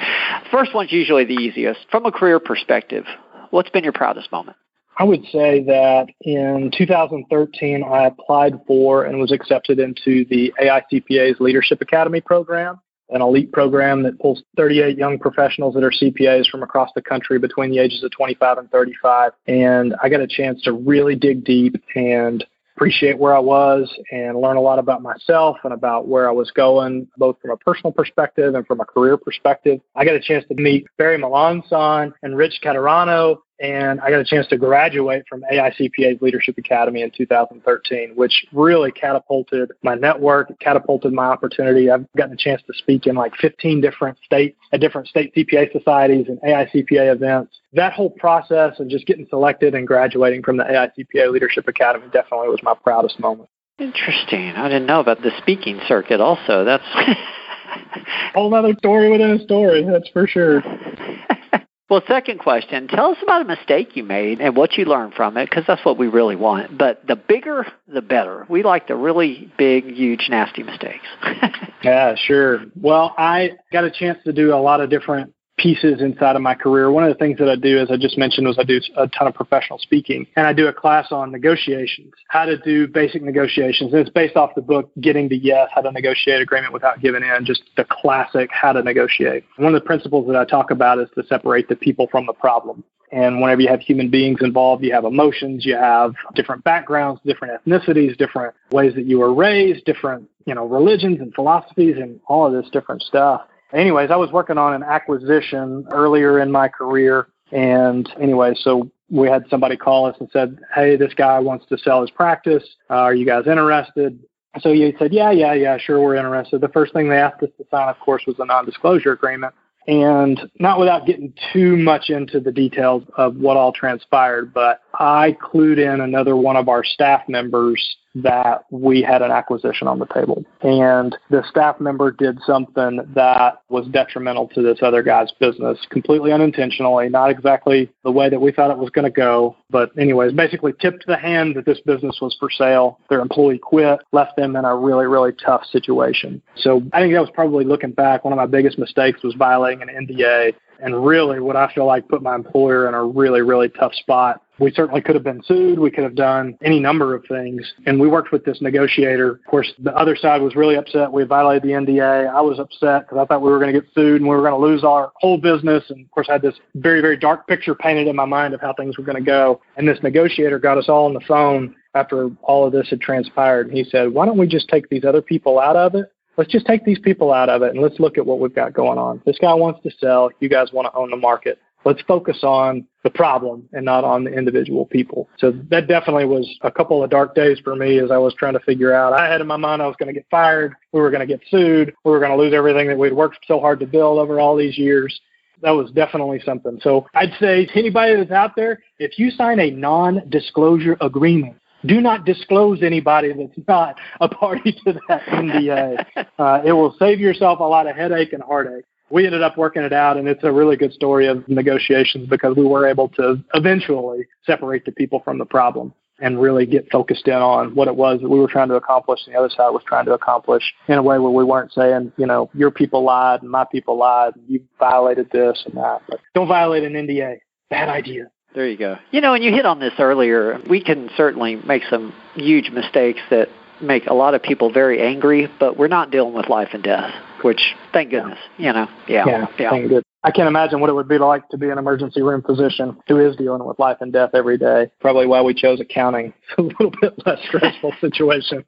First 0.52 0.74
one's 0.74 0.92
usually 0.92 1.24
the 1.24 1.36
easiest. 1.36 1.80
From 1.90 2.06
a 2.06 2.12
career 2.12 2.42
perspective, 2.42 3.06
what's 3.52 3.70
been 3.70 3.86
your 3.86 3.94
proudest 3.94 4.34
moment? 4.34 4.58
I 5.00 5.06
would 5.06 5.24
say 5.32 5.64
that 5.64 6.08
in 6.22 6.72
2013, 6.76 7.84
I 7.84 8.08
applied 8.08 8.60
for 8.68 9.06
and 9.06 9.18
was 9.18 9.32
accepted 9.32 9.80
into 9.80 10.26
the 10.26 10.54
AICPA's 10.60 11.40
Leadership 11.40 11.82
Academy 11.82 12.20
program, 12.20 12.82
an 13.12 13.22
elite 13.22 13.54
program 13.54 14.04
that 14.04 14.20
pulls 14.20 14.44
38 14.58 14.98
young 14.98 15.20
professionals 15.20 15.76
that 15.76 15.84
are 15.84 15.92
CPAs 15.92 16.50
from 16.50 16.64
across 16.64 16.90
the 16.96 17.02
country 17.02 17.40
between 17.40 17.70
the 17.70 17.78
ages 17.78 18.04
of 18.04 18.12
25 18.12 18.58
and 18.58 18.72
35. 18.72 19.32
And 19.46 19.96
I 20.04 20.10
got 20.10 20.20
a 20.20 20.28
chance 20.28 20.64
to 20.64 20.74
really 20.74 21.16
dig 21.16 21.46
deep 21.46 21.82
and 21.96 22.44
appreciate 22.78 23.18
where 23.18 23.36
I 23.36 23.40
was 23.40 23.92
and 24.12 24.40
learn 24.40 24.56
a 24.56 24.62
lot 24.62 24.78
about 24.78 25.02
myself 25.02 25.58
and 25.64 25.74
about 25.74 26.08
where 26.08 26.30
I 26.30 26.32
was 26.32 26.52
going, 26.52 27.08
both 27.18 27.36
from 27.42 27.50
a 27.50 27.58
personal 27.58 27.92
perspective 27.92 28.54
and 28.54 28.68
from 28.68 28.80
a 28.80 28.86
career 28.86 29.18
perspective. 29.18 29.82
I 29.96 30.06
got 30.06 30.14
a 30.14 30.20
chance 30.20 30.46
to 30.50 30.54
meet 30.54 30.86
Barry 30.96 31.18
Melancon 31.18 32.14
and 32.22 32.38
Rich 32.38 32.60
Caturano 32.64 33.40
and 33.60 34.00
I 34.02 34.10
got 34.12 34.20
a 34.20 34.26
chance 34.26 34.48
to 34.48 34.58
graduate 34.58 35.24
from 35.28 35.44
AICPA's 35.52 36.22
Leadership 36.22 36.58
Academy 36.58 37.02
in 37.02 37.12
2013, 37.12 38.12
which 38.16 38.46
really 38.54 38.92
catapulted 38.92 39.72
my 39.84 39.96
network, 39.96 40.52
catapulted 40.60 41.14
my 41.14 41.26
opportunity. 41.26 41.90
I've 41.90 42.06
gotten 42.16 42.34
a 42.34 42.38
chance 42.38 42.62
to 42.68 42.74
speak 42.78 43.08
in 43.08 43.16
like 43.16 43.36
15 43.36 43.82
different 43.82 44.18
states 44.24 44.58
at 44.72 44.80
different 44.80 45.08
state 45.08 45.34
CPA 45.36 45.72
societies 45.72 46.28
and 46.28 46.40
AICPA 46.42 47.14
events. 47.14 47.60
That 47.74 47.94
whole 47.94 48.12
process 48.12 48.80
of 48.80 48.88
just 48.90 49.08
getting 49.08 49.28
selected 49.30 49.74
and 49.74 49.88
graduating 49.88 50.44
from 50.44 50.58
the 50.58 50.64
AICPA 50.64 51.32
Leadership 51.32 51.68
Academy 51.68 52.06
definitely 52.12 52.50
was 52.50 52.62
my 52.62 52.76
proudest 52.76 53.20
moment. 53.20 53.50
Interesting. 53.80 54.50
I 54.56 54.68
didn't 54.70 54.88
know 54.88 55.00
about 55.00 55.22
the 55.22 55.32
speaking 55.38 55.80
circuit 55.88 56.20
also. 56.20 56.64
That's 56.64 56.84
whole 58.34 58.54
other 58.54 58.74
story 58.80 59.12
within 59.12 59.32
a 59.32 59.44
story, 59.44 59.84
that's 59.84 60.10
for 60.10 60.28
sure. 60.28 60.64
Well, 61.90 62.02
second 62.06 62.40
question, 62.40 62.90
tell 62.90 63.12
us 63.12 63.18
about 63.24 63.44
a 63.44 63.46
mistake 63.46 63.96
you 63.96 64.04
made 64.04 64.42
and 64.42 64.58
what 64.58 64.78
you 64.78 64.84
learned 64.84 65.14
from 65.14 65.38
it, 65.38 65.50
because 65.50 65.64
that's 65.66 65.86
what 65.86 65.98
we 65.98 66.08
really 66.08 66.36
want. 66.36 66.78
But 66.78 67.08
the 67.08 67.16
bigger, 67.16 67.66
the 67.88 68.02
better. 68.02 68.46
We 68.50 68.62
like 68.64 68.88
the 68.88 68.96
really 68.96 69.50
big, 69.58 69.96
huge, 69.96 70.28
nasty 70.30 70.64
mistakes. 70.64 71.06
yeah, 71.84 72.16
sure. 72.16 72.66
Well, 72.76 73.16
I 73.18 73.52
got 73.72 73.86
a 73.86 73.92
chance 73.92 74.20
to 74.26 74.34
do 74.34 74.54
a 74.54 74.60
lot 74.60 74.82
of 74.82 74.90
different 74.90 75.34
pieces 75.58 76.02
inside 76.02 76.36
of 76.36 76.42
my 76.42 76.54
career. 76.54 76.92
One 76.92 77.04
of 77.04 77.10
the 77.10 77.18
things 77.18 77.40
that 77.40 77.50
I 77.50 77.56
do, 77.56 77.80
as 77.80 77.90
I 77.92 77.98
just 77.98 78.18
mentioned, 78.18 78.48
was 78.48 78.58
I 78.60 78.64
do 78.64 78.80
a 78.96 79.08
ton 79.08 79.28
of 79.28 79.34
professional 79.34 79.80
speaking, 79.80 80.28
and 80.36 80.48
I 80.48 80.54
do 80.54 80.68
a 80.68 80.74
class 80.74 81.08
on 81.12 81.32
negotiations, 81.32 82.14
how 82.28 82.46
to 82.46 82.58
do 82.58 82.88
basic 82.88 83.22
negotiations. 83.24 83.92
And 83.92 84.02
it's 84.02 84.10
based 84.10 84.36
off 84.36 84.56
the 84.56 84.62
book 84.62 84.90
Getting 85.02 85.30
to 85.30 85.36
Yes: 85.36 85.70
How 85.74 85.82
to 85.82 85.92
Negotiate 85.92 86.42
Agreement 86.42 86.74
Without 86.74 87.02
Giving 87.02 87.24
In, 87.24 87.46
just 87.46 87.64
the 87.76 87.86
classic 87.86 88.50
how 88.52 88.72
to 88.72 88.84
negotiate. 88.84 89.44
One 89.58 89.74
of 89.74 89.82
the 89.82 89.86
principles 89.86 90.28
that 90.28 90.36
I 90.36 90.46
talk 90.46 90.72
about 90.72 91.00
is 91.00 91.10
to 91.16 91.26
separate 91.26 91.68
the 91.70 91.76
people 91.76 92.08
from 92.12 92.26
the 92.26 92.34
problem. 92.34 92.84
And 93.12 93.42
whenever 93.42 93.62
you 93.62 93.70
have 93.70 93.80
human 93.80 94.10
beings 94.10 94.40
involved, 94.42 94.84
you 94.84 94.92
have 94.92 95.06
emotions, 95.06 95.66
you 95.66 95.76
have 95.76 96.14
different 96.36 96.66
backgrounds, 96.66 97.22
different 97.26 97.64
ethnicities, 97.64 98.18
different 98.18 98.54
ways 98.72 98.96
that 98.96 99.06
you 99.06 99.20
were 99.20 99.34
raised, 99.34 99.86
different, 99.86 100.30
you 100.46 100.54
know, 100.54 100.68
religions 100.68 101.22
and 101.22 101.34
philosophies 101.34 101.96
and 101.96 102.20
all 102.28 102.46
of 102.46 102.52
this 102.52 102.70
different 102.70 103.02
stuff 103.02 103.48
anyways, 103.74 104.12
I 104.12 104.16
was 104.16 104.32
working 104.32 104.58
on 104.58 104.74
an 104.74 104.84
acquisition 104.84 105.86
earlier 105.92 106.40
in 106.40 106.52
my 106.52 106.68
career. 106.68 107.28
And 107.52 108.10
anyway, 108.20 108.54
so 108.56 108.92
we 109.10 109.28
had 109.28 109.46
somebody 109.50 109.78
call 109.78 110.06
us 110.06 110.16
and 110.20 110.30
said, 110.32 110.60
Hey, 110.74 110.96
this 110.96 111.14
guy 111.14 111.40
wants 111.40 111.66
to 111.68 111.78
sell 111.78 112.02
his 112.02 112.12
practice. 112.12 112.64
Uh, 112.90 112.96
are 112.96 113.16
you 113.16 113.26
guys 113.26 113.48
interested? 113.48 114.20
So 114.60 114.74
he 114.74 114.94
said, 115.00 115.14
Yeah, 115.14 115.32
yeah, 115.32 115.54
yeah, 115.54 115.78
sure, 115.78 116.02
we're 116.02 116.16
interested. 116.16 116.62
The 116.62 116.70
first 116.70 116.94
thing 116.94 117.10
they 117.10 117.18
asked 117.18 117.44
us 117.44 117.50
to 117.58 117.66
sign, 117.72 117.90
of 117.90 118.00
course, 118.00 118.24
was 118.26 118.38
a 118.40 118.46
non 118.46 118.66
disclosure 118.66 119.12
agreement. 119.12 119.54
And 119.88 120.52
not 120.60 120.80
without 120.80 121.06
getting 121.06 121.34
too 121.54 121.78
much 121.78 122.10
into 122.10 122.42
the 122.42 122.52
details 122.52 123.04
of 123.16 123.38
what 123.38 123.56
all 123.56 123.72
transpired, 123.72 124.54
but 124.54 124.82
I 124.96 125.38
clued 125.42 125.78
in 125.78 126.02
another 126.02 126.36
one 126.36 126.58
of 126.58 126.68
our 126.68 126.84
staff 126.84 127.22
members 127.30 127.98
that 128.16 128.66
we 128.72 129.02
had 129.02 129.22
an 129.22 129.32
acquisition 129.32 129.88
on 129.88 130.00
the 130.00 130.08
table. 130.08 130.44
And 130.62 131.16
the 131.30 131.44
staff 131.50 131.80
member 131.80 132.12
did 132.12 132.40
something 132.46 133.02
that 133.16 133.62
was 133.70 133.88
detrimental 133.88 134.48
to 134.50 134.62
this 134.62 134.80
other 134.82 135.04
guy's 135.04 135.32
business, 135.40 135.78
completely 135.90 136.32
unintentionally, 136.32 137.10
not 137.10 137.30
exactly 137.30 137.90
the 138.04 138.12
way 138.12 138.30
that 138.30 138.40
we 138.40 138.52
thought 138.52 138.72
it 138.72 138.78
was 138.78 138.90
going 138.90 139.06
to 139.06 139.12
go. 139.12 139.56
But, 139.70 139.92
anyways, 139.98 140.34
basically 140.34 140.74
tipped 140.80 141.06
the 141.08 141.18
hand 141.18 141.56
that 141.56 141.66
this 141.66 141.80
business 141.82 142.20
was 142.22 142.36
for 142.40 142.50
sale. 142.50 143.00
Their 143.10 143.20
employee 143.20 143.60
quit, 143.60 144.00
left 144.12 144.36
them 144.38 144.56
in 144.56 144.66
a 144.66 144.76
really, 144.76 145.06
really 145.06 145.34
tough 145.34 145.66
situation. 145.66 146.42
So 146.56 146.82
I 146.94 147.02
think 147.02 147.14
that 147.14 147.22
was 147.22 147.32
probably 147.34 147.66
looking 147.66 147.92
back, 147.92 148.24
one 148.24 148.34
of 148.34 148.38
my 148.38 148.46
biggest 148.46 148.80
mistakes 148.80 149.22
was 149.24 149.36
violating 149.36 149.82
an 149.82 149.90
NDA 149.90 150.54
and 150.80 151.06
really 151.06 151.40
what 151.40 151.56
I 151.56 151.72
feel 151.74 151.86
like 151.86 152.08
put 152.08 152.22
my 152.22 152.36
employer 152.36 152.88
in 152.88 152.94
a 152.94 153.04
really, 153.04 153.42
really 153.42 153.70
tough 153.70 153.94
spot. 153.96 154.42
We 154.60 154.72
certainly 154.72 155.02
could 155.02 155.16
have 155.16 155.24
been 155.24 155.44
sued. 155.44 155.80
We 155.80 155.92
could 155.92 156.04
have 156.04 156.16
done 156.16 156.58
any 156.64 156.80
number 156.80 157.14
of 157.14 157.24
things. 157.28 157.62
And 157.86 158.00
we 158.00 158.08
worked 158.08 158.32
with 158.32 158.44
this 158.46 158.62
negotiator. 158.62 159.32
Of 159.32 159.46
course, 159.46 159.72
the 159.80 159.96
other 159.96 160.16
side 160.16 160.42
was 160.42 160.56
really 160.56 160.76
upset. 160.76 161.12
We 161.12 161.24
violated 161.24 161.64
the 161.64 161.70
NDA. 161.70 162.34
I 162.34 162.42
was 162.42 162.60
upset 162.60 163.04
because 163.04 163.20
I 163.22 163.26
thought 163.26 163.42
we 163.42 163.50
were 163.50 163.60
going 163.60 163.74
to 163.74 163.82
get 163.82 163.90
sued 163.94 164.22
and 164.22 164.30
we 164.30 164.36
were 164.36 164.42
going 164.42 164.60
to 164.60 164.66
lose 164.68 164.84
our 164.84 165.12
whole 165.16 165.38
business. 165.38 165.84
And 165.90 166.06
of 166.06 166.12
course, 166.12 166.28
I 166.30 166.34
had 166.34 166.42
this 166.42 166.56
very, 166.76 167.02
very 167.02 167.18
dark 167.18 167.48
picture 167.48 167.76
painted 167.76 168.08
in 168.08 168.16
my 168.16 168.26
mind 168.26 168.54
of 168.54 168.62
how 168.62 168.74
things 168.74 168.98
were 168.98 169.04
going 169.04 169.18
to 169.18 169.24
go. 169.24 169.62
And 169.78 169.88
this 169.88 170.00
negotiator 170.02 170.60
got 170.60 170.78
us 170.78 170.90
all 170.90 171.06
on 171.06 171.14
the 171.14 171.22
phone 171.28 171.76
after 171.94 172.30
all 172.44 172.66
of 172.66 172.74
this 172.74 172.90
had 172.90 173.02
transpired. 173.02 173.68
And 173.68 173.78
he 173.78 173.84
said, 173.84 174.14
why 174.14 174.26
don't 174.26 174.38
we 174.38 174.48
just 174.48 174.70
take 174.70 174.90
these 174.90 175.06
other 175.06 175.22
people 175.22 175.60
out 175.60 175.76
of 175.76 175.96
it 175.96 176.12
let's 176.38 176.52
just 176.52 176.66
take 176.66 176.86
these 176.86 177.00
people 177.00 177.34
out 177.34 177.50
of 177.50 177.64
it 177.64 177.72
and 177.72 177.82
let's 177.82 178.00
look 178.00 178.18
at 178.18 178.26
what 178.26 178.40
we've 178.40 178.54
got 178.54 178.74
going 178.74 178.98
on. 178.98 179.22
This 179.26 179.38
guy 179.40 179.54
wants 179.54 179.82
to 179.84 179.92
sell. 180.00 180.30
You 180.40 180.50
guys 180.50 180.72
want 180.72 180.86
to 180.86 180.98
own 180.98 181.10
the 181.10 181.18
market. 181.18 181.60
Let's 181.86 182.02
focus 182.02 182.40
on 182.44 182.86
the 183.04 183.10
problem 183.10 183.70
and 183.72 183.86
not 183.86 184.04
on 184.04 184.24
the 184.24 184.32
individual 184.32 184.86
people. 184.86 185.30
So 185.38 185.52
that 185.70 185.88
definitely 185.88 186.26
was 186.26 186.48
a 186.62 186.72
couple 186.72 187.04
of 187.04 187.10
dark 187.10 187.36
days 187.36 187.60
for 187.64 187.76
me 187.76 188.00
as 188.00 188.12
I 188.12 188.18
was 188.18 188.34
trying 188.34 188.54
to 188.54 188.60
figure 188.60 188.94
out. 188.94 189.14
I 189.14 189.32
had 189.32 189.40
in 189.40 189.48
my 189.48 189.58
mind 189.58 189.82
I 189.82 189.88
was 189.88 189.96
going 189.98 190.08
to 190.08 190.14
get 190.14 190.26
fired. 190.30 190.74
We 190.92 191.00
were 191.00 191.10
going 191.10 191.26
to 191.26 191.34
get 191.34 191.42
sued. 191.50 191.94
We 192.04 192.12
were 192.12 192.20
going 192.20 192.32
to 192.32 192.38
lose 192.38 192.54
everything 192.54 192.88
that 192.88 192.98
we'd 192.98 193.14
worked 193.14 193.40
so 193.48 193.60
hard 193.60 193.80
to 193.80 193.86
build 193.86 194.20
over 194.20 194.40
all 194.40 194.58
these 194.58 194.78
years. 194.78 195.18
That 195.62 195.72
was 195.72 195.90
definitely 195.92 196.42
something. 196.46 196.80
So 196.82 197.08
I'd 197.14 197.34
say 197.40 197.66
to 197.66 197.80
anybody 197.80 198.16
that's 198.16 198.32
out 198.32 198.56
there, 198.56 198.80
if 199.00 199.18
you 199.18 199.32
sign 199.32 199.60
a 199.60 199.72
non-disclosure 199.72 200.98
agreement, 201.02 201.58
do 201.86 202.02
not 202.02 202.26
disclose 202.26 202.84
anybody 202.84 203.34
that's 203.34 203.68
not 203.68 203.96
a 204.20 204.28
party 204.28 204.74
to 204.86 205.00
that 205.08 205.22
NDA. 205.24 206.06
Uh, 206.38 206.62
it 206.64 206.72
will 206.72 206.96
save 207.00 207.20
yourself 207.20 207.60
a 207.60 207.64
lot 207.64 207.88
of 207.88 207.96
headache 207.96 208.32
and 208.32 208.44
heartache. 208.44 208.86
We 209.10 209.26
ended 209.26 209.42
up 209.42 209.58
working 209.58 209.84
it 209.84 209.94
out, 209.94 210.18
and 210.18 210.28
it's 210.28 210.44
a 210.44 210.52
really 210.52 210.76
good 210.76 210.94
story 210.94 211.28
of 211.28 211.48
negotiations 211.48 212.28
because 212.28 212.56
we 212.56 212.66
were 212.66 212.88
able 212.88 213.10
to 213.10 213.42
eventually 213.54 214.28
separate 214.46 214.86
the 214.86 214.92
people 214.92 215.22
from 215.24 215.38
the 215.38 215.46
problem 215.46 215.94
and 216.20 216.42
really 216.42 216.66
get 216.66 216.90
focused 216.92 217.28
in 217.28 217.36
on 217.36 217.76
what 217.76 217.88
it 217.88 217.96
was 217.96 218.20
that 218.22 218.30
we 218.30 218.40
were 218.40 218.48
trying 218.48 218.70
to 218.70 218.76
accomplish 218.76 219.20
and 219.26 219.36
the 219.36 219.40
other 219.40 219.50
side 219.50 219.70
was 219.70 219.84
trying 219.86 220.06
to 220.06 220.14
accomplish 220.14 220.74
in 220.88 220.98
a 220.98 221.04
way 221.04 221.20
where 221.20 221.32
we 221.32 221.44
weren't 221.44 221.72
saying, 221.72 222.12
you 222.18 222.26
know, 222.26 222.50
your 222.54 222.72
people 222.72 223.04
lied 223.04 223.42
and 223.42 223.52
my 223.52 223.66
people 223.72 223.98
lied 223.98 224.36
and 224.36 224.44
you 224.48 224.60
violated 224.80 225.30
this 225.32 225.62
and 225.66 225.76
that. 225.76 226.02
But 226.10 226.20
don't 226.34 226.48
violate 226.48 226.84
an 226.84 226.94
NDA. 226.94 227.38
Bad 227.70 227.90
idea. 227.90 228.32
There 228.56 228.68
you 228.68 228.78
go. 228.78 228.98
You 229.12 229.22
know, 229.22 229.36
and 229.36 229.44
you 229.44 229.52
hit 229.52 229.66
on 229.66 229.80
this 229.80 229.94
earlier. 230.00 230.60
We 230.68 230.84
can 230.84 231.10
certainly 231.16 231.56
make 231.56 231.84
some 231.90 232.14
huge 232.34 232.72
mistakes 232.72 233.20
that 233.30 233.50
make 233.82 234.08
a 234.08 234.14
lot 234.14 234.34
of 234.34 234.42
people 234.42 234.72
very 234.72 235.02
angry, 235.02 235.48
but 235.60 235.78
we're 235.78 235.88
not 235.88 236.12
dealing 236.12 236.34
with 236.34 236.50
life 236.50 236.70
and 236.74 236.84
death, 236.84 237.14
which 237.44 237.76
thank 237.94 238.12
goodness, 238.12 238.40
you 238.58 238.72
know. 238.72 238.88
Yeah. 239.08 239.26
Yeah. 239.26 239.46
yeah. 239.60 239.70
Thank 239.70 239.84
goodness. 239.84 240.04
I 240.24 240.32
can't 240.32 240.48
imagine 240.48 240.82
what 240.82 240.90
it 240.90 240.94
would 240.94 241.08
be 241.08 241.20
like 241.20 241.48
to 241.50 241.58
be 241.58 241.70
an 241.70 241.78
emergency 241.78 242.22
room 242.22 242.42
physician 242.42 242.98
who 243.08 243.20
is 243.20 243.36
dealing 243.36 243.64
with 243.66 243.80
life 243.80 243.98
and 244.02 244.12
death 244.12 244.32
every 244.34 244.58
day. 244.58 244.92
Probably 245.00 245.26
why 245.26 245.42
we 245.42 245.54
chose 245.54 245.80
accounting. 245.80 246.34
It's 246.50 246.58
a 246.58 246.62
little 246.62 246.92
bit 247.02 247.14
less 247.26 247.40
stressful 247.48 247.94
situation. 248.02 248.66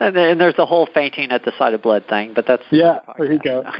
and, 0.00 0.16
then, 0.16 0.30
and 0.30 0.40
there's 0.40 0.56
the 0.56 0.66
whole 0.66 0.88
fainting 0.92 1.30
at 1.30 1.44
the 1.44 1.52
sight 1.58 1.74
of 1.74 1.82
blood 1.82 2.06
thing, 2.08 2.32
but 2.34 2.46
that's 2.46 2.64
yeah. 2.70 2.98
There 3.18 3.32
you 3.32 3.38
go. 3.38 3.64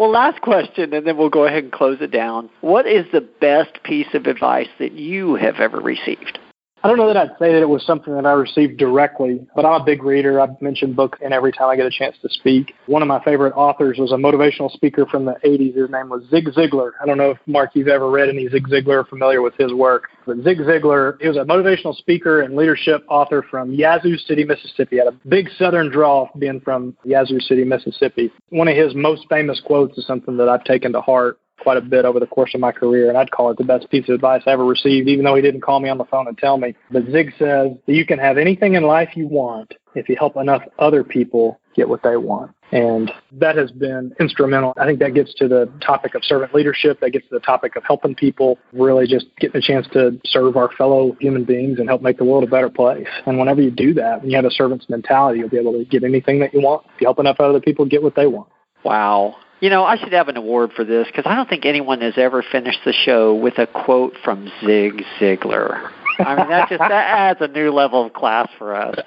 Well, 0.00 0.12
last 0.12 0.40
question, 0.40 0.94
and 0.94 1.06
then 1.06 1.18
we'll 1.18 1.28
go 1.28 1.44
ahead 1.44 1.64
and 1.64 1.70
close 1.70 1.98
it 2.00 2.10
down. 2.10 2.48
What 2.62 2.86
is 2.86 3.04
the 3.12 3.20
best 3.20 3.82
piece 3.82 4.06
of 4.14 4.24
advice 4.24 4.70
that 4.78 4.92
you 4.92 5.34
have 5.34 5.56
ever 5.56 5.78
received? 5.78 6.38
I 6.82 6.88
don't 6.88 6.96
know 6.96 7.08
that 7.08 7.16
I'd 7.16 7.38
say 7.38 7.52
that 7.52 7.60
it 7.60 7.68
was 7.68 7.84
something 7.84 8.14
that 8.14 8.24
I 8.24 8.32
received 8.32 8.78
directly, 8.78 9.46
but 9.54 9.66
I'm 9.66 9.82
a 9.82 9.84
big 9.84 10.02
reader. 10.02 10.40
I've 10.40 10.60
mentioned 10.62 10.96
books 10.96 11.18
and 11.22 11.34
every 11.34 11.52
time 11.52 11.68
I 11.68 11.76
get 11.76 11.84
a 11.84 11.90
chance 11.90 12.16
to 12.22 12.28
speak. 12.30 12.74
One 12.86 13.02
of 13.02 13.08
my 13.08 13.22
favorite 13.22 13.52
authors 13.54 13.98
was 13.98 14.12
a 14.12 14.16
motivational 14.16 14.70
speaker 14.70 15.04
from 15.04 15.26
the 15.26 15.34
80s. 15.44 15.76
His 15.76 15.90
name 15.90 16.08
was 16.08 16.22
Zig 16.30 16.46
Ziglar. 16.46 16.92
I 17.02 17.04
don't 17.04 17.18
know 17.18 17.32
if, 17.32 17.38
Mark, 17.46 17.72
you've 17.74 17.88
ever 17.88 18.10
read 18.10 18.30
any 18.30 18.48
Zig 18.48 18.66
Ziglar 18.66 19.02
or 19.02 19.04
familiar 19.04 19.42
with 19.42 19.54
his 19.58 19.74
work. 19.74 20.08
But 20.26 20.38
Zig 20.42 20.58
Ziglar, 20.60 21.20
he 21.20 21.28
was 21.28 21.36
a 21.36 21.40
motivational 21.40 21.94
speaker 21.94 22.40
and 22.40 22.56
leadership 22.56 23.04
author 23.08 23.44
from 23.50 23.72
Yazoo 23.72 24.16
City, 24.16 24.44
Mississippi. 24.44 24.96
He 24.96 24.96
had 24.96 25.08
a 25.08 25.28
big 25.28 25.50
southern 25.58 25.90
drawl 25.90 26.30
being 26.38 26.60
from 26.60 26.96
Yazoo 27.04 27.40
City, 27.40 27.64
Mississippi. 27.64 28.32
One 28.48 28.68
of 28.68 28.76
his 28.76 28.94
most 28.94 29.26
famous 29.28 29.60
quotes 29.60 29.98
is 29.98 30.06
something 30.06 30.38
that 30.38 30.48
I've 30.48 30.64
taken 30.64 30.92
to 30.92 31.02
heart 31.02 31.38
quite 31.60 31.76
a 31.76 31.80
bit 31.80 32.04
over 32.04 32.20
the 32.20 32.26
course 32.26 32.54
of 32.54 32.60
my 32.60 32.72
career, 32.72 33.08
and 33.08 33.18
I'd 33.18 33.30
call 33.30 33.50
it 33.50 33.58
the 33.58 33.64
best 33.64 33.90
piece 33.90 34.08
of 34.08 34.14
advice 34.14 34.42
I 34.46 34.50
ever 34.50 34.64
received, 34.64 35.08
even 35.08 35.24
though 35.24 35.34
he 35.34 35.42
didn't 35.42 35.60
call 35.60 35.80
me 35.80 35.88
on 35.88 35.98
the 35.98 36.04
phone 36.04 36.26
and 36.26 36.36
tell 36.36 36.58
me. 36.58 36.74
But 36.90 37.04
Zig 37.10 37.32
says 37.38 37.72
that 37.86 37.94
you 37.94 38.04
can 38.04 38.18
have 38.18 38.38
anything 38.38 38.74
in 38.74 38.82
life 38.82 39.10
you 39.14 39.26
want 39.26 39.74
if 39.94 40.08
you 40.08 40.16
help 40.18 40.36
enough 40.36 40.62
other 40.78 41.04
people 41.04 41.60
get 41.74 41.88
what 41.88 42.02
they 42.02 42.16
want. 42.16 42.52
And 42.72 43.10
that 43.32 43.56
has 43.56 43.72
been 43.72 44.14
instrumental. 44.20 44.74
I 44.76 44.86
think 44.86 45.00
that 45.00 45.14
gets 45.14 45.34
to 45.34 45.48
the 45.48 45.70
topic 45.84 46.14
of 46.14 46.24
servant 46.24 46.54
leadership. 46.54 47.00
That 47.00 47.10
gets 47.10 47.28
to 47.28 47.34
the 47.34 47.40
topic 47.40 47.74
of 47.74 47.82
helping 47.84 48.14
people, 48.14 48.58
really 48.72 49.06
just 49.06 49.26
getting 49.38 49.56
a 49.56 49.60
chance 49.60 49.88
to 49.92 50.20
serve 50.24 50.56
our 50.56 50.70
fellow 50.72 51.16
human 51.20 51.44
beings 51.44 51.80
and 51.80 51.88
help 51.88 52.02
make 52.02 52.18
the 52.18 52.24
world 52.24 52.44
a 52.44 52.46
better 52.46 52.70
place. 52.70 53.08
And 53.26 53.38
whenever 53.38 53.60
you 53.60 53.72
do 53.72 53.92
that, 53.94 54.20
when 54.20 54.30
you 54.30 54.36
have 54.36 54.44
a 54.44 54.50
servant's 54.50 54.88
mentality, 54.88 55.40
you'll 55.40 55.48
be 55.48 55.58
able 55.58 55.72
to 55.72 55.84
get 55.84 56.04
anything 56.04 56.38
that 56.40 56.54
you 56.54 56.60
want. 56.60 56.86
If 56.94 57.00
you 57.00 57.06
help 57.06 57.18
enough 57.18 57.40
other 57.40 57.60
people 57.60 57.84
get 57.86 58.02
what 58.02 58.14
they 58.14 58.26
want. 58.26 58.48
Wow. 58.84 59.36
You 59.60 59.68
know, 59.68 59.84
I 59.84 59.98
should 59.98 60.12
have 60.12 60.28
an 60.28 60.36
award 60.36 60.72
for 60.74 60.84
this 60.84 61.06
because 61.06 61.24
I 61.26 61.34
don't 61.34 61.48
think 61.48 61.66
anyone 61.66 62.00
has 62.00 62.14
ever 62.16 62.42
finished 62.42 62.80
the 62.84 62.92
show 62.92 63.34
with 63.34 63.58
a 63.58 63.66
quote 63.66 64.14
from 64.24 64.50
Zig 64.64 65.04
Ziglar. 65.18 65.90
I 66.18 66.34
mean, 66.36 66.48
that 66.48 66.68
just 66.68 66.80
that 66.80 66.92
adds 66.92 67.40
a 67.40 67.48
new 67.48 67.70
level 67.70 68.06
of 68.06 68.12
class 68.14 68.48
for 68.58 68.74
us. 68.74 68.94